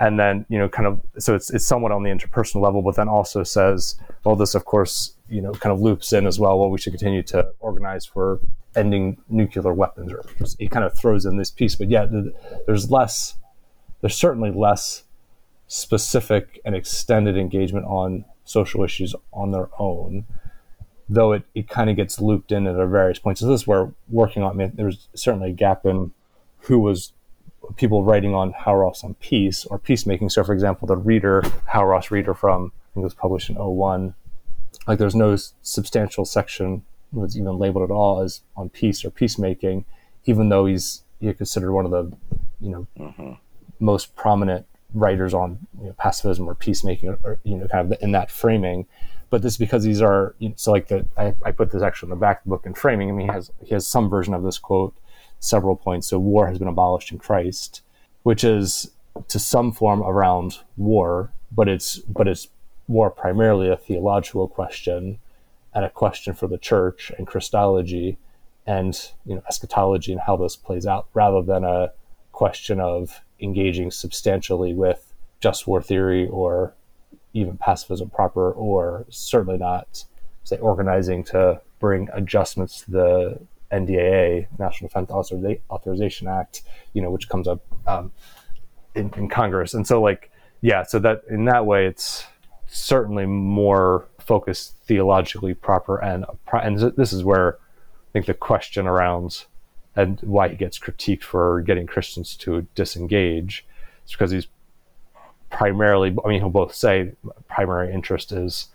and 0.04 0.20
then 0.20 0.46
you 0.50 0.60
know 0.60 0.68
kind 0.68 0.86
of 0.86 1.00
so 1.18 1.34
it's 1.34 1.50
it's 1.50 1.66
somewhat 1.66 1.92
on 1.92 2.04
the 2.04 2.10
interpersonal 2.10 2.62
level 2.62 2.82
but 2.82 2.96
then 2.96 3.08
also 3.08 3.42
says 3.42 3.96
well 4.26 4.36
this 4.36 4.54
of 4.54 4.66
course 4.66 5.14
you 5.30 5.42
know 5.42 5.54
kind 5.54 5.72
of 5.72 5.80
loops 5.80 6.12
in 6.12 6.28
as 6.28 6.40
well 6.40 6.60
well 6.60 6.70
we 6.70 6.78
should 6.78 6.92
continue 6.92 7.24
to 7.24 7.48
organize 7.62 8.06
for 8.06 8.40
ending 8.76 9.18
nuclear 9.30 9.74
weapons 9.74 10.12
or 10.12 10.24
he 10.60 10.68
kind 10.68 10.86
of 10.86 10.94
throws 10.94 11.26
in 11.26 11.38
this 11.38 11.50
piece 11.50 11.76
but 11.76 11.90
yeah 11.90 12.06
there's 12.68 12.92
less 12.92 13.36
there's 14.02 14.16
certainly 14.16 14.52
less 14.52 15.04
specific 15.68 16.60
and 16.66 16.76
extended 16.76 17.38
engagement 17.38 17.86
on 17.86 18.26
social 18.44 18.84
issues 18.84 19.16
on 19.32 19.52
their 19.52 19.70
own 19.80 20.26
though 21.10 21.32
it, 21.32 21.44
it 21.54 21.70
kind 21.70 21.90
of 21.90 21.96
gets 21.96 22.20
looped 22.20 22.52
in 22.52 22.66
at 22.66 22.76
various 22.88 23.20
points. 23.20 23.42
So 23.42 23.48
this 23.48 23.62
is 23.62 23.68
where 23.68 23.92
working 24.10 24.42
on 24.42 24.52
I 24.52 24.54
mean, 24.54 24.72
there's 24.74 25.10
certainly 25.14 25.50
a 25.50 25.54
gap 25.54 25.86
in 25.86 26.12
Hauerwas 26.66 27.12
people 27.76 28.04
writing 28.04 28.34
on 28.34 28.54
Hauerwas 28.54 29.04
on 29.04 29.16
peace 29.16 29.66
or 29.66 29.80
peacemaking. 29.80 30.30
So, 30.30 30.44
for 30.44 30.54
example, 30.54 30.88
the 30.88 30.98
reader, 30.98 31.42
Hauerwas 31.72 32.12
reader 32.12 32.34
from, 32.34 32.72
I 32.76 32.94
think 32.94 33.04
it 33.04 33.06
was 33.06 33.14
published 33.14 33.50
in 33.50 33.56
01, 33.56 34.14
like 34.88 35.00
there's 35.00 35.16
no 35.16 35.36
substantial 35.62 36.26
section 36.26 36.84
that's 37.12 37.36
even 37.36 37.58
labeled 37.58 37.90
at 37.90 37.94
all 37.94 38.22
as 38.22 38.42
on 38.56 38.70
peace 38.70 39.06
or 39.06 39.10
peacemaking, 39.10 39.86
even 40.26 40.50
though 40.50 40.66
he's 40.66 41.04
you 41.20 41.34
considered 41.34 41.72
one 41.72 41.86
of 41.86 41.92
the, 41.92 42.12
you 42.60 42.70
know, 42.70 42.88
mm-hmm. 43.00 43.32
most 43.80 44.16
prominent 44.16 44.66
writers 44.94 45.34
on 45.34 45.58
you 45.80 45.88
know, 45.88 45.94
pacifism 45.94 46.48
or 46.48 46.54
peacemaking, 46.54 47.10
or, 47.10 47.20
or, 47.24 47.40
you 47.44 47.56
know, 47.56 47.68
kind 47.68 47.92
of 47.92 47.98
in 48.02 48.12
that 48.12 48.30
framing. 48.30 48.86
But 49.30 49.42
this 49.42 49.54
is 49.54 49.58
because 49.58 49.84
these 49.84 50.02
are 50.02 50.36
you 50.40 50.50
know, 50.50 50.56
so 50.58 50.72
like 50.72 50.88
the 50.90 51.06
I, 51.18 51.34
I, 51.44 51.52
put 51.52 51.72
this 51.72 51.82
actually 51.82 52.08
in 52.08 52.12
the 52.12 52.16
back 52.18 52.40
of 52.40 52.44
the 52.44 52.50
book 52.50 52.66
in 52.66 52.74
framing. 52.74 53.10
I 53.10 53.14
mean, 53.14 53.28
he 53.28 53.34
has 53.34 53.52
he 53.64 53.74
has 53.74 53.88
some 53.88 54.10
version 54.10 54.34
of 54.34 54.44
this 54.44 54.60
quote 54.60 54.94
several 55.44 55.76
points. 55.76 56.08
So 56.08 56.20
war 56.20 56.48
has 56.48 56.58
been 56.58 56.68
abolished 56.68 57.12
in 57.12 57.18
Christ, 57.18 57.82
which 58.24 58.44
is 58.44 58.92
to 59.28 59.40
some 59.40 59.72
form 59.72 60.02
around 60.02 60.60
war, 60.78 61.32
but 61.52 61.68
it's 61.68 61.98
but 62.00 62.28
it's 62.28 62.48
war 62.88 63.12
primarily 63.12 63.70
a 63.70 63.78
theological 63.78 64.48
question 64.48 65.20
and 65.74 65.86
a 65.86 65.90
question 65.90 66.34
for 66.34 66.48
the 66.48 66.58
church 66.58 67.12
and 67.18 67.28
Christology 67.28 68.18
and 68.66 69.12
you 69.26 69.36
know 69.36 69.44
eschatology 69.48 70.14
and 70.14 70.22
how 70.22 70.38
this 70.38 70.56
plays 70.56 70.88
out, 70.88 71.08
rather 71.14 71.42
than 71.42 71.64
a 71.64 71.92
question 72.32 72.80
of 72.80 73.22
engaging 73.40 73.92
substantially 73.92 74.74
with 74.74 75.14
just 75.42 75.68
war 75.68 75.82
theory 75.82 76.28
or 76.28 76.74
even 77.34 77.58
pacifism 77.58 78.10
proper, 78.10 78.52
or 78.52 79.06
certainly 79.10 79.58
not 79.58 80.06
say 80.46 80.58
organizing 80.58 81.24
to 81.24 81.60
bring 81.80 82.10
adjustments 82.14 82.82
to 82.82 82.92
the 82.92 83.40
NDAA, 83.74 84.48
National 84.60 84.88
Defense 84.88 85.10
Authorization 85.70 86.28
Act, 86.28 86.62
you 86.94 87.02
know, 87.02 87.10
which 87.10 87.28
comes 87.28 87.48
up 87.48 87.62
um, 87.88 88.12
in, 88.96 89.12
in 89.18 89.28
Congress. 89.28 89.74
And 89.74 89.86
so, 89.88 90.02
like, 90.02 90.32
yeah, 90.62 90.84
so 90.84 91.00
that 91.00 91.24
in 91.30 91.46
that 91.46 91.66
way, 91.66 91.88
it's 91.88 92.26
certainly 92.68 93.26
more 93.26 94.08
focused 94.20 94.76
theologically 94.86 95.54
proper. 95.54 95.98
And 96.02 96.26
and 96.54 96.80
this 96.96 97.12
is 97.12 97.24
where 97.24 97.56
I 97.56 98.12
think 98.14 98.28
the 98.28 98.34
question 98.34 98.88
around 98.88 99.46
and 99.96 100.20
why 100.22 100.50
he 100.50 100.56
gets 100.56 100.80
critiqued 100.80 101.24
for 101.24 101.62
getting 101.62 101.86
Christians 101.86 102.36
to 102.38 102.66
disengage 102.76 103.66
is 104.06 104.12
because 104.12 104.32
he's 104.32 104.48
primarily, 105.50 106.16
I 106.24 106.30
mean, 106.30 106.40
he'll 106.40 106.50
both 106.50 106.74
say 106.74 107.12
primary 107.48 107.94
interest 107.94 108.32
is 108.32 108.70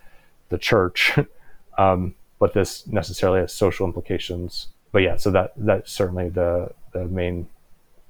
the 0.48 0.58
church, 0.58 1.18
um, 1.78 2.14
but 2.38 2.54
this 2.54 2.86
necessarily 2.86 3.40
has 3.40 3.52
social 3.52 3.86
implications 3.86 4.68
but 4.92 5.02
yeah, 5.02 5.16
so 5.16 5.30
that 5.30 5.52
that's 5.56 5.92
certainly 5.92 6.28
the 6.28 6.70
the 6.92 7.04
main 7.04 7.48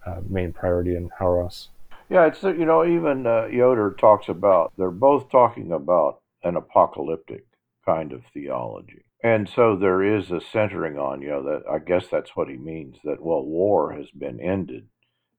uh, 0.06 0.20
main 0.28 0.52
priority 0.52 0.94
in 0.94 1.10
Hauerwas. 1.20 1.68
Yeah, 2.08 2.26
it's 2.26 2.42
you 2.42 2.64
know 2.64 2.84
even 2.84 3.26
uh, 3.26 3.46
Yoder 3.46 3.94
talks 3.98 4.28
about 4.28 4.72
they're 4.78 4.90
both 4.90 5.30
talking 5.30 5.72
about 5.72 6.20
an 6.42 6.56
apocalyptic 6.56 7.44
kind 7.84 8.12
of 8.12 8.22
theology, 8.32 9.04
and 9.22 9.48
so 9.48 9.76
there 9.76 10.02
is 10.02 10.30
a 10.30 10.40
centering 10.40 10.98
on 10.98 11.20
you 11.20 11.28
know 11.28 11.42
that 11.42 11.62
I 11.70 11.78
guess 11.78 12.06
that's 12.10 12.36
what 12.36 12.48
he 12.48 12.56
means 12.56 12.96
that 13.04 13.22
well 13.22 13.44
war 13.44 13.92
has 13.92 14.10
been 14.10 14.40
ended 14.40 14.86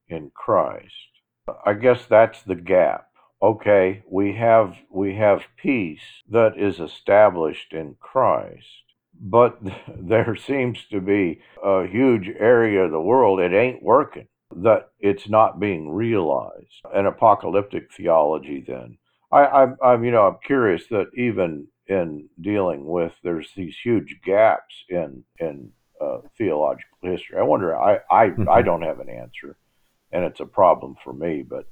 in 0.07 0.31
Christ. 0.33 0.93
I 1.65 1.73
guess 1.73 2.05
that's 2.05 2.41
the 2.43 2.55
gap. 2.55 3.07
Okay, 3.41 4.03
we 4.09 4.33
have 4.35 4.75
we 4.91 5.15
have 5.15 5.47
peace 5.55 6.23
that 6.29 6.57
is 6.57 6.79
established 6.79 7.71
in 7.71 7.95
Christ 8.01 8.83
but 9.19 9.59
there 9.99 10.35
seems 10.35 10.85
to 10.91 11.01
be 11.01 11.41
a 11.63 11.85
huge 11.85 12.29
area 12.39 12.83
of 12.83 12.91
the 12.91 13.01
world 13.01 13.39
it 13.39 13.53
ain't 13.53 13.83
working 13.83 14.27
that 14.55 14.89
it's 14.99 15.29
not 15.29 15.59
being 15.59 15.91
realized. 15.91 16.81
An 16.93 17.05
apocalyptic 17.05 17.93
theology 17.93 18.63
then. 18.67 18.97
I, 19.31 19.45
I'm, 19.45 19.77
I'm 19.83 20.03
you 20.03 20.09
know 20.09 20.25
i'm 20.25 20.37
curious 20.43 20.87
that 20.89 21.07
even 21.15 21.67
in 21.87 22.27
dealing 22.41 22.85
with 22.85 23.13
there's 23.23 23.47
these 23.55 23.75
huge 23.83 24.19
gaps 24.25 24.73
in 24.89 25.23
in 25.39 25.71
uh, 26.01 26.19
theological 26.35 26.97
history. 27.03 27.37
I 27.37 27.43
wonder 27.43 27.79
i 27.79 27.99
I, 28.09 28.27
mm-hmm. 28.29 28.49
I 28.49 28.63
don't 28.63 28.81
have 28.81 28.99
an 28.99 29.09
answer 29.09 29.57
and 30.11 30.25
it's 30.25 30.39
a 30.39 30.45
problem 30.45 30.95
for 31.03 31.13
me 31.13 31.43
but 31.47 31.65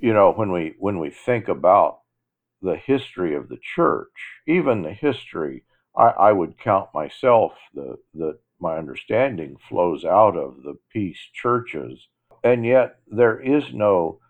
you 0.00 0.12
know 0.12 0.32
when 0.32 0.50
we 0.50 0.74
when 0.78 0.98
we 0.98 1.10
think 1.10 1.46
about 1.46 2.00
the 2.62 2.76
history 2.76 3.36
of 3.36 3.48
the 3.48 3.58
church 3.76 4.08
even 4.48 4.82
the 4.82 4.92
history 4.92 5.62
I, 5.96 6.08
I 6.08 6.32
would 6.32 6.58
count 6.58 6.88
myself 6.94 7.52
the 7.74 7.96
that 8.14 8.38
my 8.60 8.78
understanding 8.78 9.56
flows 9.68 10.04
out 10.04 10.36
of 10.36 10.62
the 10.62 10.76
peace 10.92 11.18
churches, 11.34 12.08
and 12.44 12.64
yet 12.64 13.00
there 13.08 13.40
is 13.40 13.64
no 13.72 14.20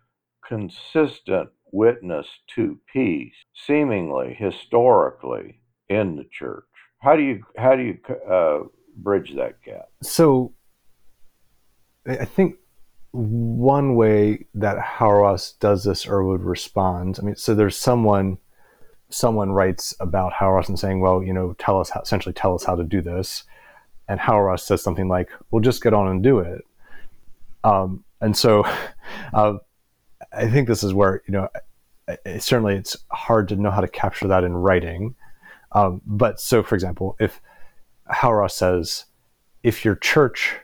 consistent 0.46 1.50
witness 1.70 2.26
to 2.54 2.78
peace, 2.92 3.34
seemingly 3.54 4.34
historically 4.34 5.60
in 5.88 6.16
the 6.16 6.26
church. 6.30 6.64
How 7.00 7.16
do 7.16 7.22
you 7.22 7.42
how 7.56 7.76
do 7.76 7.82
you 7.82 7.98
uh, 8.30 8.60
bridge 8.96 9.34
that 9.36 9.62
gap? 9.62 9.88
So, 10.02 10.54
I 12.06 12.24
think 12.24 12.56
one 13.12 13.94
way 13.94 14.46
that 14.54 14.78
Hauerwas 14.78 15.58
does 15.58 15.84
this 15.84 16.06
or 16.06 16.24
would 16.24 16.42
respond. 16.42 17.18
I 17.20 17.24
mean, 17.24 17.36
so 17.36 17.54
there's 17.54 17.76
someone 17.76 18.38
someone 19.12 19.52
writes 19.52 19.94
about 20.00 20.32
Hauerwas 20.32 20.68
and 20.68 20.78
saying, 20.78 21.00
well, 21.00 21.22
you 21.22 21.32
know, 21.32 21.54
tell 21.58 21.78
us 21.78 21.90
how, 21.90 22.00
essentially 22.00 22.32
tell 22.32 22.54
us 22.54 22.64
how 22.64 22.74
to 22.74 22.84
do 22.84 23.02
this. 23.02 23.44
And 24.08 24.18
Hauerwas 24.18 24.60
says 24.60 24.82
something 24.82 25.08
like, 25.08 25.30
"We'll 25.50 25.62
just 25.62 25.82
get 25.82 25.94
on 25.94 26.08
and 26.08 26.22
do 26.22 26.40
it. 26.40 26.62
Um, 27.62 28.04
and 28.20 28.36
so 28.36 28.64
uh, 29.34 29.58
I 30.32 30.48
think 30.48 30.66
this 30.66 30.82
is 30.82 30.94
where, 30.94 31.22
you 31.26 31.32
know, 31.32 31.48
it, 32.08 32.42
certainly 32.42 32.74
it's 32.74 32.96
hard 33.10 33.48
to 33.48 33.56
know 33.56 33.70
how 33.70 33.80
to 33.80 33.88
capture 33.88 34.28
that 34.28 34.44
in 34.44 34.54
writing. 34.54 35.14
Um, 35.72 36.02
but 36.06 36.40
so, 36.40 36.62
for 36.62 36.74
example, 36.74 37.16
if 37.20 37.40
Hauerwas 38.10 38.52
says, 38.52 39.04
if 39.62 39.84
your 39.84 39.96
church 39.96 40.54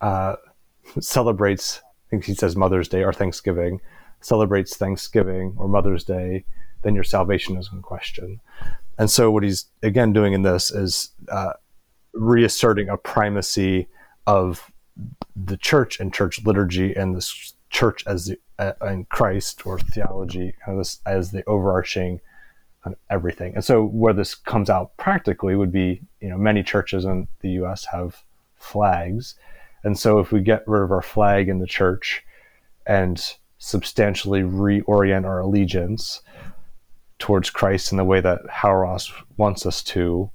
uh, 0.00 0.36
celebrates, 1.00 1.80
I 1.84 2.10
think 2.10 2.24
he 2.24 2.34
says 2.34 2.56
Mother's 2.56 2.88
Day 2.88 3.02
or 3.02 3.12
Thanksgiving, 3.12 3.80
celebrates 4.20 4.76
Thanksgiving 4.76 5.54
or 5.56 5.68
Mother's 5.68 6.04
Day 6.04 6.44
then 6.82 6.94
your 6.94 7.04
salvation 7.04 7.56
is 7.56 7.70
in 7.72 7.82
question. 7.82 8.40
And 8.98 9.10
so, 9.10 9.30
what 9.30 9.42
he's 9.42 9.66
again 9.82 10.12
doing 10.12 10.32
in 10.32 10.42
this 10.42 10.70
is 10.70 11.10
uh, 11.30 11.52
reasserting 12.12 12.88
a 12.88 12.96
primacy 12.96 13.88
of 14.26 14.70
the 15.36 15.56
church 15.56 16.00
and 16.00 16.12
church 16.12 16.44
liturgy 16.44 16.94
and 16.94 17.14
the 17.14 17.26
church 17.70 18.04
as 18.06 18.26
the 18.26 18.38
uh, 18.58 18.72
and 18.80 19.08
Christ 19.08 19.64
or 19.66 19.78
theology 19.78 20.54
kind 20.64 20.78
of 20.78 20.84
this, 20.84 20.98
as 21.06 21.30
the 21.30 21.44
overarching 21.46 22.20
kind 22.82 22.94
of 22.94 23.00
everything. 23.08 23.54
And 23.54 23.64
so, 23.64 23.84
where 23.84 24.14
this 24.14 24.34
comes 24.34 24.68
out 24.68 24.96
practically 24.96 25.54
would 25.54 25.72
be, 25.72 26.02
you 26.20 26.28
know, 26.28 26.38
many 26.38 26.62
churches 26.62 27.04
in 27.04 27.28
the 27.40 27.50
U.S. 27.50 27.86
have 27.92 28.22
flags, 28.56 29.36
and 29.84 29.98
so 29.98 30.18
if 30.18 30.32
we 30.32 30.40
get 30.40 30.66
rid 30.66 30.82
of 30.82 30.90
our 30.90 31.02
flag 31.02 31.48
in 31.48 31.60
the 31.60 31.66
church 31.66 32.24
and 32.86 33.34
substantially 33.58 34.42
reorient 34.42 35.24
our 35.24 35.40
allegiance, 35.40 36.20
towards 37.18 37.50
Christ 37.50 37.92
in 37.92 37.98
the 37.98 38.04
way 38.04 38.20
that 38.20 38.44
Hauerwas 38.46 39.10
wants 39.36 39.66
us 39.66 39.82
to, 39.84 40.30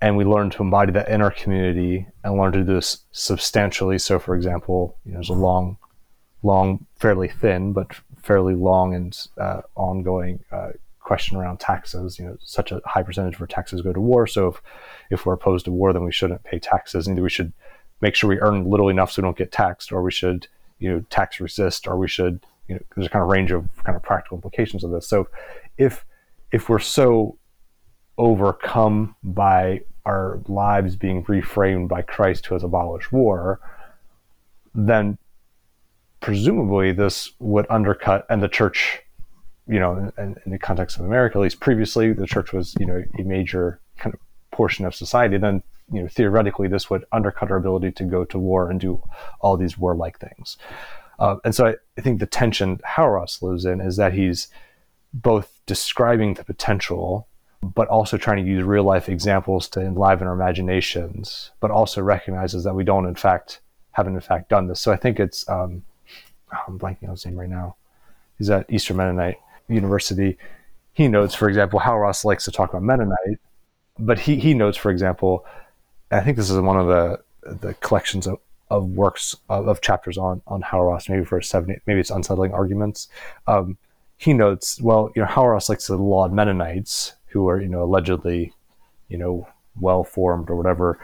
and 0.00 0.16
we 0.16 0.24
learn 0.24 0.50
to 0.50 0.62
embody 0.62 0.92
that 0.92 1.08
in 1.08 1.22
our 1.22 1.30
community 1.30 2.06
and 2.22 2.36
learn 2.36 2.52
to 2.52 2.58
do 2.58 2.74
this 2.74 2.98
substantially. 3.12 3.98
So, 3.98 4.18
for 4.18 4.36
example, 4.36 4.98
you 5.04 5.12
know, 5.12 5.18
there's 5.18 5.30
a 5.30 5.34
long, 5.34 5.78
long, 6.42 6.86
fairly 6.96 7.28
thin, 7.28 7.72
but 7.72 7.94
fairly 8.22 8.54
long 8.54 8.94
and 8.94 9.18
uh, 9.38 9.62
ongoing 9.76 10.44
uh, 10.52 10.70
question 11.00 11.36
around 11.36 11.58
taxes. 11.58 12.18
You 12.18 12.26
know, 12.26 12.36
such 12.42 12.70
a 12.70 12.80
high 12.84 13.02
percentage 13.02 13.36
of 13.36 13.40
our 13.40 13.46
taxes 13.46 13.80
go 13.80 13.92
to 13.92 14.00
war. 14.00 14.26
So, 14.26 14.48
if, 14.48 14.62
if 15.10 15.26
we're 15.26 15.34
opposed 15.34 15.64
to 15.66 15.72
war, 15.72 15.92
then 15.92 16.04
we 16.04 16.12
shouldn't 16.12 16.44
pay 16.44 16.58
taxes. 16.58 17.08
Either 17.08 17.22
we 17.22 17.30
should 17.30 17.52
make 18.00 18.14
sure 18.14 18.28
we 18.28 18.40
earn 18.40 18.68
little 18.68 18.88
enough 18.88 19.12
so 19.12 19.22
we 19.22 19.26
don't 19.26 19.38
get 19.38 19.52
taxed, 19.52 19.90
or 19.90 20.02
we 20.02 20.12
should, 20.12 20.46
you 20.78 20.92
know, 20.92 21.00
tax 21.08 21.40
resist, 21.40 21.86
or 21.86 21.96
we 21.96 22.08
should 22.08 22.44
you 22.68 22.74
know, 22.74 22.80
there's 22.94 23.06
a 23.06 23.10
kind 23.10 23.22
of 23.22 23.28
range 23.28 23.52
of 23.52 23.68
kind 23.84 23.96
of 23.96 24.02
practical 24.02 24.36
implications 24.36 24.84
of 24.84 24.90
this. 24.90 25.06
So 25.06 25.28
if 25.78 26.04
if 26.52 26.68
we're 26.68 26.78
so 26.78 27.38
overcome 28.16 29.16
by 29.22 29.80
our 30.06 30.40
lives 30.46 30.96
being 30.96 31.24
reframed 31.24 31.88
by 31.88 32.02
Christ 32.02 32.46
who 32.46 32.54
has 32.54 32.62
abolished 32.62 33.10
war, 33.10 33.60
then 34.74 35.18
presumably 36.20 36.92
this 36.92 37.32
would 37.38 37.66
undercut, 37.70 38.26
and 38.28 38.42
the 38.42 38.48
church, 38.48 39.00
you 39.66 39.78
know, 39.78 40.10
in, 40.18 40.36
in, 40.44 40.52
the 40.52 40.58
context 40.58 40.98
of 40.98 41.04
America, 41.04 41.38
at 41.38 41.42
least 41.42 41.60
previously, 41.60 42.12
the 42.12 42.26
church 42.26 42.52
was, 42.52 42.74
you 42.78 42.86
know, 42.86 43.02
a 43.18 43.22
major 43.22 43.80
kind 43.96 44.14
of 44.14 44.20
portion 44.50 44.84
of 44.84 44.94
society. 44.94 45.38
Then, 45.38 45.62
you 45.92 46.02
know, 46.02 46.08
theoretically, 46.08 46.68
this 46.68 46.88
would 46.90 47.04
undercut 47.12 47.50
our 47.50 47.56
ability 47.56 47.92
to 47.92 48.04
go 48.04 48.24
to 48.24 48.38
war 48.38 48.70
and 48.70 48.80
do 48.80 49.02
all 49.40 49.56
these 49.56 49.78
warlike 49.78 50.18
things. 50.18 50.56
Uh, 51.18 51.36
and 51.44 51.54
so 51.54 51.66
I, 51.66 51.74
I, 51.96 52.00
think 52.00 52.20
the 52.20 52.26
tension 52.26 52.78
Hauerwas 52.78 53.40
lives 53.40 53.64
in 53.64 53.80
is 53.80 53.96
that 53.96 54.14
he's 54.14 54.48
both 55.12 55.53
describing 55.66 56.34
the 56.34 56.44
potential, 56.44 57.26
but 57.62 57.88
also 57.88 58.16
trying 58.16 58.44
to 58.44 58.50
use 58.50 58.62
real 58.62 58.84
life 58.84 59.08
examples 59.08 59.68
to 59.68 59.80
enliven 59.80 60.26
our 60.26 60.34
imaginations, 60.34 61.50
but 61.60 61.70
also 61.70 62.02
recognizes 62.02 62.64
that 62.64 62.74
we 62.74 62.84
don't, 62.84 63.06
in 63.06 63.14
fact, 63.14 63.60
haven't 63.92 64.14
in 64.14 64.20
fact 64.20 64.50
done 64.50 64.66
this. 64.66 64.80
So 64.80 64.92
I 64.92 64.96
think 64.96 65.18
it's, 65.20 65.48
um, 65.48 65.82
oh, 66.52 66.58
I'm 66.68 66.78
blanking 66.78 67.04
on 67.04 67.10
his 67.10 67.24
name 67.24 67.36
right 67.36 67.48
now. 67.48 67.76
He's 68.38 68.50
at 68.50 68.70
Eastern 68.70 68.96
Mennonite 68.96 69.38
University. 69.68 70.36
He 70.92 71.08
notes, 71.08 71.34
for 71.34 71.48
example, 71.48 71.80
Hauerwas 71.80 72.24
likes 72.24 72.44
to 72.44 72.52
talk 72.52 72.70
about 72.70 72.82
Mennonite, 72.82 73.38
but 73.98 74.18
he, 74.18 74.36
he 74.36 74.54
notes, 74.54 74.76
for 74.76 74.90
example, 74.90 75.46
I 76.10 76.20
think 76.20 76.36
this 76.36 76.50
is 76.50 76.58
one 76.58 76.78
of 76.78 76.86
the 76.86 77.20
the 77.60 77.74
collections 77.74 78.26
of, 78.26 78.38
of 78.70 78.90
works 78.90 79.36
of, 79.48 79.68
of 79.68 79.80
chapters 79.80 80.16
on 80.16 80.40
on 80.46 80.62
Hauerwas, 80.62 81.08
maybe 81.08 81.24
for 81.24 81.40
seventy, 81.42 81.80
maybe 81.86 82.00
it's 82.00 82.10
unsettling 82.10 82.52
arguments. 82.52 83.08
Um, 83.46 83.76
he 84.16 84.32
notes, 84.32 84.80
well, 84.80 85.10
you 85.14 85.22
know, 85.22 85.28
Hauerwas 85.28 85.68
likes 85.68 85.86
to 85.86 85.96
laud 85.96 86.32
Mennonites 86.32 87.14
who 87.26 87.48
are, 87.48 87.60
you 87.60 87.68
know, 87.68 87.82
allegedly, 87.82 88.52
you 89.08 89.18
know, 89.18 89.46
well 89.80 90.04
formed 90.04 90.50
or 90.50 90.56
whatever 90.56 90.98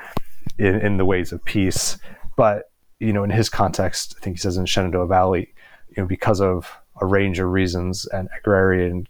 in, 0.59 0.77
in 0.77 0.97
the 0.97 1.05
ways 1.05 1.33
of 1.33 1.45
peace. 1.45 1.99
But, 2.37 2.71
you 2.99 3.13
know, 3.13 3.25
in 3.25 3.31
his 3.31 3.49
context, 3.49 4.15
I 4.17 4.21
think 4.21 4.37
he 4.37 4.41
says 4.41 4.57
in 4.57 4.67
Shenandoah 4.67 5.07
Valley, 5.07 5.53
you 5.89 6.03
know, 6.03 6.07
because 6.07 6.41
of 6.41 6.71
a 7.01 7.07
range 7.07 7.39
of 7.39 7.49
reasons 7.49 8.07
and 8.07 8.29
agrarian 8.39 9.09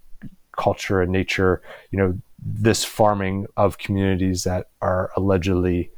culture 0.57 1.03
and 1.03 1.13
nature, 1.13 1.63
you 1.91 1.99
know, 1.99 2.19
this 2.43 2.85
farming 2.85 3.47
of 3.57 3.79
communities 3.79 4.45
that 4.45 4.69
are 4.81 5.11
allegedly, 5.17 5.91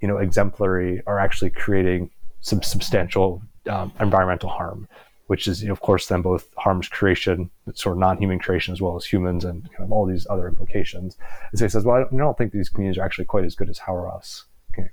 you 0.00 0.08
know, 0.08 0.18
exemplary 0.18 1.02
are 1.06 1.18
actually 1.18 1.50
creating 1.50 2.10
some 2.40 2.62
substantial 2.62 3.42
um, 3.68 3.92
environmental 4.00 4.48
harm 4.48 4.88
which 5.30 5.46
is, 5.46 5.62
of 5.62 5.80
course, 5.80 6.08
then 6.08 6.22
both 6.22 6.52
harms 6.56 6.88
creation, 6.88 7.48
sort 7.72 7.94
of 7.94 8.00
non-human 8.00 8.40
creation, 8.40 8.72
as 8.72 8.80
well 8.80 8.96
as 8.96 9.04
humans, 9.04 9.44
and 9.44 9.62
kind 9.70 9.84
of 9.84 9.92
all 9.92 10.04
these 10.04 10.26
other 10.28 10.48
implications. 10.48 11.16
And 11.52 11.58
so 11.60 11.66
he 11.66 11.68
says, 11.68 11.84
well, 11.84 11.98
I 11.98 12.00
don't, 12.00 12.14
I 12.14 12.24
don't 12.24 12.36
think 12.36 12.50
these 12.50 12.68
communities 12.68 12.98
are 12.98 13.04
actually 13.04 13.26
quite 13.26 13.44
as 13.44 13.54
good 13.54 13.70
as 13.70 13.78
Hauerwas 13.78 14.42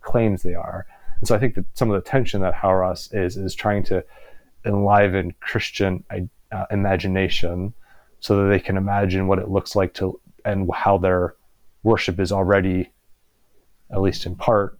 claims 0.03 0.43
they 0.43 0.53
are. 0.53 0.85
And 1.17 1.27
so 1.27 1.33
I 1.33 1.39
think 1.39 1.55
that 1.55 1.65
some 1.73 1.89
of 1.89 1.95
the 1.95 2.07
tension 2.07 2.41
that 2.41 2.53
Hauerwas 2.53 3.11
is 3.15 3.35
is 3.35 3.55
trying 3.55 3.81
to 3.85 4.05
enliven 4.63 5.33
Christian 5.39 6.03
uh, 6.11 6.65
imagination 6.69 7.73
so 8.19 8.43
that 8.43 8.49
they 8.49 8.59
can 8.59 8.77
imagine 8.77 9.25
what 9.25 9.39
it 9.39 9.49
looks 9.49 9.75
like 9.75 9.95
to 9.95 10.21
and 10.45 10.69
how 10.71 10.99
their 10.99 11.33
worship 11.81 12.19
is 12.19 12.31
already, 12.31 12.91
at 13.89 14.01
least 14.01 14.27
in 14.27 14.35
part, 14.35 14.77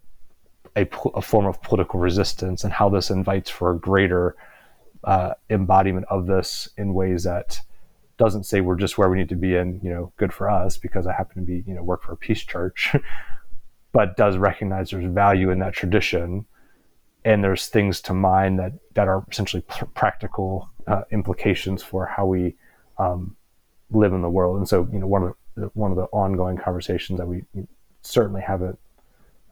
a, 0.76 0.88
a 1.16 1.22
form 1.24 1.48
of 1.48 1.60
political 1.64 2.00
resistance, 2.00 2.64
and 2.64 2.72
how 2.72 2.90
this 2.90 3.10
invites 3.10 3.50
for 3.50 3.72
a 3.72 3.80
greater 3.80 4.36
uh, 5.08 5.34
embodiment 5.50 6.06
of 6.10 6.28
this 6.28 6.70
in 6.78 6.94
ways 6.94 7.24
that 7.24 7.62
doesn't 8.18 8.44
say 8.44 8.60
we're 8.60 8.76
just 8.76 8.98
where 8.98 9.10
we 9.10 9.18
need 9.18 9.30
to 9.30 9.36
be 9.36 9.56
and 9.56 9.82
you 9.82 9.90
know 9.90 10.12
good 10.18 10.34
for 10.34 10.50
us 10.50 10.78
because 10.78 11.08
I 11.08 11.14
happen 11.14 11.36
to 11.36 11.42
be 11.42 11.64
you 11.66 11.74
know 11.74 11.82
work 11.82 12.04
for 12.04 12.12
a 12.12 12.18
peace 12.18 12.44
church, 12.44 12.94
but 13.94 14.18
does 14.18 14.38
recognize 14.38 14.92
there's 14.92 15.12
value 15.12 15.50
in 15.50 15.60
that 15.60 15.74
tradition, 15.74 16.46
and 17.24 17.42
there's 17.42 17.68
things 17.68 18.02
to 18.02 18.14
mind 18.14 18.60
that 18.60 18.74
that 18.96 19.08
are 19.08 19.24
essentially 19.32 19.62
pr- 19.62 19.86
practical 19.86 20.70
uh, 20.88 21.04
implications 21.12 21.82
for 21.82 22.06
how 22.06 22.26
we 22.26 22.56
um, 22.98 23.38
live 23.92 24.12
in 24.12 24.22
the 24.22 24.30
world. 24.30 24.58
And 24.58 24.68
so 24.68 24.90
you 24.92 25.00
know 25.00 25.08
one 25.08 25.24
of 25.24 25.34
the 25.56 25.72
one 25.74 25.92
of 25.92 25.98
the 25.98 26.08
ongoing 26.12 26.58
conversations 26.58 27.18
that 27.18 27.28
we 27.28 27.44
certainly 28.02 28.42
haven't 28.42 28.78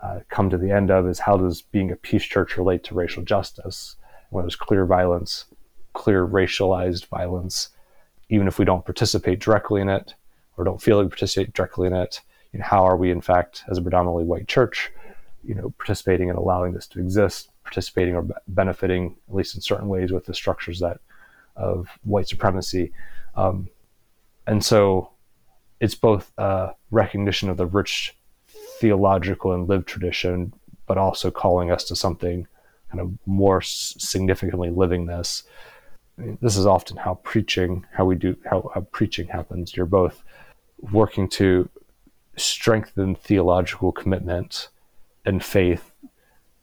uh, 0.04 0.20
come 0.28 0.50
to 0.50 0.58
the 0.58 0.72
end 0.72 0.92
of 0.92 1.08
is 1.08 1.20
how 1.20 1.38
does 1.38 1.62
being 1.62 1.92
a 1.92 1.96
peace 1.96 2.24
church 2.24 2.58
relate 2.58 2.84
to 2.84 2.94
racial 2.94 3.24
justice? 3.24 3.96
When 4.36 4.44
there's 4.44 4.56
clear 4.56 4.86
violence, 4.86 5.46
clear 5.94 6.28
racialized 6.28 7.06
violence, 7.08 7.70
even 8.30 8.48
if 8.48 8.60
we 8.60 8.66
don't 8.66 8.86
participate 8.86 9.40
directly 9.40 9.82
in 9.82 9.88
it 9.88 10.14
or 10.58 10.66
don't 10.66 10.82
feel 10.82 10.98
like 10.98 11.06
we 11.06 11.10
participate 11.10 11.54
directly 11.54 11.88
in 11.88 11.94
it, 11.94 12.22
you 12.52 12.60
know, 12.60 12.66
how 12.66 12.84
are 12.86 12.98
we 12.98 13.12
in 13.12 13.22
fact 13.22 13.64
as 13.70 13.78
a 13.78 13.82
predominantly 13.82 14.26
white 14.26 14.48
church, 14.48 14.92
you 15.44 15.56
know, 15.56 15.74
participating 15.78 16.30
and 16.30 16.38
allowing 16.38 16.74
this 16.74 16.86
to 16.88 17.00
exist, 17.00 17.50
participating 17.64 18.14
or 18.14 18.28
benefiting 18.50 19.16
at 19.30 19.36
least 19.36 19.56
in 19.56 19.62
certain 19.62 19.88
ways 19.88 20.12
with 20.12 20.26
the 20.26 20.34
structures 20.34 20.80
that 20.80 21.00
of 21.56 21.88
white 22.04 22.28
supremacy, 22.28 22.92
um, 23.36 23.70
and 24.48 24.64
so 24.64 25.10
it's 25.80 25.96
both 25.96 26.34
a 26.38 26.72
recognition 26.92 27.50
of 27.50 27.56
the 27.56 27.66
rich 27.66 28.14
theological 28.80 29.54
and 29.54 29.70
lived 29.70 29.88
tradition, 29.88 30.54
but 30.88 30.98
also 30.98 31.32
calling 31.32 31.72
us 31.72 31.86
to 31.86 31.96
something 31.96 32.46
kind 32.96 33.08
of 33.08 33.28
more 33.28 33.62
significantly 33.62 34.70
living 34.70 35.06
this. 35.06 35.44
This 36.18 36.56
is 36.56 36.66
often 36.66 36.98
how 36.98 37.16
preaching, 37.16 37.86
how 37.92 38.06
we 38.06 38.16
do, 38.16 38.38
how, 38.50 38.72
how 38.74 38.82
preaching 38.92 39.28
happens. 39.28 39.76
You're 39.76 39.86
both 39.86 40.24
working 40.80 41.28
to 41.30 41.70
strengthen 42.38 43.16
theological 43.16 43.92
commitment 43.92 44.70
and 45.26 45.44
faith 45.44 45.92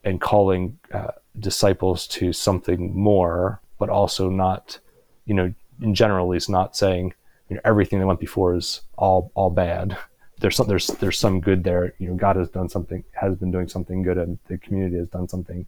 and 0.04 0.20
calling 0.20 0.78
uh, 0.92 1.08
disciples 1.38 2.06
to 2.06 2.32
something 2.32 2.96
more, 2.96 3.60
but 3.78 3.90
also 3.90 4.30
not, 4.30 4.78
you 5.26 5.34
know, 5.34 5.52
in 5.82 5.94
general, 5.94 6.28
least 6.28 6.48
not 6.48 6.76
saying, 6.76 7.12
you 7.48 7.56
know, 7.56 7.62
everything 7.64 7.98
that 7.98 8.06
went 8.06 8.20
before 8.20 8.54
is 8.54 8.80
all, 8.96 9.30
all 9.34 9.50
bad. 9.50 9.96
There's 10.40 10.56
some, 10.56 10.66
there's, 10.66 10.86
there's 10.86 11.18
some 11.18 11.40
good 11.40 11.62
there. 11.62 11.94
You 11.98 12.08
know, 12.08 12.14
God 12.14 12.36
has 12.36 12.48
done 12.48 12.68
something, 12.68 13.04
has 13.12 13.36
been 13.36 13.50
doing 13.50 13.68
something 13.68 14.02
good 14.02 14.16
and 14.16 14.38
the 14.48 14.58
community 14.58 14.96
has 14.96 15.08
done 15.08 15.28
something 15.28 15.66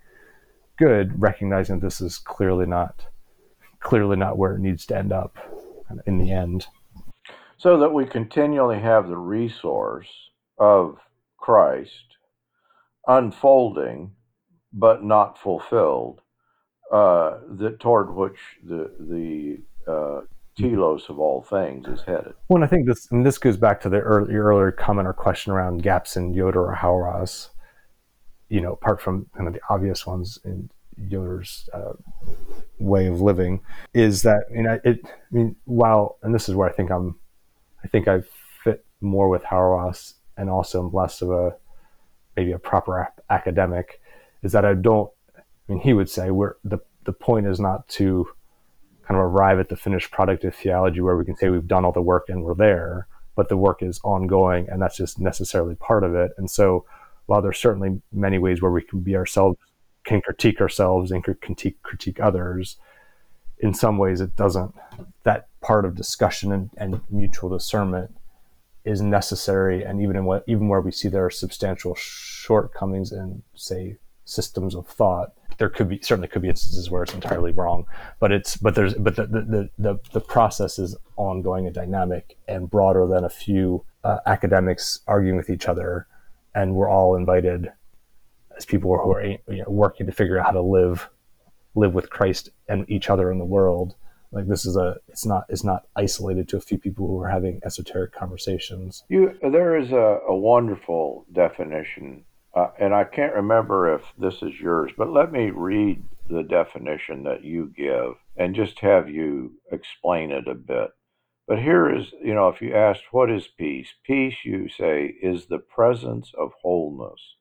good, 0.79 1.21
recognizing 1.21 1.81
this 1.81 2.01
is 2.01 2.19
clearly 2.19 2.67
not 2.67 3.07
clearly 3.81 4.17
not 4.17 4.39
where 4.39 4.55
it 4.55 4.61
needs 4.61 4.87
to 4.87 4.97
end 4.97 5.13
up 5.13 5.37
in 6.07 6.19
the 6.19 6.33
end. 6.33 6.67
So 7.59 7.79
that 7.79 7.93
we 7.93 8.07
continually 8.07 8.81
have 8.81 9.09
the 9.09 9.17
resource 9.17 10.09
of 10.59 10.99
Christ 11.39 12.17
unfolding 13.07 14.13
but 14.73 15.05
not 15.05 15.39
fulfilled, 15.39 16.21
uh, 16.93 17.39
that 17.59 17.79
toward 17.79 18.15
which 18.15 18.39
the 18.65 18.91
the 18.99 19.59
uh, 19.91 20.21
telos 20.59 21.09
of 21.09 21.21
all 21.21 21.43
things 21.43 21.87
is 21.87 22.03
headed. 22.03 22.35
Well, 22.49 22.57
and 22.57 22.65
I 22.65 22.67
think 22.67 22.87
this 22.87 23.09
and 23.13 23.25
this 23.25 23.39
goes 23.39 23.57
back 23.57 23.81
to 23.83 23.89
the 23.89 24.01
early, 24.01 24.35
earlier 24.35 24.73
comment 24.73 25.07
or 25.07 25.13
question 25.13 25.53
around 25.53 25.83
gaps 25.83 26.17
in 26.17 26.35
Yoder 26.35 26.67
or 26.67 26.75
Hauerwas 26.75 27.51
you 28.55 28.61
know, 28.61 28.73
apart 28.73 29.01
from 29.01 29.27
kind 29.37 29.49
of 29.49 29.55
the 29.55 29.61
obvious 29.69 30.07
ones 30.07 30.39
in 30.45 30.71
Yoder's 30.97 31.69
uh, 31.75 31.95
way 32.79 33.09
of 33.09 33.21
living, 33.21 33.61
is 33.95 34.23
that 34.23 34.45
you 34.53 34.63
know, 34.63 34.79
it. 34.85 35.01
I 35.05 35.09
mean, 35.33 35.57
while 35.65 36.19
and 36.23 36.33
this 36.33 36.49
is 36.49 36.55
where 36.55 36.69
I 36.69 36.73
think 36.73 36.93
I'm, 36.93 37.17
I 37.83 37.89
think 37.89 38.07
I 38.07 38.21
fit 38.63 38.85
more 39.01 39.29
with 39.29 39.43
Hauerwas 39.43 40.15
and 40.37 40.49
also 40.49 40.87
am 40.87 40.93
less 40.93 41.21
of 41.21 41.33
a 41.33 41.57
maybe 42.37 42.53
a 42.53 42.59
proper 42.61 43.13
academic, 43.29 44.01
is 44.45 44.53
that 44.53 44.65
I 44.65 44.75
don't. 44.75 45.11
I 45.37 45.41
mean, 45.67 45.81
he 45.81 45.93
would 45.93 46.09
say 46.09 46.31
we're 46.31 46.55
the 46.63 46.79
the 47.03 47.13
point 47.13 47.49
is 47.49 47.59
not 47.59 47.89
to 47.89 48.29
kind 49.03 49.19
of 49.19 49.27
arrive 49.27 49.59
at 49.59 49.69
the 49.69 49.77
finished 49.77 50.13
product 50.13 50.45
of 50.45 50.55
theology 50.55 51.01
where 51.01 51.17
we 51.17 51.25
can 51.25 51.37
say 51.37 51.49
we've 51.49 51.67
done 51.67 51.85
all 51.85 51.91
the 51.91 52.01
work 52.01 52.29
and 52.29 52.45
we're 52.45 52.55
there, 52.55 53.09
but 53.35 53.49
the 53.49 53.57
work 53.57 53.83
is 53.83 54.01
ongoing 54.05 54.69
and 54.71 54.81
that's 54.81 54.97
just 54.97 55.19
necessarily 55.19 55.75
part 55.75 56.05
of 56.05 56.15
it. 56.15 56.31
And 56.39 56.49
so 56.49 56.85
while 57.27 57.43
there's 57.43 57.59
certainly 57.59 58.01
many 58.13 58.39
ways 58.39 58.61
where 58.61 58.71
we 58.71 58.83
can 58.83 59.01
be 59.01 59.17
ourselves, 59.17 59.59
can 60.05 60.21
critique 60.21 60.61
ourselves 60.61 61.11
and 61.11 61.25
critique 61.25 61.83
critique 61.83 62.21
others, 62.21 62.77
in 63.59 63.73
some 63.75 63.99
ways 63.99 64.21
it 64.21 64.37
doesn't. 64.37 64.75
That 65.23 65.49
part 65.61 65.85
of 65.85 65.95
discussion 65.95 66.53
and, 66.53 66.71
and 66.77 67.01
mutual 67.11 67.51
discernment 67.51 68.15
is 68.85 69.01
necessary, 69.01 69.83
and 69.83 70.03
even 70.03 70.17
in 70.17 70.25
what 70.25 70.45
even 70.47 70.69
where 70.69 70.81
we 70.81 70.93
see 70.93 71.09
there 71.09 71.25
are 71.25 71.31
substantial 71.31 71.95
shortcomings 71.95 73.13
in, 73.13 73.43
say, 73.55 73.97
systems 74.27 74.75
of 74.75 74.87
thought, 74.87 75.33
there 75.59 75.69
could 75.69 75.89
be 75.89 76.01
certainly 76.03 76.29
could 76.29 76.43
be 76.43 76.49
instances 76.49 76.91
where 76.91 77.03
it's 77.03 77.15
entirely 77.15 77.53
wrong. 77.53 77.87
But 78.21 78.33
it's 78.33 78.57
but 78.57 78.75
there's 78.75 78.95
but 78.95 79.17
the 79.17 79.27
the 79.27 79.71
the, 79.79 79.99
the 80.13 80.21
process 80.21 80.79
is 80.79 80.97
ongoing 81.17 81.67
and 81.67 81.75
dynamic 81.75 82.37
and 82.47 82.71
broader 82.71 83.07
than 83.07 83.25
a 83.25 83.31
few 83.31 83.85
uh, 84.03 84.19
academics 84.27 85.01
arguing 85.07 85.37
with 85.37 85.49
each 85.49 85.67
other 85.67 86.07
and 86.55 86.75
we're 86.75 86.89
all 86.89 87.17
invited 87.17 87.71
as 88.57 88.65
people 88.65 88.97
who 88.97 89.13
are 89.13 89.25
you 89.25 89.39
know, 89.49 89.65
working 89.69 90.07
to 90.07 90.13
figure 90.13 90.39
out 90.39 90.47
how 90.47 90.53
to 90.53 90.63
live 90.63 91.09
live 91.75 91.93
with 91.93 92.09
Christ 92.11 92.51
and 92.69 92.89
each 92.89 93.11
other 93.11 93.33
in 93.33 93.39
the 93.39 93.45
world. 93.45 93.97
Like 94.31 94.47
this 94.47 94.65
is 94.65 94.77
a 94.77 94.97
it's 95.09 95.27
not 95.27 95.45
it's 95.49 95.65
not 95.65 95.87
isolated 95.97 96.49
to 96.49 96.57
a 96.57 96.61
few 96.61 96.79
people 96.79 97.07
who 97.07 97.21
are 97.21 97.29
having 97.29 97.61
esoteric 97.65 98.13
conversations. 98.13 99.05
You 99.09 99.37
there 99.43 99.77
is 99.77 99.93
a, 99.93 100.21
a 100.29 100.37
wonderful 100.37 101.27
definition 101.33 102.25
uh, 102.55 102.69
and 102.79 102.95
I 102.95 103.05
can't 103.05 103.35
remember 103.35 103.93
if 103.95 104.03
this 104.17 104.43
is 104.43 104.61
yours, 104.61 104.93
but 104.97 105.11
let 105.11 105.33
me 105.33 105.51
read 105.51 106.03
the 106.31 106.45
definition 106.45 107.25
that 107.25 107.45
you 107.45 107.73
give 107.77 108.15
and 108.37 108.55
just 108.55 108.79
have 108.81 109.11
you 109.11 109.53
explain 109.73 110.31
it 110.31 110.47
a 110.47 110.55
bit. 110.55 110.91
But 111.47 111.59
here 111.59 111.95
is, 111.95 112.07
you 112.23 112.35
know, 112.35 112.49
if 112.49 112.63
you 112.63 112.75
asked, 112.75 113.05
what 113.13 113.31
is 113.31 113.47
peace? 113.47 113.89
Peace, 114.05 114.37
you 114.45 114.69
say, 114.69 115.15
is 115.23 115.47
the 115.47 115.59
presence 115.59 116.33
of 116.39 116.53
wholeness 116.63 117.37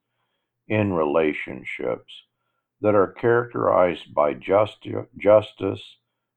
in 0.68 0.94
relationships 0.94 2.24
that 2.82 2.96
are 2.96 3.14
characterized 3.14 4.14
by 4.14 4.34
just, 4.34 4.86
justice, 5.18 5.82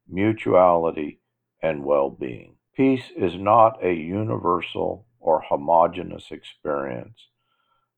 mutuality, 0.09 1.21
and 1.61 1.85
well 1.85 2.09
being. 2.09 2.57
Peace 2.77 3.11
is 3.17 3.35
not 3.35 3.85
a 3.85 3.93
universal 3.93 5.07
or 5.19 5.41
homogeneous 5.41 6.31
experience, 6.31 7.29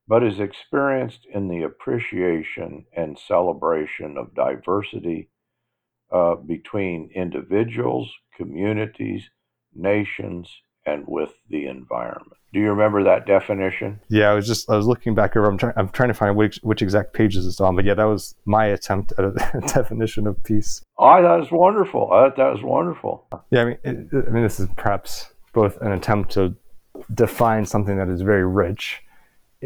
but 0.07 0.23
is 0.23 0.39
experienced 0.39 1.27
in 1.31 1.47
the 1.47 1.61
appreciation 1.61 2.85
and 2.95 3.19
celebration 3.19 4.17
of 4.17 4.33
diversity 4.33 5.29
uh, 6.11 6.33
between 6.33 7.11
individuals, 7.13 8.11
communities, 8.35 9.29
nations, 9.73 10.49
and 10.85 11.03
with 11.07 11.31
the 11.49 11.67
environment. 11.67 12.33
Do 12.51 12.59
you 12.59 12.69
remember 12.69 13.03
that 13.03 13.27
definition? 13.27 13.99
Yeah, 14.09 14.31
I 14.31 14.33
was 14.33 14.47
just 14.47 14.69
I 14.69 14.75
was 14.75 14.87
looking 14.87 15.13
back 15.13 15.35
over. 15.35 15.47
I'm 15.47 15.57
trying 15.57 15.73
I'm 15.75 15.89
trying 15.89 16.09
to 16.09 16.15
find 16.15 16.35
which 16.35 16.59
which 16.63 16.81
exact 16.81 17.13
pages 17.13 17.45
it's 17.45 17.61
on, 17.61 17.75
but 17.75 17.85
yeah, 17.85 17.93
that 17.93 18.05
was 18.05 18.33
my 18.45 18.65
attempt 18.65 19.13
at 19.17 19.25
a 19.25 19.61
definition 19.73 20.25
of 20.25 20.41
peace. 20.43 20.81
Oh, 20.97 21.21
that 21.21 21.35
was 21.35 21.51
wonderful. 21.51 22.11
I 22.11 22.25
thought 22.25 22.37
that 22.37 22.53
was 22.53 22.63
wonderful. 22.63 23.27
Yeah, 23.51 23.61
I 23.61 23.65
mean, 23.65 23.77
it, 23.83 24.25
I 24.27 24.31
mean, 24.31 24.43
this 24.43 24.59
is 24.59 24.67
perhaps 24.77 25.27
both 25.53 25.79
an 25.81 25.91
attempt 25.91 26.31
to 26.31 26.55
define 27.13 27.65
something 27.65 27.97
that 27.97 28.09
is 28.09 28.21
very 28.21 28.45
rich, 28.45 29.01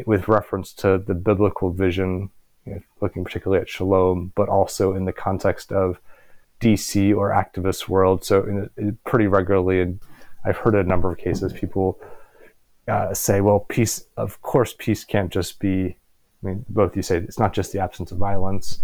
with 0.05 0.27
reference 0.27 0.73
to 0.73 0.97
the 0.97 1.13
biblical 1.13 1.71
vision, 1.71 2.29
you 2.65 2.73
know, 2.73 2.79
looking 3.01 3.23
particularly 3.23 3.61
at 3.61 3.69
shalom, 3.69 4.33
but 4.35 4.49
also 4.49 4.93
in 4.93 5.05
the 5.05 5.13
context 5.13 5.71
of 5.71 5.99
DC 6.63 7.15
or 7.15 7.29
activist 7.31 7.87
world. 7.87 8.23
So, 8.23 8.43
in, 8.43 8.69
in 8.77 8.97
pretty 9.05 9.27
regularly, 9.27 9.81
and 9.81 9.99
I've 10.45 10.57
heard 10.57 10.75
a 10.75 10.83
number 10.83 11.11
of 11.11 11.17
cases, 11.17 11.53
people 11.53 11.99
uh, 12.87 13.13
say, 13.13 13.41
well, 13.41 13.61
peace, 13.61 14.05
of 14.17 14.41
course, 14.41 14.73
peace 14.77 15.03
can't 15.03 15.31
just 15.31 15.59
be, 15.59 15.97
I 16.43 16.45
mean, 16.45 16.65
both 16.69 16.95
you 16.95 17.01
say 17.01 17.17
it's 17.17 17.39
not 17.39 17.53
just 17.53 17.71
the 17.71 17.79
absence 17.79 18.11
of 18.11 18.17
violence, 18.17 18.79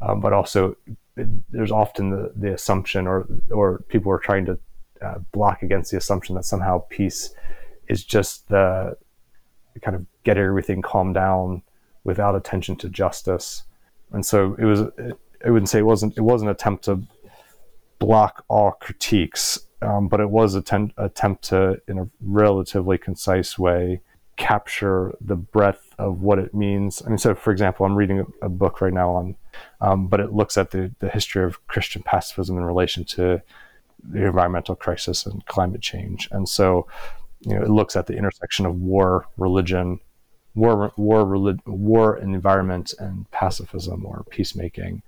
um, 0.00 0.20
but 0.20 0.32
also 0.32 0.76
it, 1.16 1.28
there's 1.50 1.72
often 1.72 2.10
the, 2.10 2.32
the 2.36 2.54
assumption 2.54 3.06
or, 3.06 3.26
or 3.50 3.84
people 3.88 4.12
are 4.12 4.18
trying 4.18 4.44
to 4.46 4.58
uh, 5.02 5.18
block 5.32 5.62
against 5.62 5.90
the 5.90 5.96
assumption 5.96 6.34
that 6.36 6.44
somehow 6.44 6.78
peace 6.90 7.34
is 7.88 8.04
just 8.04 8.48
the 8.48 8.96
kind 9.82 9.96
of 9.96 10.04
get 10.24 10.36
everything 10.36 10.82
calmed 10.82 11.14
down 11.14 11.62
without 12.04 12.34
attention 12.34 12.76
to 12.76 12.88
justice. 12.88 13.64
And 14.12 14.24
so 14.24 14.54
it 14.58 14.64
was, 14.64 14.82
I 15.44 15.50
wouldn't 15.50 15.68
say 15.68 15.78
it 15.80 15.86
wasn't, 15.86 16.16
it 16.16 16.22
was 16.22 16.42
an 16.42 16.48
attempt 16.48 16.84
to 16.84 17.02
block 18.00 18.44
all 18.48 18.72
critiques 18.72 19.60
um, 19.82 20.08
but 20.08 20.20
it 20.20 20.30
was 20.30 20.54
an 20.54 20.92
attempt 20.98 21.44
to, 21.44 21.80
in 21.88 21.98
a 21.98 22.08
relatively 22.20 22.98
concise 22.98 23.58
way, 23.58 24.00
capture 24.36 25.14
the 25.20 25.36
breadth 25.36 25.94
of 25.98 26.20
what 26.20 26.38
it 26.38 26.54
means. 26.54 27.02
I 27.04 27.08
mean, 27.08 27.18
so 27.18 27.34
for 27.34 27.50
example, 27.50 27.86
I'm 27.86 27.96
reading 27.96 28.20
a, 28.20 28.46
a 28.46 28.48
book 28.48 28.80
right 28.80 28.92
now 28.92 29.10
on, 29.10 29.36
um, 29.80 30.06
but 30.06 30.20
it 30.20 30.32
looks 30.32 30.58
at 30.58 30.70
the, 30.70 30.94
the 30.98 31.08
history 31.08 31.44
of 31.44 31.66
Christian 31.66 32.02
pacifism 32.02 32.56
in 32.56 32.64
relation 32.64 33.04
to 33.04 33.42
the 34.02 34.26
environmental 34.26 34.74
crisis 34.74 35.26
and 35.26 35.44
climate 35.46 35.82
change. 35.82 36.28
And 36.30 36.48
so, 36.48 36.86
you 37.40 37.54
know, 37.54 37.62
it 37.62 37.70
looks 37.70 37.96
at 37.96 38.06
the 38.06 38.16
intersection 38.16 38.66
of 38.66 38.76
war, 38.76 39.26
religion, 39.36 40.00
war, 40.54 40.92
war, 40.96 41.24
relig- 41.24 41.60
war, 41.66 42.16
and 42.16 42.34
environment, 42.34 42.94
and 42.98 43.30
pacifism 43.30 44.04
or 44.04 44.24
peacemaking. 44.30 45.02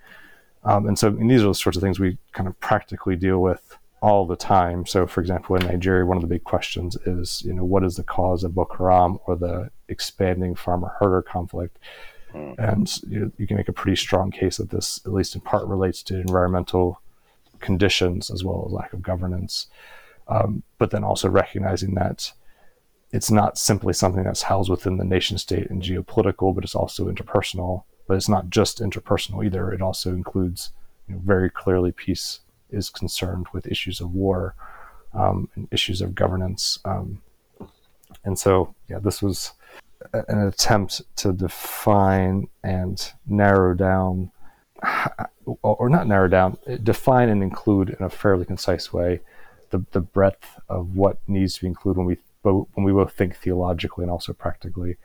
Um, 0.64 0.86
and 0.86 0.98
so, 0.98 1.08
and 1.08 1.30
these 1.30 1.42
are 1.42 1.48
the 1.48 1.54
sorts 1.54 1.76
of 1.76 1.82
things 1.82 1.98
we 1.98 2.18
kind 2.32 2.48
of 2.48 2.58
practically 2.60 3.16
deal 3.16 3.40
with 3.40 3.76
all 4.00 4.26
the 4.26 4.36
time. 4.36 4.84
So, 4.86 5.06
for 5.06 5.20
example, 5.20 5.56
in 5.56 5.66
Nigeria, 5.66 6.04
one 6.04 6.16
of 6.16 6.22
the 6.22 6.28
big 6.28 6.44
questions 6.44 6.96
is, 7.06 7.42
you 7.44 7.52
know, 7.52 7.64
what 7.64 7.84
is 7.84 7.96
the 7.96 8.02
cause 8.02 8.44
of 8.44 8.54
Boko 8.54 8.76
Haram 8.78 9.18
or 9.26 9.36
the 9.36 9.70
expanding 9.88 10.54
farmer-herder 10.54 11.22
conflict? 11.22 11.78
Mm. 12.34 12.54
And 12.58 13.02
you, 13.08 13.20
know, 13.20 13.32
you 13.38 13.46
can 13.46 13.56
make 13.56 13.68
a 13.68 13.72
pretty 13.72 13.96
strong 13.96 14.30
case 14.30 14.56
that 14.56 14.70
this, 14.70 15.00
at 15.04 15.12
least 15.12 15.34
in 15.34 15.40
part, 15.40 15.66
relates 15.66 16.02
to 16.04 16.20
environmental 16.20 17.00
conditions 17.60 18.30
as 18.30 18.42
well 18.42 18.64
as 18.66 18.72
lack 18.72 18.92
of 18.92 19.02
governance. 19.02 19.68
Um, 20.28 20.62
but 20.78 20.90
then 20.90 21.04
also 21.04 21.28
recognizing 21.28 21.94
that 21.94 22.32
it's 23.12 23.30
not 23.30 23.58
simply 23.58 23.92
something 23.92 24.24
that's 24.24 24.42
housed 24.42 24.70
within 24.70 24.96
the 24.96 25.04
nation 25.04 25.38
state 25.38 25.68
and 25.68 25.82
geopolitical, 25.82 26.54
but 26.54 26.64
it's 26.64 26.74
also 26.74 27.10
interpersonal. 27.10 27.84
But 28.06 28.16
it's 28.16 28.28
not 28.28 28.50
just 28.50 28.80
interpersonal 28.80 29.44
either. 29.44 29.72
It 29.72 29.80
also 29.80 30.10
includes 30.10 30.72
you 31.08 31.14
know, 31.14 31.20
very 31.24 31.50
clearly 31.50 31.92
peace 31.92 32.40
is 32.70 32.90
concerned 32.90 33.46
with 33.52 33.66
issues 33.66 34.00
of 34.00 34.12
war 34.12 34.54
um, 35.14 35.48
and 35.54 35.68
issues 35.70 36.00
of 36.00 36.14
governance. 36.14 36.78
Um, 36.84 37.22
and 38.24 38.38
so, 38.38 38.74
yeah, 38.88 38.98
this 38.98 39.22
was 39.22 39.52
an 40.12 40.46
attempt 40.46 41.02
to 41.16 41.32
define 41.32 42.48
and 42.62 43.12
narrow 43.26 43.74
down, 43.74 44.30
or 45.62 45.88
not 45.88 46.06
narrow 46.06 46.28
down, 46.28 46.58
define 46.82 47.28
and 47.28 47.42
include 47.42 47.90
in 47.90 48.04
a 48.04 48.10
fairly 48.10 48.44
concise 48.44 48.92
way 48.92 49.20
the, 49.70 49.84
the 49.92 50.00
breadth 50.00 50.58
of 50.68 50.94
what 50.94 51.18
needs 51.26 51.54
to 51.54 51.62
be 51.62 51.66
included 51.66 51.98
when 51.98 52.06
we 52.06 52.16
when 52.44 52.84
we 52.84 52.90
both 52.90 53.12
think 53.12 53.36
theologically 53.36 54.02
and 54.02 54.10
also 54.10 54.32
practically. 54.32 54.96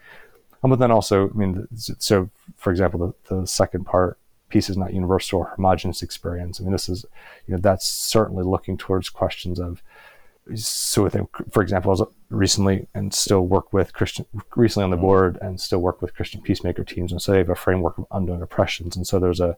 Um, 0.64 0.70
but 0.72 0.80
then 0.80 0.91
also, 0.91 1.30
I 1.30 1.34
mean, 1.34 1.68
so 1.76 2.30
for 2.55 2.72
example, 2.72 3.16
the, 3.30 3.36
the 3.36 3.45
second 3.47 3.86
part 3.86 4.18
peace 4.49 4.70
is 4.70 4.78
not 4.78 4.93
universal 4.93 5.39
or 5.39 5.53
homogenous 5.55 6.01
experience. 6.01 6.60
I 6.60 6.64
mean, 6.64 6.72
this 6.72 6.89
is, 6.89 7.05
you 7.47 7.53
know, 7.53 7.60
that's 7.60 7.86
certainly 7.86 8.43
looking 8.43 8.78
towards 8.78 9.10
questions 9.10 9.60
of, 9.60 9.84
so 10.55 11.10
think, 11.10 11.30
for 11.51 11.62
example, 11.62 11.91
I 11.91 11.95
was 11.95 12.03
recently 12.30 12.88
and 12.93 13.14
still 13.14 13.41
work 13.41 13.74
with 13.74 13.91
Christian, 13.91 14.26
recently 14.55 14.86
on 14.86 14.91
the 14.91 14.97
board 14.97 15.38
and 15.41 15.60
still 15.60 15.80
work 15.80 16.01
with 16.01 16.16
Christian 16.16 16.41
peacemaker 16.41 16.86
teams. 16.86 17.12
And 17.12 17.22
so 17.22 17.34
they 17.34 17.39
have 17.39 17.49
a 17.49 17.55
framework 17.55 17.97
of 17.97 18.05
undoing 18.12 18.41
oppressions. 18.41 18.95
And 18.95 19.05
so 19.05 19.20
there's 19.20 19.41
a, 19.41 19.58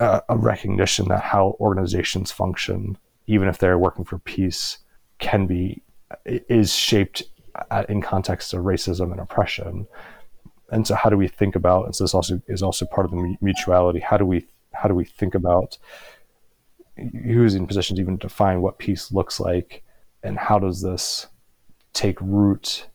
a, 0.00 0.22
a 0.30 0.36
recognition 0.36 1.06
that 1.08 1.22
how 1.22 1.56
organizations 1.60 2.32
function, 2.32 2.98
even 3.28 3.46
if 3.46 3.58
they're 3.58 3.78
working 3.78 4.04
for 4.04 4.18
peace, 4.18 4.78
can 5.18 5.46
be, 5.46 5.82
is 6.26 6.74
shaped 6.74 7.22
in 7.88 8.00
context 8.02 8.54
of 8.54 8.64
racism 8.64 9.12
and 9.12 9.20
oppression. 9.20 9.86
And 10.70 10.86
so 10.86 10.94
how 10.94 11.10
do 11.10 11.16
we 11.16 11.28
think 11.28 11.56
about 11.56 11.86
and 11.86 11.96
so 11.96 12.04
this 12.04 12.14
also 12.14 12.40
is 12.46 12.62
also 12.62 12.86
part 12.86 13.04
of 13.04 13.10
the 13.10 13.36
mutuality 13.40 13.98
how 13.98 14.16
do 14.16 14.24
we 14.24 14.46
how 14.72 14.88
do 14.88 14.94
we 14.94 15.04
think 15.04 15.34
about 15.34 15.78
who's 16.96 17.54
in 17.54 17.66
position 17.66 17.96
to 17.96 18.02
even 18.02 18.16
define 18.16 18.60
what 18.60 18.78
peace 18.78 19.12
looks 19.12 19.40
like? 19.40 19.82
And 20.22 20.38
how 20.38 20.58
does 20.58 20.82
this 20.82 21.26
take 21.92 22.20
root 22.20 22.86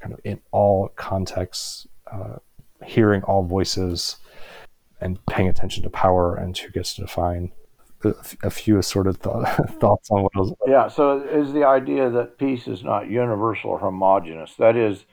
kind 0.00 0.12
of 0.14 0.20
in 0.24 0.40
all 0.50 0.88
contexts 0.96 1.86
uh, 2.10 2.36
hearing 2.84 3.22
all 3.22 3.42
voices 3.42 4.16
and 5.00 5.24
paying 5.26 5.48
attention 5.48 5.82
to 5.82 5.90
power 5.90 6.36
and 6.36 6.56
who 6.56 6.70
gets 6.70 6.94
to 6.94 7.02
define 7.02 7.52
a 8.42 8.50
few 8.50 8.78
assorted 8.78 9.20
th- 9.22 9.34
thoughts 9.80 10.10
on 10.10 10.22
what 10.22 10.34
was 10.34 10.52
yeah 10.66 10.88
so 10.88 11.20
is 11.22 11.52
the 11.52 11.64
idea 11.64 12.08
that 12.10 12.38
peace 12.38 12.66
is 12.66 12.82
not 12.82 13.10
universal 13.10 13.70
or 13.70 13.78
homogenous 13.78 14.54
that 14.58 14.76
is 14.76 15.04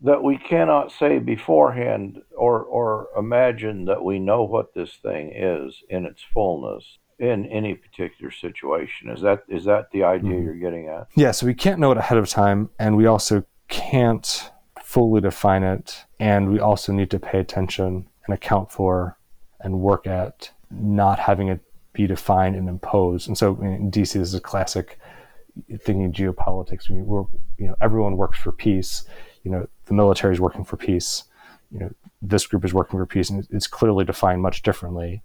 that 0.00 0.22
we 0.22 0.38
cannot 0.38 0.92
say 0.92 1.18
beforehand 1.18 2.22
or 2.36 2.62
or 2.62 3.08
imagine 3.16 3.84
that 3.86 4.04
we 4.04 4.18
know 4.18 4.42
what 4.44 4.74
this 4.74 4.96
thing 5.02 5.32
is 5.34 5.82
in 5.88 6.04
its 6.06 6.22
fullness 6.32 6.98
in 7.18 7.46
any 7.46 7.74
particular 7.74 8.30
situation. 8.30 9.10
Is 9.10 9.20
that 9.22 9.42
is 9.48 9.64
that 9.64 9.90
the 9.90 10.04
idea 10.04 10.32
mm-hmm. 10.32 10.44
you're 10.44 10.54
getting 10.54 10.88
at? 10.88 11.08
Yeah, 11.16 11.32
so 11.32 11.46
we 11.46 11.54
can't 11.54 11.80
know 11.80 11.90
it 11.90 11.98
ahead 11.98 12.18
of 12.18 12.28
time 12.28 12.70
and 12.78 12.96
we 12.96 13.06
also 13.06 13.44
can't 13.68 14.50
fully 14.82 15.20
define 15.20 15.62
it 15.62 16.04
and 16.18 16.50
we 16.50 16.60
also 16.60 16.92
need 16.92 17.10
to 17.10 17.18
pay 17.18 17.38
attention 17.38 18.06
and 18.26 18.34
account 18.34 18.70
for 18.70 19.18
and 19.60 19.80
work 19.80 20.06
at 20.06 20.52
not 20.70 21.18
having 21.18 21.48
it 21.48 21.60
be 21.98 22.06
defined 22.06 22.56
and 22.56 22.68
imposed. 22.68 23.28
And 23.28 23.36
so 23.36 23.60
in 23.60 23.90
DC 23.90 24.14
this 24.14 24.16
is 24.16 24.34
a 24.34 24.40
classic 24.40 24.98
thinking 25.80 26.12
geopolitics. 26.12 26.88
We, 26.88 27.02
we're, 27.02 27.24
you 27.58 27.66
know, 27.66 27.76
everyone 27.80 28.16
works 28.16 28.38
for 28.38 28.52
peace 28.52 29.04
you 29.48 29.50
know 29.50 29.66
the 29.86 29.94
military 29.94 30.34
is 30.34 30.40
working 30.40 30.64
for 30.64 30.76
peace 30.76 31.24
you 31.70 31.78
know 31.78 31.90
this 32.20 32.46
group 32.46 32.64
is 32.64 32.74
working 32.74 32.98
for 32.98 33.06
peace 33.06 33.30
and 33.30 33.46
it's 33.50 33.66
clearly 33.66 34.04
defined 34.04 34.42
much 34.42 34.62
differently 34.62 35.22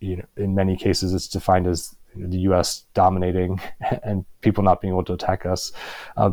you 0.00 0.16
know 0.16 0.24
in 0.36 0.54
many 0.54 0.76
cases 0.76 1.14
it's 1.14 1.28
defined 1.28 1.66
as 1.66 1.94
the 2.14 2.38
US 2.50 2.84
dominating 2.94 3.60
and 4.02 4.24
people 4.40 4.62
not 4.62 4.80
being 4.80 4.92
able 4.92 5.04
to 5.04 5.14
attack 5.14 5.46
us 5.46 5.72
uh, 6.16 6.32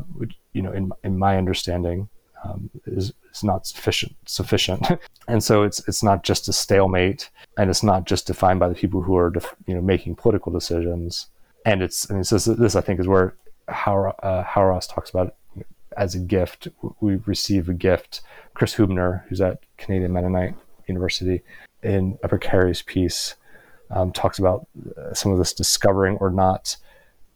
you 0.53 0.61
know 0.61 0.71
in, 0.71 0.91
in 1.03 1.17
my 1.17 1.37
understanding 1.37 2.09
um, 2.43 2.69
is, 2.85 3.13
is 3.33 3.43
not 3.43 3.65
sufficient 3.65 4.15
sufficient 4.25 4.85
and 5.27 5.43
so 5.43 5.63
it's 5.63 5.87
it's 5.87 6.03
not 6.03 6.23
just 6.23 6.47
a 6.47 6.53
stalemate 6.53 7.29
and 7.57 7.69
it's 7.69 7.83
not 7.83 8.05
just 8.05 8.27
defined 8.27 8.59
by 8.59 8.67
the 8.67 8.75
people 8.75 9.01
who 9.01 9.15
are 9.15 9.29
def, 9.29 9.55
you 9.67 9.73
know 9.73 9.81
making 9.81 10.15
political 10.15 10.51
decisions 10.51 11.27
and 11.65 11.81
it's 11.81 12.09
I 12.09 12.13
and 12.13 12.23
this, 12.23 12.45
this 12.45 12.75
I 12.75 12.81
think 12.81 12.99
is 12.99 13.07
where 13.07 13.35
how 13.67 14.13
uh, 14.23 14.43
Hauerwas 14.43 14.93
talks 14.93 15.09
about 15.09 15.27
it 15.55 15.65
as 15.97 16.15
a 16.15 16.19
gift. 16.19 16.67
We 17.01 17.17
receive 17.25 17.69
a 17.69 17.73
gift. 17.73 18.21
Chris 18.53 18.73
Huebner, 18.73 19.25
who's 19.27 19.41
at 19.41 19.59
Canadian 19.77 20.13
Mennonite 20.13 20.55
University, 20.87 21.41
in 21.81 22.17
a 22.23 22.27
precarious 22.27 22.81
piece, 22.81 23.35
um, 23.91 24.11
talks 24.11 24.39
about 24.39 24.67
uh, 24.97 25.13
some 25.13 25.31
of 25.31 25.37
this 25.37 25.53
discovering 25.53 26.17
or 26.17 26.29
not, 26.29 26.77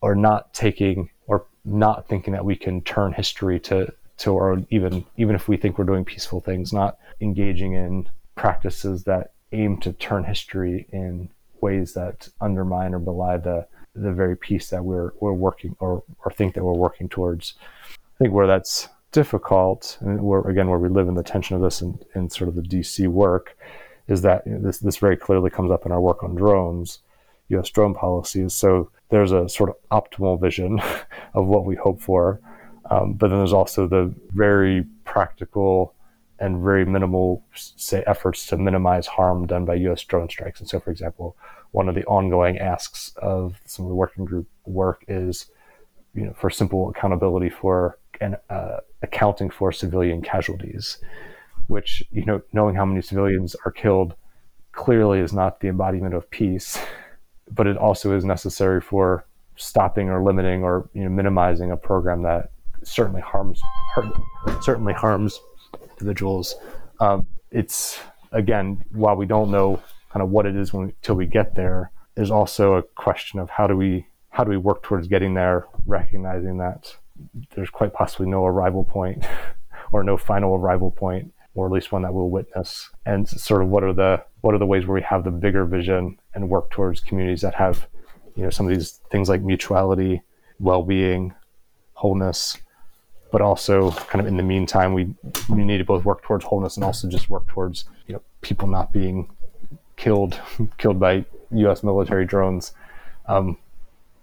or 0.01 0.15
not 0.15 0.53
taking 0.53 1.09
or 1.27 1.45
not 1.65 2.07
thinking 2.07 2.33
that 2.33 2.45
we 2.45 2.55
can 2.55 2.81
turn 2.81 3.13
history 3.13 3.59
to 3.59 3.93
to 4.17 4.31
or 4.31 4.63
even 4.69 5.05
even 5.17 5.35
if 5.35 5.47
we 5.47 5.57
think 5.57 5.77
we're 5.77 5.85
doing 5.85 6.05
peaceful 6.05 6.41
things, 6.41 6.73
not 6.73 6.97
engaging 7.21 7.73
in 7.73 8.09
practices 8.35 9.03
that 9.03 9.31
aim 9.51 9.77
to 9.77 9.93
turn 9.93 10.23
history 10.23 10.87
in 10.91 11.29
ways 11.61 11.93
that 11.93 12.29
undermine 12.41 12.93
or 12.93 12.99
belie 12.99 13.37
the 13.37 13.67
the 13.95 14.11
very 14.11 14.37
peace 14.37 14.69
that 14.69 14.83
we're 14.83 15.11
we're 15.19 15.33
working 15.33 15.75
or 15.79 16.03
or 16.23 16.31
think 16.31 16.53
that 16.53 16.63
we're 16.63 16.73
working 16.73 17.09
towards. 17.09 17.55
I 17.93 18.23
think 18.23 18.33
where 18.33 18.47
that's 18.47 18.89
difficult, 19.11 19.97
and 20.01 20.21
where 20.21 20.41
again 20.41 20.69
where 20.69 20.79
we 20.79 20.89
live 20.89 21.07
in 21.07 21.15
the 21.15 21.23
tension 21.23 21.55
of 21.55 21.61
this 21.61 21.81
in, 21.81 21.99
in 22.15 22.29
sort 22.29 22.49
of 22.49 22.55
the 22.55 22.61
DC 22.61 23.07
work, 23.07 23.57
is 24.07 24.21
that 24.21 24.43
this 24.45 24.79
this 24.79 24.97
very 24.97 25.17
clearly 25.17 25.49
comes 25.49 25.71
up 25.71 25.85
in 25.85 25.91
our 25.91 26.01
work 26.01 26.23
on 26.23 26.35
drones, 26.35 26.99
U.S. 27.49 27.69
drone 27.69 27.93
policies. 27.93 28.53
So 28.53 28.91
there's 29.09 29.31
a 29.31 29.49
sort 29.49 29.69
of 29.69 29.75
optimal 29.89 30.39
vision 30.39 30.79
of 31.33 31.47
what 31.47 31.65
we 31.65 31.75
hope 31.75 32.01
for, 32.01 32.39
um, 32.89 33.13
but 33.13 33.29
then 33.29 33.39
there's 33.39 33.53
also 33.53 33.87
the 33.87 34.13
very 34.33 34.85
practical 35.03 35.93
and 36.39 36.61
very 36.61 36.85
minimal, 36.85 37.43
say, 37.53 38.03
efforts 38.05 38.45
to 38.47 38.57
minimize 38.57 39.07
harm 39.07 39.47
done 39.47 39.65
by 39.65 39.73
U.S. 39.75 40.03
drone 40.03 40.29
strikes. 40.29 40.59
And 40.59 40.69
so, 40.69 40.79
for 40.79 40.91
example, 40.91 41.35
one 41.71 41.89
of 41.89 41.95
the 41.95 42.05
ongoing 42.05 42.59
asks 42.59 43.11
of 43.17 43.59
some 43.65 43.85
of 43.85 43.89
the 43.89 43.95
working 43.95 44.23
group 44.23 44.47
work 44.65 45.03
is, 45.07 45.47
you 46.13 46.25
know, 46.25 46.33
for 46.33 46.49
simple 46.49 46.89
accountability 46.89 47.49
for 47.49 47.97
and 48.21 48.37
uh, 48.49 48.77
accounting 49.01 49.49
for 49.49 49.71
civilian 49.71 50.21
casualties, 50.21 50.97
which 51.67 52.03
you 52.11 52.25
know, 52.25 52.41
knowing 52.53 52.75
how 52.75 52.85
many 52.85 53.01
civilians 53.01 53.55
are 53.65 53.71
killed 53.71 54.13
clearly 54.71 55.19
is 55.19 55.33
not 55.33 55.59
the 55.59 55.67
embodiment 55.67 56.13
of 56.13 56.29
peace, 56.29 56.79
but 57.51 57.67
it 57.67 57.77
also 57.77 58.15
is 58.15 58.23
necessary 58.23 58.79
for 58.79 59.25
stopping 59.55 60.09
or 60.09 60.23
limiting 60.23 60.63
or 60.63 60.87
you 60.93 61.03
know 61.03 61.09
minimizing 61.09 61.71
a 61.71 61.77
program 61.77 62.21
that 62.21 62.51
certainly 62.87 63.21
harms 63.21 63.61
certainly 64.61 64.93
harms 64.93 65.39
individuals. 65.91 66.55
Um, 66.99 67.27
it's 67.51 67.99
again, 68.31 68.83
while 68.91 69.15
we 69.15 69.25
don't 69.25 69.51
know 69.51 69.81
kind 70.11 70.23
of 70.23 70.29
what 70.29 70.45
it 70.45 70.55
is 70.55 70.73
until 70.73 71.15
we 71.15 71.25
get 71.25 71.55
there, 71.55 71.91
there's 72.15 72.31
also 72.31 72.75
a 72.75 72.83
question 72.83 73.39
of 73.39 73.49
how 73.49 73.67
do 73.67 73.75
we 73.75 74.07
how 74.29 74.43
do 74.43 74.49
we 74.49 74.57
work 74.57 74.83
towards 74.83 75.07
getting 75.07 75.33
there, 75.33 75.65
recognizing 75.85 76.57
that 76.57 76.95
there's 77.55 77.69
quite 77.69 77.93
possibly 77.93 78.27
no 78.27 78.45
arrival 78.45 78.83
point 78.83 79.25
or 79.91 80.03
no 80.03 80.17
final 80.17 80.55
arrival 80.55 80.91
point, 80.91 81.33
or 81.55 81.65
at 81.65 81.71
least 81.71 81.91
one 81.91 82.03
that 82.03 82.13
we'll 82.13 82.29
witness. 82.29 82.89
And 83.05 83.27
sort 83.27 83.63
of 83.63 83.69
what 83.69 83.83
are 83.83 83.93
the 83.93 84.23
what 84.41 84.53
are 84.53 84.59
the 84.59 84.65
ways 84.65 84.85
where 84.85 84.95
we 84.95 85.01
have 85.01 85.23
the 85.23 85.31
bigger 85.31 85.65
vision 85.65 86.17
and 86.33 86.49
work 86.49 86.69
towards 86.69 86.99
communities 86.99 87.41
that 87.41 87.55
have, 87.55 87.87
you 88.35 88.43
know, 88.43 88.49
some 88.49 88.67
of 88.67 88.73
these 88.73 88.99
things 89.11 89.29
like 89.29 89.41
mutuality, 89.41 90.21
well-being, 90.59 91.33
wholeness, 91.93 92.57
but 93.31 93.41
also 93.41 93.91
kind 93.91 94.21
of 94.21 94.27
in 94.27 94.37
the 94.37 94.43
meantime, 94.43 94.93
we, 94.93 95.13
we 95.49 95.63
need 95.63 95.79
to 95.79 95.83
both 95.83 96.05
work 96.05 96.21
towards 96.23 96.45
wholeness 96.45 96.77
and 96.77 96.83
also 96.83 97.07
just 97.09 97.29
work 97.29 97.47
towards 97.47 97.85
you 98.07 98.13
know 98.13 98.21
people 98.41 98.67
not 98.67 98.91
being 98.91 99.29
killed 99.95 100.39
killed 100.77 100.99
by 100.99 101.25
U.S. 101.51 101.83
military 101.83 102.25
drones 102.25 102.73
um, 103.27 103.57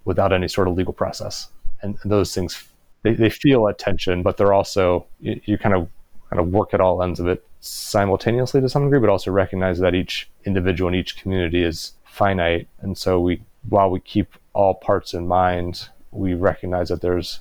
without 0.05 0.33
any 0.33 0.49
sort 0.49 0.69
of 0.69 0.75
legal 0.75 0.93
process. 0.93 1.49
And, 1.83 1.99
and 2.03 2.11
those 2.11 2.35
things 2.35 2.65
they, 3.03 3.15
they 3.15 3.31
feel 3.31 3.69
at 3.69 3.79
tension, 3.79 4.23
but 4.23 4.37
they're 4.37 4.53
also 4.53 5.07
you, 5.21 5.41
you 5.45 5.59
kind 5.59 5.75
of 5.75 5.89
kind 6.31 6.41
of 6.41 6.49
work 6.49 6.75
at 6.75 6.81
all 6.81 7.03
ends 7.03 7.21
of 7.21 7.27
it 7.27 7.47
simultaneously 7.61 8.61
to 8.61 8.69
some 8.69 8.85
degree, 8.85 8.99
but 8.99 9.09
also 9.09 9.31
recognize 9.31 9.79
that 9.79 9.95
each 9.95 10.29
individual 10.45 10.89
in 10.89 10.95
each 10.95 11.17
community 11.17 11.63
is 11.63 11.93
finite. 12.05 12.67
And 12.81 12.97
so 12.97 13.21
we 13.21 13.43
while 13.69 13.91
we 13.91 14.01
keep 14.01 14.35
all 14.53 14.75
parts 14.75 15.15
in 15.15 15.27
mind, 15.27 15.89
we 16.11 16.35
recognize 16.35 16.89
that 16.89 17.01
there's 17.01 17.41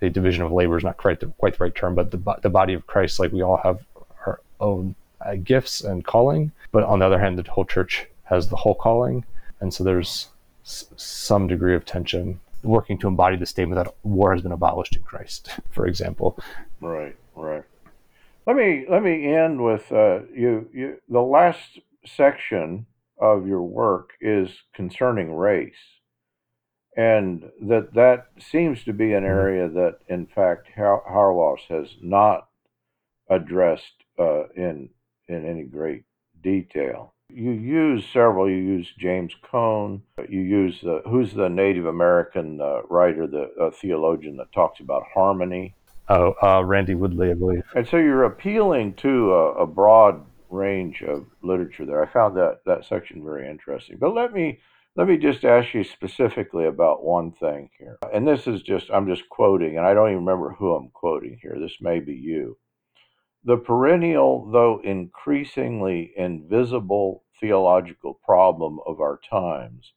the 0.00 0.10
division 0.10 0.42
of 0.42 0.52
labor 0.52 0.76
is 0.76 0.84
not 0.84 0.96
quite 0.96 1.20
the, 1.20 1.26
quite 1.26 1.56
the 1.56 1.64
right 1.64 1.74
term, 1.74 1.94
but 1.94 2.10
the, 2.10 2.20
the 2.42 2.50
body 2.50 2.74
of 2.74 2.86
Christ, 2.86 3.20
like 3.20 3.32
we 3.32 3.42
all 3.42 3.58
have 3.58 3.80
our 4.26 4.40
own 4.58 4.94
uh, 5.24 5.34
gifts 5.36 5.82
and 5.82 6.04
calling. 6.04 6.52
But 6.72 6.84
on 6.84 6.98
the 6.98 7.06
other 7.06 7.18
hand, 7.18 7.38
the 7.38 7.50
whole 7.50 7.64
church 7.64 8.06
has 8.24 8.48
the 8.48 8.56
whole 8.56 8.74
calling. 8.74 9.24
And 9.60 9.72
so 9.72 9.84
there's 9.84 10.28
s- 10.64 10.86
some 10.96 11.46
degree 11.46 11.74
of 11.74 11.84
tension 11.84 12.40
working 12.62 12.98
to 12.98 13.08
embody 13.08 13.36
the 13.36 13.46
statement 13.46 13.82
that 13.82 13.94
war 14.02 14.32
has 14.32 14.42
been 14.42 14.52
abolished 14.52 14.96
in 14.96 15.02
Christ, 15.02 15.50
for 15.70 15.86
example. 15.86 16.38
Right, 16.80 17.16
right. 17.36 17.64
Let 18.46 18.56
me 18.56 18.86
let 18.88 19.02
me 19.02 19.26
end 19.32 19.62
with 19.62 19.92
uh, 19.92 20.20
you. 20.34 20.68
You 20.72 20.96
the 21.08 21.20
last 21.20 21.78
section 22.06 22.86
of 23.18 23.46
your 23.46 23.62
work 23.62 24.10
is 24.20 24.50
concerning 24.74 25.32
race 25.34 25.74
and 27.00 27.50
that 27.62 27.94
that 27.94 28.26
seems 28.38 28.84
to 28.84 28.92
be 28.92 29.14
an 29.14 29.24
mm-hmm. 29.24 29.38
area 29.38 29.68
that, 29.68 30.00
in 30.08 30.26
fact, 30.26 30.68
Hauerwas 30.76 31.60
has 31.68 31.96
not 32.02 32.48
addressed 33.30 34.04
uh, 34.18 34.48
in 34.48 34.90
in 35.26 35.46
any 35.46 35.64
great 35.64 36.04
detail. 36.42 37.14
You 37.32 37.52
use 37.52 38.04
several. 38.12 38.50
You 38.50 38.56
use 38.56 38.88
James 38.98 39.32
Cone. 39.50 40.02
You 40.28 40.40
use 40.40 40.80
the 40.82 41.00
who's 41.06 41.32
the 41.32 41.48
Native 41.48 41.86
American 41.86 42.60
uh, 42.60 42.82
writer, 42.90 43.26
the 43.26 43.50
uh, 43.58 43.70
theologian 43.70 44.36
that 44.36 44.52
talks 44.52 44.80
about 44.80 45.04
harmony. 45.14 45.74
Oh, 46.10 46.34
uh, 46.42 46.62
Randy 46.64 46.96
Woodley, 46.96 47.30
I 47.30 47.34
believe. 47.34 47.62
And 47.74 47.88
so 47.88 47.96
you're 47.96 48.24
appealing 48.24 48.94
to 48.94 49.32
a, 49.32 49.62
a 49.62 49.66
broad 49.66 50.26
range 50.50 51.02
of 51.02 51.26
literature 51.40 51.86
there. 51.86 52.02
I 52.02 52.12
found 52.12 52.36
that 52.36 52.60
that 52.66 52.84
section 52.84 53.24
very 53.24 53.48
interesting. 53.48 53.96
But 53.98 54.12
let 54.12 54.34
me 54.34 54.58
let 55.00 55.08
me 55.08 55.16
just 55.16 55.46
ask 55.46 55.72
you 55.72 55.82
specifically 55.82 56.66
about 56.66 57.02
one 57.02 57.32
thing 57.32 57.70
here. 57.78 57.96
And 58.12 58.28
this 58.28 58.46
is 58.46 58.60
just, 58.60 58.90
I'm 58.90 59.06
just 59.06 59.26
quoting, 59.30 59.78
and 59.78 59.86
I 59.86 59.94
don't 59.94 60.10
even 60.10 60.26
remember 60.26 60.50
who 60.50 60.74
I'm 60.74 60.90
quoting 60.90 61.38
here. 61.40 61.56
This 61.58 61.78
may 61.80 62.00
be 62.00 62.12
you. 62.12 62.58
The 63.44 63.56
perennial, 63.56 64.50
though 64.50 64.82
increasingly 64.84 66.12
invisible 66.18 67.24
theological 67.40 68.20
problem 68.22 68.78
of 68.86 69.00
our 69.00 69.18
times 69.30 69.94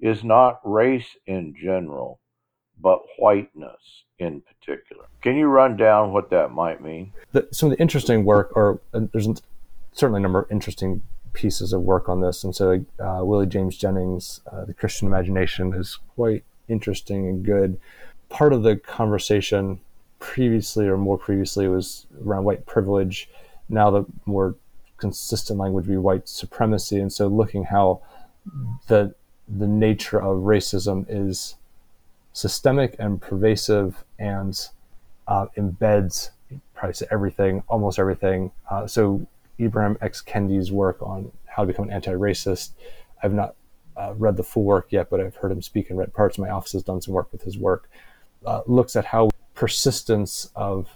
is 0.00 0.24
not 0.24 0.58
race 0.64 1.16
in 1.24 1.54
general, 1.54 2.18
but 2.80 2.98
whiteness 3.18 4.02
in 4.18 4.40
particular. 4.42 5.04
Can 5.20 5.36
you 5.36 5.46
run 5.46 5.76
down 5.76 6.12
what 6.12 6.30
that 6.30 6.50
might 6.50 6.82
mean? 6.82 7.12
The, 7.30 7.46
some 7.52 7.70
of 7.70 7.76
the 7.76 7.80
interesting 7.80 8.24
work, 8.24 8.50
or 8.56 8.80
uh, 8.92 9.02
there's 9.12 9.28
certainly 9.92 10.18
a 10.18 10.22
number 10.22 10.40
of 10.40 10.50
interesting 10.50 11.02
pieces 11.32 11.72
of 11.72 11.82
work 11.82 12.08
on 12.08 12.20
this. 12.20 12.44
And 12.44 12.54
so 12.54 12.84
uh, 12.98 13.20
Willie 13.22 13.46
James 13.46 13.76
Jennings, 13.76 14.40
uh, 14.50 14.64
The 14.64 14.74
Christian 14.74 15.08
Imagination, 15.08 15.72
is 15.74 15.98
quite 16.14 16.44
interesting 16.68 17.28
and 17.28 17.44
good. 17.44 17.78
Part 18.28 18.52
of 18.52 18.62
the 18.62 18.76
conversation 18.76 19.80
previously, 20.18 20.86
or 20.86 20.96
more 20.96 21.18
previously, 21.18 21.68
was 21.68 22.06
around 22.24 22.44
white 22.44 22.66
privilege. 22.66 23.28
Now 23.68 23.90
the 23.90 24.04
more 24.26 24.54
consistent 24.98 25.58
language 25.58 25.86
would 25.86 25.92
be 25.92 25.98
white 25.98 26.28
supremacy. 26.28 27.00
And 27.00 27.12
so 27.12 27.26
looking 27.26 27.64
how 27.64 28.00
the 28.88 29.14
the 29.48 29.66
nature 29.66 30.18
of 30.18 30.38
racism 30.38 31.04
is 31.08 31.56
systemic 32.32 32.96
and 32.98 33.20
pervasive 33.20 34.04
and 34.18 34.68
uh, 35.26 35.46
embeds 35.56 36.30
probably 36.74 37.06
everything, 37.10 37.62
almost 37.68 37.98
everything. 37.98 38.50
Uh, 38.70 38.86
so 38.86 39.26
Ibram 39.68 39.96
X. 40.00 40.22
Kendi's 40.22 40.70
work 40.72 41.02
on 41.02 41.30
how 41.46 41.62
to 41.62 41.66
become 41.66 41.86
an 41.86 41.92
anti-racist. 41.92 42.70
I've 43.22 43.34
not 43.34 43.54
uh, 43.96 44.14
read 44.16 44.36
the 44.36 44.42
full 44.42 44.64
work 44.64 44.88
yet, 44.90 45.10
but 45.10 45.20
I've 45.20 45.36
heard 45.36 45.52
him 45.52 45.62
speak 45.62 45.90
and 45.90 45.98
read 45.98 46.12
parts. 46.14 46.38
My 46.38 46.50
office 46.50 46.72
has 46.72 46.82
done 46.82 47.00
some 47.00 47.14
work 47.14 47.30
with 47.32 47.42
his 47.42 47.58
work. 47.58 47.90
Uh, 48.44 48.62
looks 48.66 48.96
at 48.96 49.04
how 49.04 49.30
persistence 49.54 50.50
of 50.56 50.88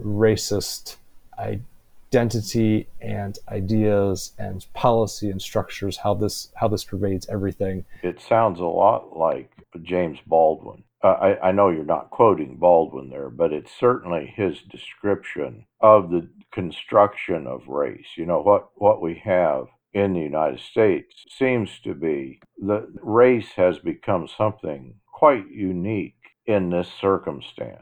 racist 0.00 0.96
identity 1.38 2.88
and 3.00 3.38
ideas 3.48 4.32
and 4.38 4.64
policy 4.72 5.30
and 5.30 5.42
structures, 5.42 5.98
how 5.98 6.14
this 6.14 6.50
how 6.54 6.68
this 6.68 6.84
pervades 6.84 7.28
everything. 7.28 7.84
It 8.02 8.20
sounds 8.20 8.60
a 8.60 8.64
lot 8.64 9.16
like 9.16 9.50
James 9.82 10.18
Baldwin. 10.26 10.82
Uh, 11.02 11.08
I, 11.08 11.48
I 11.48 11.52
know 11.52 11.68
you're 11.68 11.84
not 11.84 12.10
quoting 12.10 12.56
Baldwin 12.56 13.10
there, 13.10 13.30
but 13.30 13.52
it's 13.52 13.70
certainly 13.78 14.32
his 14.34 14.60
description 14.62 15.66
of 15.80 16.10
the 16.10 16.28
construction 16.52 17.46
of 17.46 17.68
race. 17.68 18.06
You 18.16 18.26
know, 18.26 18.40
what, 18.40 18.68
what 18.76 19.02
we 19.02 19.20
have 19.24 19.66
in 19.92 20.14
the 20.14 20.20
United 20.20 20.60
States 20.60 21.24
seems 21.28 21.78
to 21.84 21.94
be 21.94 22.40
that 22.62 22.88
race 23.02 23.50
has 23.56 23.78
become 23.78 24.28
something 24.28 24.94
quite 25.12 25.48
unique 25.48 26.14
in 26.46 26.70
this 26.70 26.88
circumstance. 27.00 27.80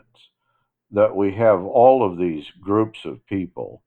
That 0.91 1.17
we 1.17 1.35
have 1.35 1.63
all 1.63 2.09
of 2.09 2.19
these 2.19 2.47
groups 2.61 3.05
of 3.05 3.27
people 3.27 3.83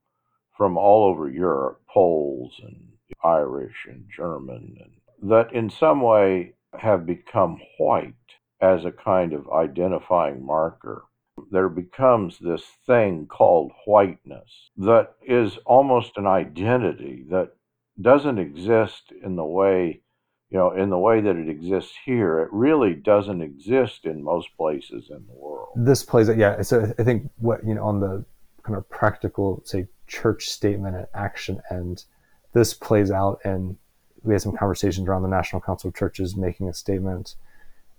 from 0.57 0.77
all 0.77 1.05
over 1.05 1.29
Europe, 1.29 1.81
Poles 1.87 2.59
and 2.63 2.93
Irish 3.23 3.85
and 3.87 4.05
German, 4.13 4.75
and 4.81 5.29
that 5.31 5.53
in 5.53 5.69
some 5.69 6.01
way 6.01 6.53
have 6.77 7.05
become 7.05 7.61
white 7.77 8.13
as 8.61 8.85
a 8.85 8.91
kind 8.91 9.33
of 9.33 9.49
identifying 9.49 10.45
marker. 10.45 11.03
there 11.51 11.69
becomes 11.69 12.39
this 12.39 12.63
thing 12.85 13.27
called 13.27 13.71
whiteness 13.85 14.71
that 14.75 15.13
is 15.25 15.57
almost 15.65 16.17
an 16.17 16.25
identity 16.25 17.25
that 17.29 17.53
doesn't 18.01 18.39
exist 18.39 19.13
in 19.23 19.35
the 19.35 19.45
way 19.45 20.01
you 20.49 20.57
know 20.57 20.71
in 20.71 20.89
the 20.89 20.97
way 20.97 21.21
that 21.21 21.35
it 21.35 21.49
exists 21.49 21.93
here 22.05 22.39
it 22.39 22.49
really 22.51 22.93
doesn't 22.93 23.41
exist 23.41 24.05
in 24.05 24.23
most 24.23 24.49
places 24.57 25.09
in 25.09 25.23
the 25.27 25.33
world 25.33 25.69
this 25.75 26.03
plays 26.03 26.29
yeah 26.35 26.61
so 26.61 26.91
i 26.99 27.03
think 27.03 27.29
what 27.37 27.65
you 27.65 27.75
know 27.75 27.83
on 27.83 27.99
the 27.99 28.25
kind 28.63 28.77
of 28.77 28.89
practical 28.89 29.61
say 29.65 29.87
church 30.07 30.49
statement 30.49 30.95
and 30.95 31.07
action 31.13 31.61
end 31.69 32.05
this 32.53 32.73
plays 32.73 33.11
out 33.11 33.39
and 33.43 33.77
we 34.23 34.33
had 34.33 34.41
some 34.41 34.55
conversations 34.55 35.07
around 35.07 35.21
the 35.21 35.27
national 35.27 35.61
council 35.61 35.89
of 35.89 35.95
churches 35.95 36.35
making 36.35 36.67
a 36.67 36.73
statement 36.73 37.35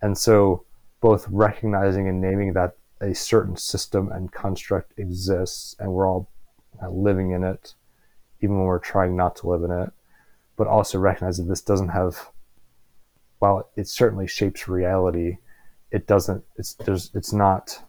and 0.02 0.16
so 0.16 0.64
both 1.00 1.26
recognizing 1.28 2.08
and 2.08 2.20
naming 2.20 2.52
that 2.52 2.76
a 3.00 3.14
certain 3.14 3.56
system 3.56 4.10
and 4.10 4.32
construct 4.32 4.98
exists 4.98 5.76
and 5.78 5.92
we're 5.92 6.06
all 6.06 6.28
living 6.90 7.32
in 7.32 7.44
it 7.44 7.74
even 8.40 8.56
when 8.56 8.66
we're 8.66 8.78
trying 8.78 9.16
not 9.16 9.36
to 9.36 9.48
live 9.48 9.62
in 9.62 9.70
it 9.70 9.90
but 10.56 10.66
also 10.66 10.98
recognize 10.98 11.38
that 11.38 11.44
this 11.44 11.60
doesn't 11.60 11.88
have 11.88 12.30
while 13.38 13.70
it 13.76 13.88
certainly 13.88 14.26
shapes 14.26 14.68
reality 14.68 15.38
it 15.90 16.06
doesn't 16.06 16.44
it's 16.56 16.74
there's 16.74 17.10
it's 17.14 17.32
not 17.32 17.82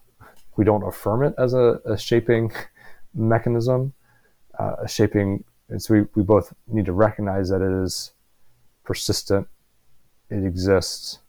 we 0.57 0.65
don't 0.65 0.87
affirm 0.87 1.23
it 1.23 1.33
as 1.37 1.53
a, 1.53 1.79
a 1.85 1.97
shaping 1.97 2.51
mechanism 3.13 3.93
uh, 4.59 4.75
a 4.83 4.87
shaping 4.87 5.43
and 5.69 5.81
so 5.81 5.93
we, 5.93 6.01
we 6.15 6.23
both 6.23 6.53
need 6.67 6.85
to 6.85 6.93
recognize 6.93 7.49
that 7.49 7.61
it 7.61 7.83
is 7.83 8.11
persistent 8.83 9.47
it 10.29 10.43
exists 10.43 11.19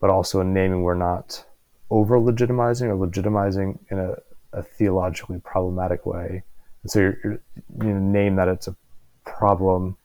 but 0.00 0.10
also 0.10 0.40
in 0.40 0.52
naming 0.52 0.82
we're 0.82 0.94
not 0.94 1.44
over 1.90 2.18
legitimizing 2.18 2.88
or 2.88 3.06
legitimizing 3.06 3.78
in 3.90 3.98
a, 3.98 4.14
a 4.52 4.62
theologically 4.62 5.38
problematic 5.38 6.04
way. 6.04 6.42
And 6.82 6.90
so 6.90 7.00
you're, 7.00 7.18
you're, 7.24 7.40
you 7.82 7.98
name 7.98 8.36
that 8.36 8.48
it's 8.48 8.68
a 8.68 8.76
problem 9.24 9.96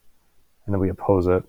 and 0.65 0.73
then 0.73 0.79
we 0.79 0.89
oppose 0.89 1.27
it, 1.27 1.43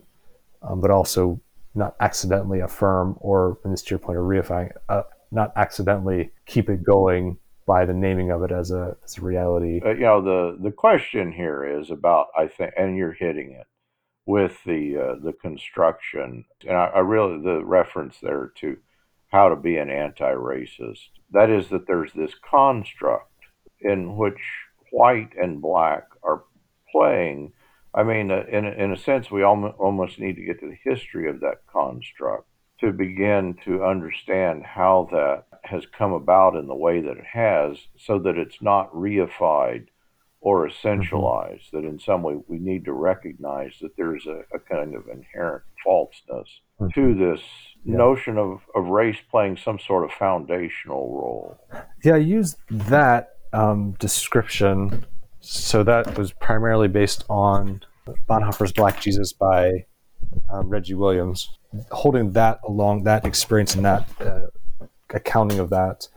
um, 0.62 0.80
but 0.80 0.90
also 0.90 1.40
not 1.74 1.94
accidentally 2.00 2.60
affirm 2.60 3.16
or, 3.20 3.58
in 3.64 3.70
this 3.70 3.82
to 3.82 3.90
your 3.90 3.98
point 3.98 4.18
of 4.18 4.24
reifying, 4.24 4.72
uh, 4.88 5.02
not 5.30 5.52
accidentally 5.56 6.30
keep 6.46 6.68
it 6.68 6.82
going 6.82 7.38
by 7.66 7.84
the 7.84 7.94
naming 7.94 8.30
of 8.30 8.42
it 8.42 8.50
as 8.50 8.70
a, 8.70 8.96
as 9.04 9.18
a 9.18 9.20
reality. 9.20 9.80
Uh, 9.84 9.90
you 9.90 10.00
know, 10.00 10.20
the, 10.20 10.58
the 10.60 10.70
question 10.70 11.30
here 11.30 11.64
is 11.64 11.90
about, 11.90 12.28
I 12.36 12.48
think, 12.48 12.72
and 12.76 12.96
you're 12.96 13.12
hitting 13.12 13.52
it 13.52 13.66
with 14.26 14.58
the 14.64 14.96
uh, 14.96 15.14
the 15.22 15.32
construction, 15.32 16.44
and 16.66 16.76
I, 16.76 16.86
I, 16.86 16.98
really 17.00 17.42
the 17.42 17.64
reference 17.64 18.18
there 18.20 18.52
to 18.60 18.76
how 19.28 19.48
to 19.48 19.56
be 19.56 19.76
an 19.78 19.90
anti-racist. 19.90 21.08
That 21.32 21.50
is 21.50 21.68
that 21.70 21.86
there's 21.86 22.12
this 22.12 22.34
construct 22.34 23.32
in 23.80 24.16
which 24.16 24.38
white 24.92 25.30
and 25.40 25.60
black 25.60 26.04
are 26.22 26.44
playing. 26.92 27.52
I 27.94 28.04
mean, 28.04 28.30
uh, 28.30 28.44
in 28.48 28.64
in 28.64 28.92
a 28.92 28.96
sense, 28.96 29.30
we 29.30 29.42
almost 29.42 30.20
need 30.20 30.36
to 30.36 30.44
get 30.44 30.60
to 30.60 30.68
the 30.68 30.90
history 30.90 31.28
of 31.28 31.40
that 31.40 31.66
construct 31.70 32.46
to 32.80 32.92
begin 32.92 33.56
to 33.64 33.84
understand 33.84 34.64
how 34.64 35.08
that 35.12 35.44
has 35.64 35.84
come 35.86 36.12
about 36.12 36.56
in 36.56 36.66
the 36.66 36.74
way 36.74 37.00
that 37.00 37.16
it 37.16 37.24
has, 37.32 37.76
so 37.96 38.18
that 38.20 38.38
it's 38.38 38.62
not 38.62 38.92
reified 38.92 39.86
or 40.42 40.68
essentialized, 40.68 41.70
mm-hmm. 41.70 41.76
that 41.76 41.88
in 41.88 41.98
some 41.98 42.22
way 42.22 42.36
we 42.48 42.58
need 42.58 42.84
to 42.84 42.92
recognize 42.92 43.72
that 43.80 43.96
there's 43.96 44.26
a, 44.26 44.42
a 44.54 44.58
kind 44.58 44.94
of 44.94 45.04
inherent 45.08 45.62
falseness 45.82 46.48
mm-hmm. 46.80 46.88
to 46.94 47.14
this 47.14 47.40
yeah. 47.84 47.96
notion 47.96 48.36
of, 48.36 48.60
of 48.74 48.86
race 48.86 49.18
playing 49.30 49.56
some 49.56 49.78
sort 49.78 50.04
of 50.04 50.10
foundational 50.10 51.16
role. 51.16 51.58
Yeah, 52.04 52.14
I 52.14 52.18
used 52.18 52.58
that 52.70 53.36
um, 53.52 53.92
description. 54.00 55.06
So 55.40 55.82
that 55.84 56.18
was 56.18 56.32
primarily 56.32 56.88
based 56.88 57.24
on 57.28 57.82
Bonhoeffer's 58.28 58.72
Black 58.72 59.00
Jesus 59.00 59.32
by 59.32 59.86
um, 60.50 60.68
Reggie 60.68 60.94
Williams. 60.94 61.50
Holding 61.92 62.32
that 62.32 62.58
along, 62.66 63.04
that 63.04 63.24
experience 63.24 63.74
and 63.74 63.84
that 63.84 64.08
uh, 64.20 64.86
accounting 65.10 65.58
of 65.58 65.70
that 65.70 66.08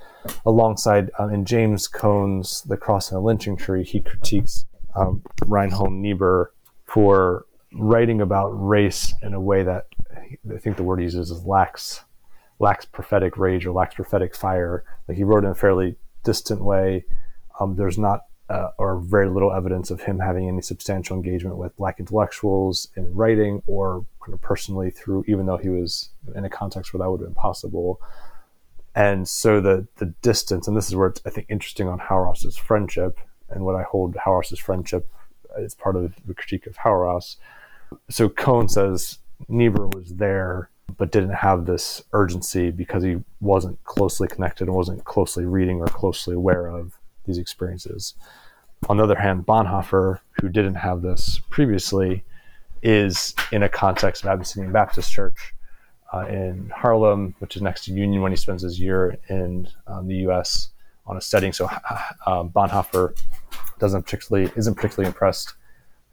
alongside 0.46 1.12
um, 1.20 1.34
in 1.34 1.46
James 1.46 1.88
Cone's 1.88 2.62
The 2.64 2.78
Cross 2.78 3.12
and 3.12 3.18
the 3.18 3.22
Lynching 3.22 3.58
Tree, 3.58 3.84
he 3.84 4.02
critiques 4.02 4.66
um, 4.96 5.22
Reinhold 5.46 5.92
Niebuhr 5.92 6.52
for 6.86 7.46
writing 7.74 8.22
about 8.22 8.50
race 8.50 9.14
in 9.22 9.34
a 9.34 9.40
way 9.40 9.64
that 9.64 9.88
I 10.54 10.58
think 10.58 10.78
the 10.78 10.84
word 10.84 11.00
he 11.00 11.06
uses 11.06 11.32
is 11.32 11.44
lacks 11.44 12.02
lacks 12.60 12.86
prophetic 12.86 13.38
rage 13.38 13.66
or 13.66 13.74
lacks 13.74 13.96
prophetic 13.96 14.34
fire. 14.36 14.84
Like 15.08 15.18
he 15.18 15.24
wrote 15.24 15.44
in 15.44 15.52
a 15.52 15.56
fairly 15.56 15.98
distant 16.24 16.64
way. 16.64 17.06
Um, 17.60 17.76
there's 17.76 17.98
not 17.98 18.22
uh, 18.50 18.70
or 18.78 19.00
very 19.00 19.28
little 19.28 19.52
evidence 19.52 19.90
of 19.90 20.02
him 20.02 20.20
having 20.20 20.48
any 20.48 20.62
substantial 20.62 21.16
engagement 21.16 21.58
with 21.58 21.76
black 21.78 22.00
intellectuals 22.00 22.90
in 22.96 23.14
writing 23.14 23.62
or 23.66 24.06
kind 24.24 24.34
of 24.34 24.42
personally 24.42 24.92
through, 24.92 25.24
even 25.28 25.46
though 25.46 25.58
he 25.58 25.70
was 25.70 26.10
in 26.36 26.46
a 26.46 26.50
context 26.50 26.94
where 26.94 27.00
that 27.00 27.10
would 27.10 27.22
have 27.22 27.28
been 27.28 27.36
possible. 27.36 28.00
And 28.96 29.28
so 29.28 29.60
the 29.60 29.88
the 29.98 30.08
distance, 30.22 30.68
and 30.68 30.76
this 30.76 30.88
is 30.88 30.96
where 30.96 31.10
it's 31.10 31.22
I 31.26 31.30
think 31.30 31.48
interesting 31.50 31.88
on 31.88 32.00
Hauerwas's 32.00 32.58
friendship 32.58 33.20
and 33.50 33.66
what 33.66 33.76
I 33.76 33.84
hold 33.84 34.16
Hauerwas's 34.16 34.60
friendship 34.60 35.08
as 35.58 35.74
part 35.74 35.96
of 35.96 36.16
the 36.26 36.34
critique 36.34 36.66
of 36.66 36.78
Hauerwas. 36.78 37.36
So 38.10 38.30
Cone 38.30 38.70
says 38.70 39.20
Niebuhr 39.48 39.88
was 39.88 40.16
there 40.16 40.70
but 40.98 41.12
didn't 41.12 41.34
have 41.34 41.66
this 41.66 42.04
urgency 42.14 42.72
because 42.72 43.04
he 43.04 43.18
wasn't 43.42 43.84
closely 43.84 44.28
connected 44.28 44.68
and 44.68 44.76
wasn't 44.76 45.04
closely 45.04 45.46
reading 45.46 45.80
or 45.82 45.88
closely 45.88 46.36
aware 46.36 46.68
of 46.68 46.98
these 47.26 47.38
experiences. 47.38 48.14
On 48.88 48.98
the 48.98 49.04
other 49.04 49.16
hand, 49.16 49.46
Bonhoeffer, 49.46 50.20
who 50.40 50.48
didn't 50.48 50.76
have 50.76 51.02
this 51.02 51.42
previously, 51.50 52.24
is 52.84 53.34
in 53.52 53.64
a 53.64 53.70
context 53.70 54.24
of 54.24 54.30
Abyssinian 54.30 54.72
Baptist 54.72 55.12
Church 55.12 55.55
uh, 56.14 56.26
in 56.28 56.72
Harlem, 56.76 57.36
which 57.40 57.56
is 57.56 57.62
next 57.62 57.86
to 57.86 57.94
Union, 57.94 58.22
when 58.22 58.32
he 58.32 58.36
spends 58.36 58.62
his 58.64 58.80
year 58.80 59.18
in 59.30 59.68
um, 59.88 60.08
the 60.08 60.16
U.S. 60.18 60.70
on 61.06 61.18
a 61.18 61.22
studying. 61.22 61.54
So 61.54 61.66
um, 62.26 62.50
Bonhoeffer 62.50 63.16
doesn't 63.80 64.04
particularly 64.04 64.52
isn't 64.56 64.76
particularly 64.76 65.08
impressed, 65.08 65.54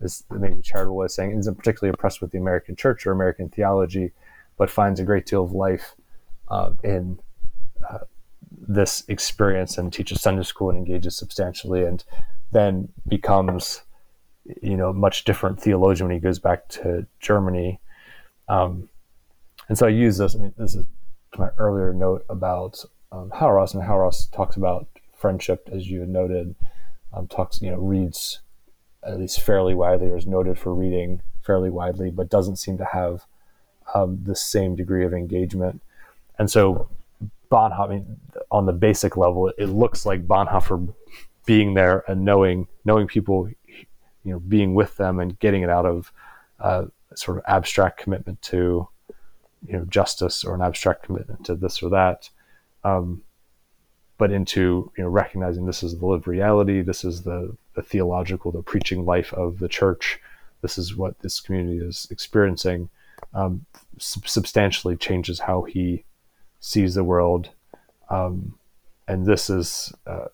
is 0.01 0.25
maybe 0.31 0.61
charitable 0.63 0.97
way 0.97 1.05
of 1.07 1.13
saying, 1.13 1.37
isn't 1.39 1.55
particularly 1.57 1.91
impressed 1.91 2.21
with 2.21 2.33
the 2.33 2.39
American 2.39 2.75
church 2.75 3.07
or 3.07 3.13
American 3.13 3.49
theology, 3.49 4.13
but 4.57 4.71
finds 4.71 4.99
a 4.99 5.05
great 5.05 5.27
deal 5.27 5.45
of 5.45 5.53
life 5.53 5.95
uh, 6.49 6.73
in 6.83 7.19
uh, 7.89 7.99
this 8.51 9.05
experience 9.09 9.79
and 9.79 9.93
teaches 9.93 10.21
Sunday 10.21 10.43
school 10.43 10.71
and 10.71 10.79
engages 10.79 11.17
substantially, 11.17 11.85
and 11.85 12.05
then 12.51 12.89
becomes 13.07 13.83
you 14.61 14.77
know 14.77 14.93
much 14.93 15.25
different 15.25 15.61
theologian 15.61 16.09
when 16.09 16.17
he 16.17 16.21
goes 16.21 16.39
back 16.39 16.69
to 16.69 17.07
Germany. 17.21 17.81
Um, 18.49 18.89
and 19.73 19.79
so 19.79 19.87
I 19.87 19.89
use 19.89 20.19
this. 20.19 20.35
I 20.35 20.39
mean, 20.39 20.53
this 20.59 20.75
is 20.75 20.85
my 21.39 21.49
earlier 21.57 21.95
note 21.95 22.27
about 22.29 22.85
um, 23.11 23.31
Hauerwas, 23.31 23.73
and 23.73 23.83
Hauerwas 23.83 24.31
talks 24.31 24.57
about 24.57 24.87
friendship, 25.15 25.67
as 25.73 25.91
you 25.91 26.01
had 26.01 26.11
noted. 26.11 26.55
Um, 27.15 27.27
talks, 27.27 27.63
you 27.63 27.71
know, 27.71 27.79
reads 27.79 28.41
at 29.03 29.19
least 29.19 29.41
fairly 29.41 29.75
widely, 29.75 30.09
or 30.09 30.19
is 30.19 30.27
noted 30.27 30.59
for 30.59 30.75
reading 30.75 31.23
fairly 31.41 31.71
widely, 31.71 32.11
but 32.11 32.29
doesn't 32.29 32.57
seem 32.57 32.77
to 32.77 32.85
have 32.85 33.25
um, 33.95 34.21
the 34.25 34.37
same 34.37 34.77
degree 34.77 35.07
of 35.07 35.15
engagement. 35.15 35.81
And 36.39 36.51
so, 36.51 36.91
Bonhoeffer, 37.51 37.89
I 37.89 37.95
mean, 37.95 38.21
on 38.51 38.67
the 38.67 38.75
basic 38.75 39.17
level, 39.17 39.51
it 39.57 39.71
looks 39.71 40.05
like 40.05 40.29
Bonhoeffer 40.29 40.93
being 41.47 41.73
there 41.73 42.05
and 42.07 42.27
knowing 42.27 42.69
knowing 42.85 43.07
people, 43.07 43.49
you 43.67 44.33
know, 44.33 44.39
being 44.39 44.75
with 44.75 44.99
them 44.99 45.19
and 45.19 45.39
getting 45.39 45.63
it 45.63 45.71
out 45.71 45.87
of 45.87 46.13
uh, 46.61 46.85
sort 47.15 47.39
of 47.39 47.45
abstract 47.47 47.99
commitment 47.99 48.43
to 48.43 48.87
you 49.67 49.75
know 49.75 49.85
justice 49.85 50.45
or 50.45 50.55
an 50.55 50.63
abstract 50.63 51.05
commitment 51.05 51.45
to 51.47 51.55
this 51.55 51.83
or 51.83 51.91
that, 51.91 52.29
um, 52.85 53.23
but 54.19 54.31
into 54.31 54.91
you 54.97 55.05
know 55.05 55.11
recognizing 55.11 55.67
this 55.67 55.83
is 55.83 55.99
the 55.99 56.07
lived 56.07 56.27
reality, 56.27 56.83
this 56.83 57.05
is 57.05 57.23
the 57.23 57.57
the 57.75 57.83
theological, 57.83 58.53
the 58.53 58.63
preaching 58.63 59.05
life 59.05 59.33
of 59.33 59.59
the 59.59 59.69
church, 59.69 60.21
this 60.61 60.79
is 60.79 60.97
what 60.97 61.19
this 61.21 61.41
community 61.41 61.79
is 61.79 62.07
experiencing. 62.11 62.89
Um, 63.35 63.65
sub- 63.99 64.29
substantially 64.29 64.97
changes 64.97 65.41
how 65.41 65.63
he 65.63 66.05
sees 66.61 66.95
the 66.95 67.05
world, 67.05 67.51
um, 68.11 68.55
and 69.09 69.25
this 69.25 69.49
is 69.49 69.93
uh, 70.07 70.27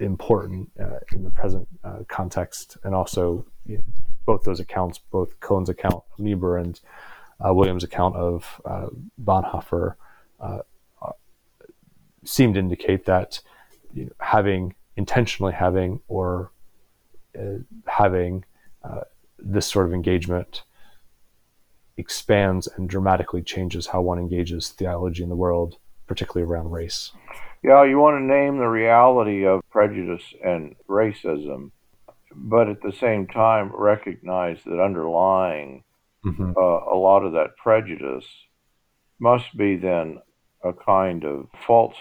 important 0.00 0.70
uh, 0.80 1.00
in 1.12 1.22
the 1.22 1.30
present 1.30 1.68
uh, 1.84 2.00
context, 2.08 2.78
and 2.84 2.94
also 2.94 3.44
you 3.66 3.76
know, 3.78 3.84
both 4.24 4.44
those 4.44 4.60
accounts, 4.60 4.98
both 5.10 5.38
Cone's 5.40 5.68
account 5.68 6.02
of 6.12 6.18
Niebuhr 6.18 6.56
and 6.56 6.80
uh, 7.44 7.52
Williams' 7.52 7.84
account 7.84 8.16
of 8.16 8.60
uh, 8.64 8.86
Bonhoeffer 9.22 9.94
uh, 10.40 10.58
uh, 11.02 11.12
to 12.24 12.42
indicate 12.42 13.04
that 13.06 13.40
you 13.92 14.04
know, 14.04 14.10
having 14.20 14.74
intentionally 14.96 15.52
having 15.52 16.00
or 16.08 16.50
uh, 17.38 17.58
having 17.86 18.44
uh, 18.82 19.02
this 19.38 19.66
sort 19.66 19.86
of 19.86 19.92
engagement 19.92 20.62
expands 21.96 22.66
and 22.76 22.88
dramatically 22.88 23.42
changes 23.42 23.88
how 23.88 24.00
one 24.00 24.18
engages 24.18 24.68
theology 24.70 25.22
in 25.22 25.28
the 25.28 25.36
world, 25.36 25.76
particularly 26.06 26.50
around 26.50 26.70
race. 26.70 27.12
Yeah, 27.62 27.84
you 27.84 27.98
want 27.98 28.20
to 28.20 28.24
name 28.24 28.58
the 28.58 28.68
reality 28.68 29.46
of 29.46 29.60
prejudice 29.70 30.22
and 30.44 30.76
racism, 30.88 31.70
but 32.34 32.68
at 32.68 32.82
the 32.82 32.92
same 32.92 33.26
time 33.26 33.72
recognize 33.74 34.58
that 34.64 34.82
underlying 34.82 35.82
mm-hmm. 36.26 36.52
uh, 36.56 36.94
a 36.94 36.98
lot 36.98 37.24
of 37.24 37.32
that 37.32 37.56
prejudice 37.56 38.26
must 39.18 39.56
be 39.56 39.76
then 39.76 40.18
a 40.62 40.72
kind 40.72 41.24
of 41.24 41.46
false 41.66 41.96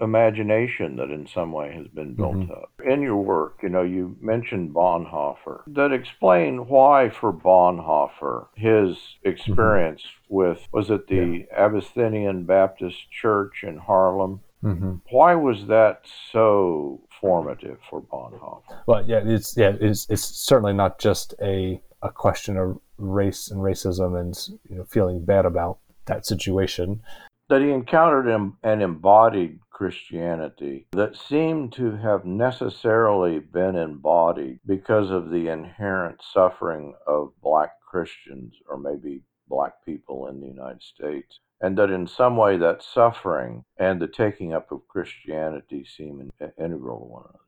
imagination 0.00 0.96
that 0.96 1.10
in 1.10 1.26
some 1.26 1.52
way 1.52 1.72
has 1.74 1.86
been 1.88 2.14
built 2.14 2.36
mm-hmm. 2.36 2.52
up. 2.52 2.70
In 2.84 3.02
your 3.02 3.16
work, 3.16 3.58
you 3.62 3.68
know, 3.68 3.82
you 3.82 4.16
mentioned 4.20 4.74
Bonhoeffer. 4.74 5.62
That 5.66 5.92
explain 5.92 6.68
why 6.68 7.10
for 7.10 7.32
Bonhoeffer 7.32 8.46
his 8.54 8.96
experience 9.22 10.02
mm-hmm. 10.02 10.34
with 10.34 10.68
was 10.72 10.90
it 10.90 11.08
the 11.08 11.46
yeah. 11.50 11.64
Abyssinian 11.64 12.44
Baptist 12.44 13.10
Church 13.10 13.62
in 13.62 13.78
Harlem? 13.78 14.40
Mm-hmm. 14.62 14.94
Why 15.10 15.34
was 15.34 15.66
that 15.68 16.02
so 16.32 17.00
formative 17.20 17.78
for 17.88 18.02
Bonhoeffer? 18.02 18.82
Well, 18.86 19.04
yeah, 19.06 19.22
it's 19.24 19.56
yeah, 19.56 19.72
it's 19.80 20.06
it's 20.10 20.22
certainly 20.22 20.72
not 20.72 20.98
just 20.98 21.34
a 21.42 21.80
a 22.02 22.10
question 22.10 22.56
of 22.56 22.78
race 22.96 23.50
and 23.50 23.60
racism 23.60 24.18
and 24.18 24.36
you 24.68 24.76
know 24.76 24.84
feeling 24.84 25.24
bad 25.24 25.44
about 25.44 25.78
that 26.06 26.26
situation. 26.26 27.02
That 27.48 27.62
he 27.62 27.70
encountered 27.70 28.28
and 28.62 28.82
embodied 28.82 29.60
Christianity 29.70 30.86
that 30.92 31.16
seemed 31.16 31.72
to 31.74 31.96
have 31.96 32.24
necessarily 32.24 33.38
been 33.38 33.76
embodied 33.76 34.58
because 34.66 35.10
of 35.10 35.30
the 35.30 35.48
inherent 35.48 36.20
suffering 36.32 36.94
of 37.06 37.32
black 37.40 37.70
Christians 37.88 38.54
or 38.68 38.76
maybe 38.76 39.22
black 39.48 39.84
people 39.84 40.26
in 40.26 40.40
the 40.40 40.48
United 40.48 40.82
States. 40.82 41.40
And 41.60 41.76
that 41.78 41.90
in 41.90 42.06
some 42.06 42.36
way 42.36 42.56
that 42.56 42.82
suffering 42.82 43.64
and 43.76 44.00
the 44.00 44.06
taking 44.06 44.52
up 44.52 44.70
of 44.70 44.86
Christianity 44.88 45.84
seem 45.84 46.30
integral 46.56 47.00
to 47.00 47.04
one 47.04 47.22
another. 47.24 47.38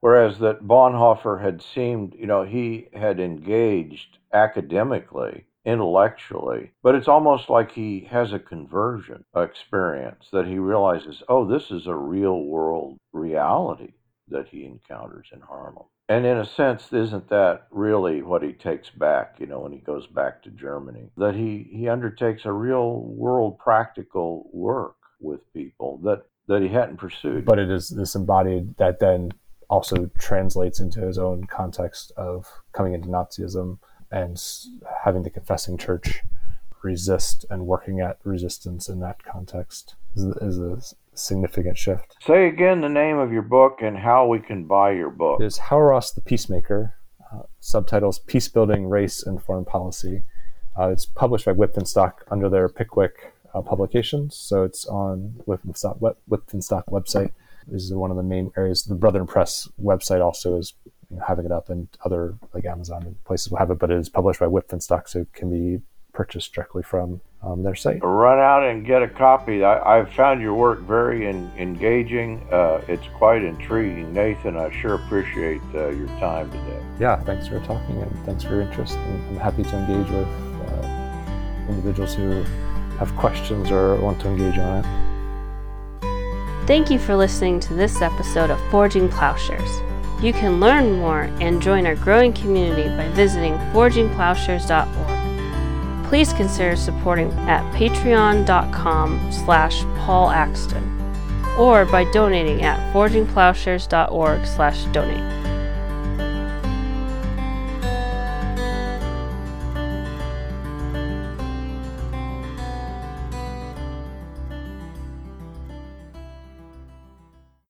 Whereas 0.00 0.38
that 0.40 0.66
Bonhoeffer 0.66 1.40
had 1.40 1.62
seemed, 1.62 2.14
you 2.14 2.26
know, 2.26 2.42
he 2.42 2.88
had 2.92 3.20
engaged 3.20 4.18
academically, 4.32 5.46
intellectually, 5.64 6.72
but 6.82 6.94
it's 6.94 7.08
almost 7.08 7.48
like 7.48 7.70
he 7.72 8.00
has 8.10 8.32
a 8.32 8.38
conversion 8.38 9.24
experience 9.34 10.28
that 10.32 10.46
he 10.46 10.58
realizes, 10.58 11.22
oh, 11.28 11.46
this 11.46 11.70
is 11.70 11.86
a 11.86 11.94
real 11.94 12.42
world 12.42 12.98
reality 13.12 13.94
that 14.28 14.48
he 14.48 14.64
encounters 14.64 15.28
in 15.32 15.40
Harlem. 15.40 15.86
And 16.08 16.26
in 16.26 16.38
a 16.38 16.46
sense, 16.46 16.92
isn't 16.92 17.28
that 17.30 17.66
really 17.70 18.22
what 18.22 18.42
he 18.42 18.52
takes 18.52 18.90
back, 18.90 19.36
you 19.38 19.46
know, 19.46 19.60
when 19.60 19.72
he 19.72 19.78
goes 19.78 20.06
back 20.06 20.42
to 20.42 20.50
Germany? 20.50 21.10
That 21.16 21.34
he, 21.34 21.68
he 21.70 21.88
undertakes 21.88 22.44
a 22.44 22.52
real 22.52 23.00
world 23.00 23.58
practical 23.58 24.50
work 24.52 24.96
with 25.20 25.40
people 25.54 25.98
that, 26.04 26.24
that 26.48 26.60
he 26.60 26.68
hadn't 26.68 26.98
pursued. 26.98 27.46
But 27.46 27.58
it 27.58 27.70
is 27.70 27.88
this 27.88 28.14
embodied 28.14 28.76
that 28.76 29.00
then 29.00 29.32
also 29.70 30.10
translates 30.18 30.78
into 30.78 31.00
his 31.00 31.16
own 31.16 31.44
context 31.44 32.12
of 32.16 32.46
coming 32.72 32.92
into 32.92 33.08
Nazism 33.08 33.78
and 34.10 34.40
having 35.04 35.22
the 35.22 35.30
confessing 35.30 35.78
church 35.78 36.20
resist 36.82 37.46
and 37.48 37.66
working 37.66 38.00
at 38.00 38.18
resistance 38.24 38.90
in 38.90 39.00
that 39.00 39.24
context 39.24 39.96
is, 40.14 40.24
is 40.36 40.94
significant 41.14 41.78
shift. 41.78 42.16
Say 42.26 42.48
again 42.48 42.80
the 42.80 42.88
name 42.88 43.18
of 43.18 43.32
your 43.32 43.42
book 43.42 43.78
and 43.82 43.96
how 43.96 44.26
we 44.26 44.40
can 44.40 44.64
buy 44.64 44.92
your 44.92 45.10
book. 45.10 45.40
It 45.40 45.44
is 45.44 45.58
Hauerwas 45.58 46.14
the 46.14 46.20
Peacemaker, 46.20 46.94
uh, 47.32 47.42
subtitles 47.60 48.18
Peace 48.18 48.48
Building, 48.48 48.88
Race, 48.88 49.22
and 49.22 49.42
Foreign 49.42 49.64
Policy. 49.64 50.22
Uh, 50.78 50.88
it's 50.88 51.06
published 51.06 51.44
by 51.44 51.52
Wipf 51.52 52.12
under 52.30 52.48
their 52.48 52.68
Pickwick 52.68 53.32
uh, 53.54 53.62
publications, 53.62 54.34
so 54.36 54.64
it's 54.64 54.86
on 54.86 55.34
Wipf 55.46 55.64
web, 56.00 56.16
website. 56.28 57.30
This 57.66 57.84
is 57.84 57.94
one 57.94 58.10
of 58.10 58.16
the 58.16 58.22
main 58.22 58.50
areas. 58.56 58.82
The 58.82 58.94
Brethren 58.94 59.26
Press 59.26 59.68
website 59.80 60.22
also 60.22 60.58
is 60.58 60.74
you 61.10 61.16
know, 61.16 61.24
having 61.26 61.44
it 61.44 61.52
up, 61.52 61.70
and 61.70 61.88
other 62.04 62.34
like 62.52 62.64
Amazon 62.64 63.04
and 63.04 63.24
places 63.24 63.50
will 63.50 63.58
have 63.58 63.70
it, 63.70 63.78
but 63.78 63.90
it 63.90 63.98
is 63.98 64.08
published 64.08 64.40
by 64.40 64.46
Wipf 64.46 65.08
so 65.08 65.20
it 65.20 65.32
can 65.32 65.50
be 65.50 65.82
purchased 66.12 66.52
directly 66.52 66.82
from 66.82 67.20
um, 67.44 67.62
their 67.62 67.74
site. 67.74 68.00
Run 68.02 68.38
out 68.38 68.62
and 68.62 68.84
get 68.84 69.02
a 69.02 69.08
copy. 69.08 69.64
I, 69.64 69.96
have 69.96 70.10
found 70.12 70.40
your 70.40 70.54
work 70.54 70.80
very 70.80 71.26
in, 71.26 71.50
engaging. 71.56 72.46
Uh, 72.50 72.80
it's 72.88 73.06
quite 73.14 73.42
intriguing. 73.42 74.12
Nathan, 74.12 74.56
I 74.56 74.70
sure 74.70 74.94
appreciate 74.94 75.60
uh, 75.74 75.88
your 75.90 76.08
time 76.18 76.50
today. 76.50 76.82
Yeah, 76.98 77.20
thanks 77.22 77.48
for 77.48 77.60
talking 77.60 78.00
and 78.00 78.24
thanks 78.24 78.44
for 78.44 78.54
your 78.54 78.62
interest. 78.62 78.96
And 78.96 79.28
I'm 79.28 79.36
happy 79.36 79.62
to 79.62 79.76
engage 79.76 80.10
with 80.10 80.28
uh, 80.68 81.66
individuals 81.68 82.14
who 82.14 82.42
have 82.98 83.14
questions 83.16 83.70
or 83.70 83.96
want 83.96 84.20
to 84.20 84.28
engage 84.28 84.58
on 84.58 84.84
it. 84.84 86.66
Thank 86.66 86.90
you 86.90 86.98
for 86.98 87.14
listening 87.14 87.60
to 87.60 87.74
this 87.74 88.00
episode 88.00 88.50
of 88.50 88.58
Forging 88.70 89.08
Plowshares. 89.08 89.82
You 90.22 90.32
can 90.32 90.60
learn 90.60 90.92
more 90.92 91.22
and 91.40 91.60
join 91.60 91.84
our 91.86 91.96
growing 91.96 92.32
community 92.32 92.88
by 92.96 93.08
visiting 93.08 93.52
forgingplowshares.org 93.74 95.23
please 96.08 96.32
consider 96.32 96.76
supporting 96.76 97.30
at 97.48 97.62
patreon.com 97.74 99.32
slash 99.32 99.82
Paul 99.98 100.30
Axton 100.30 100.90
or 101.58 101.84
by 101.84 102.04
donating 102.12 102.62
at 102.62 102.92
forgingplowshares.org 102.92 104.46
slash 104.46 104.84
donate. 104.86 105.43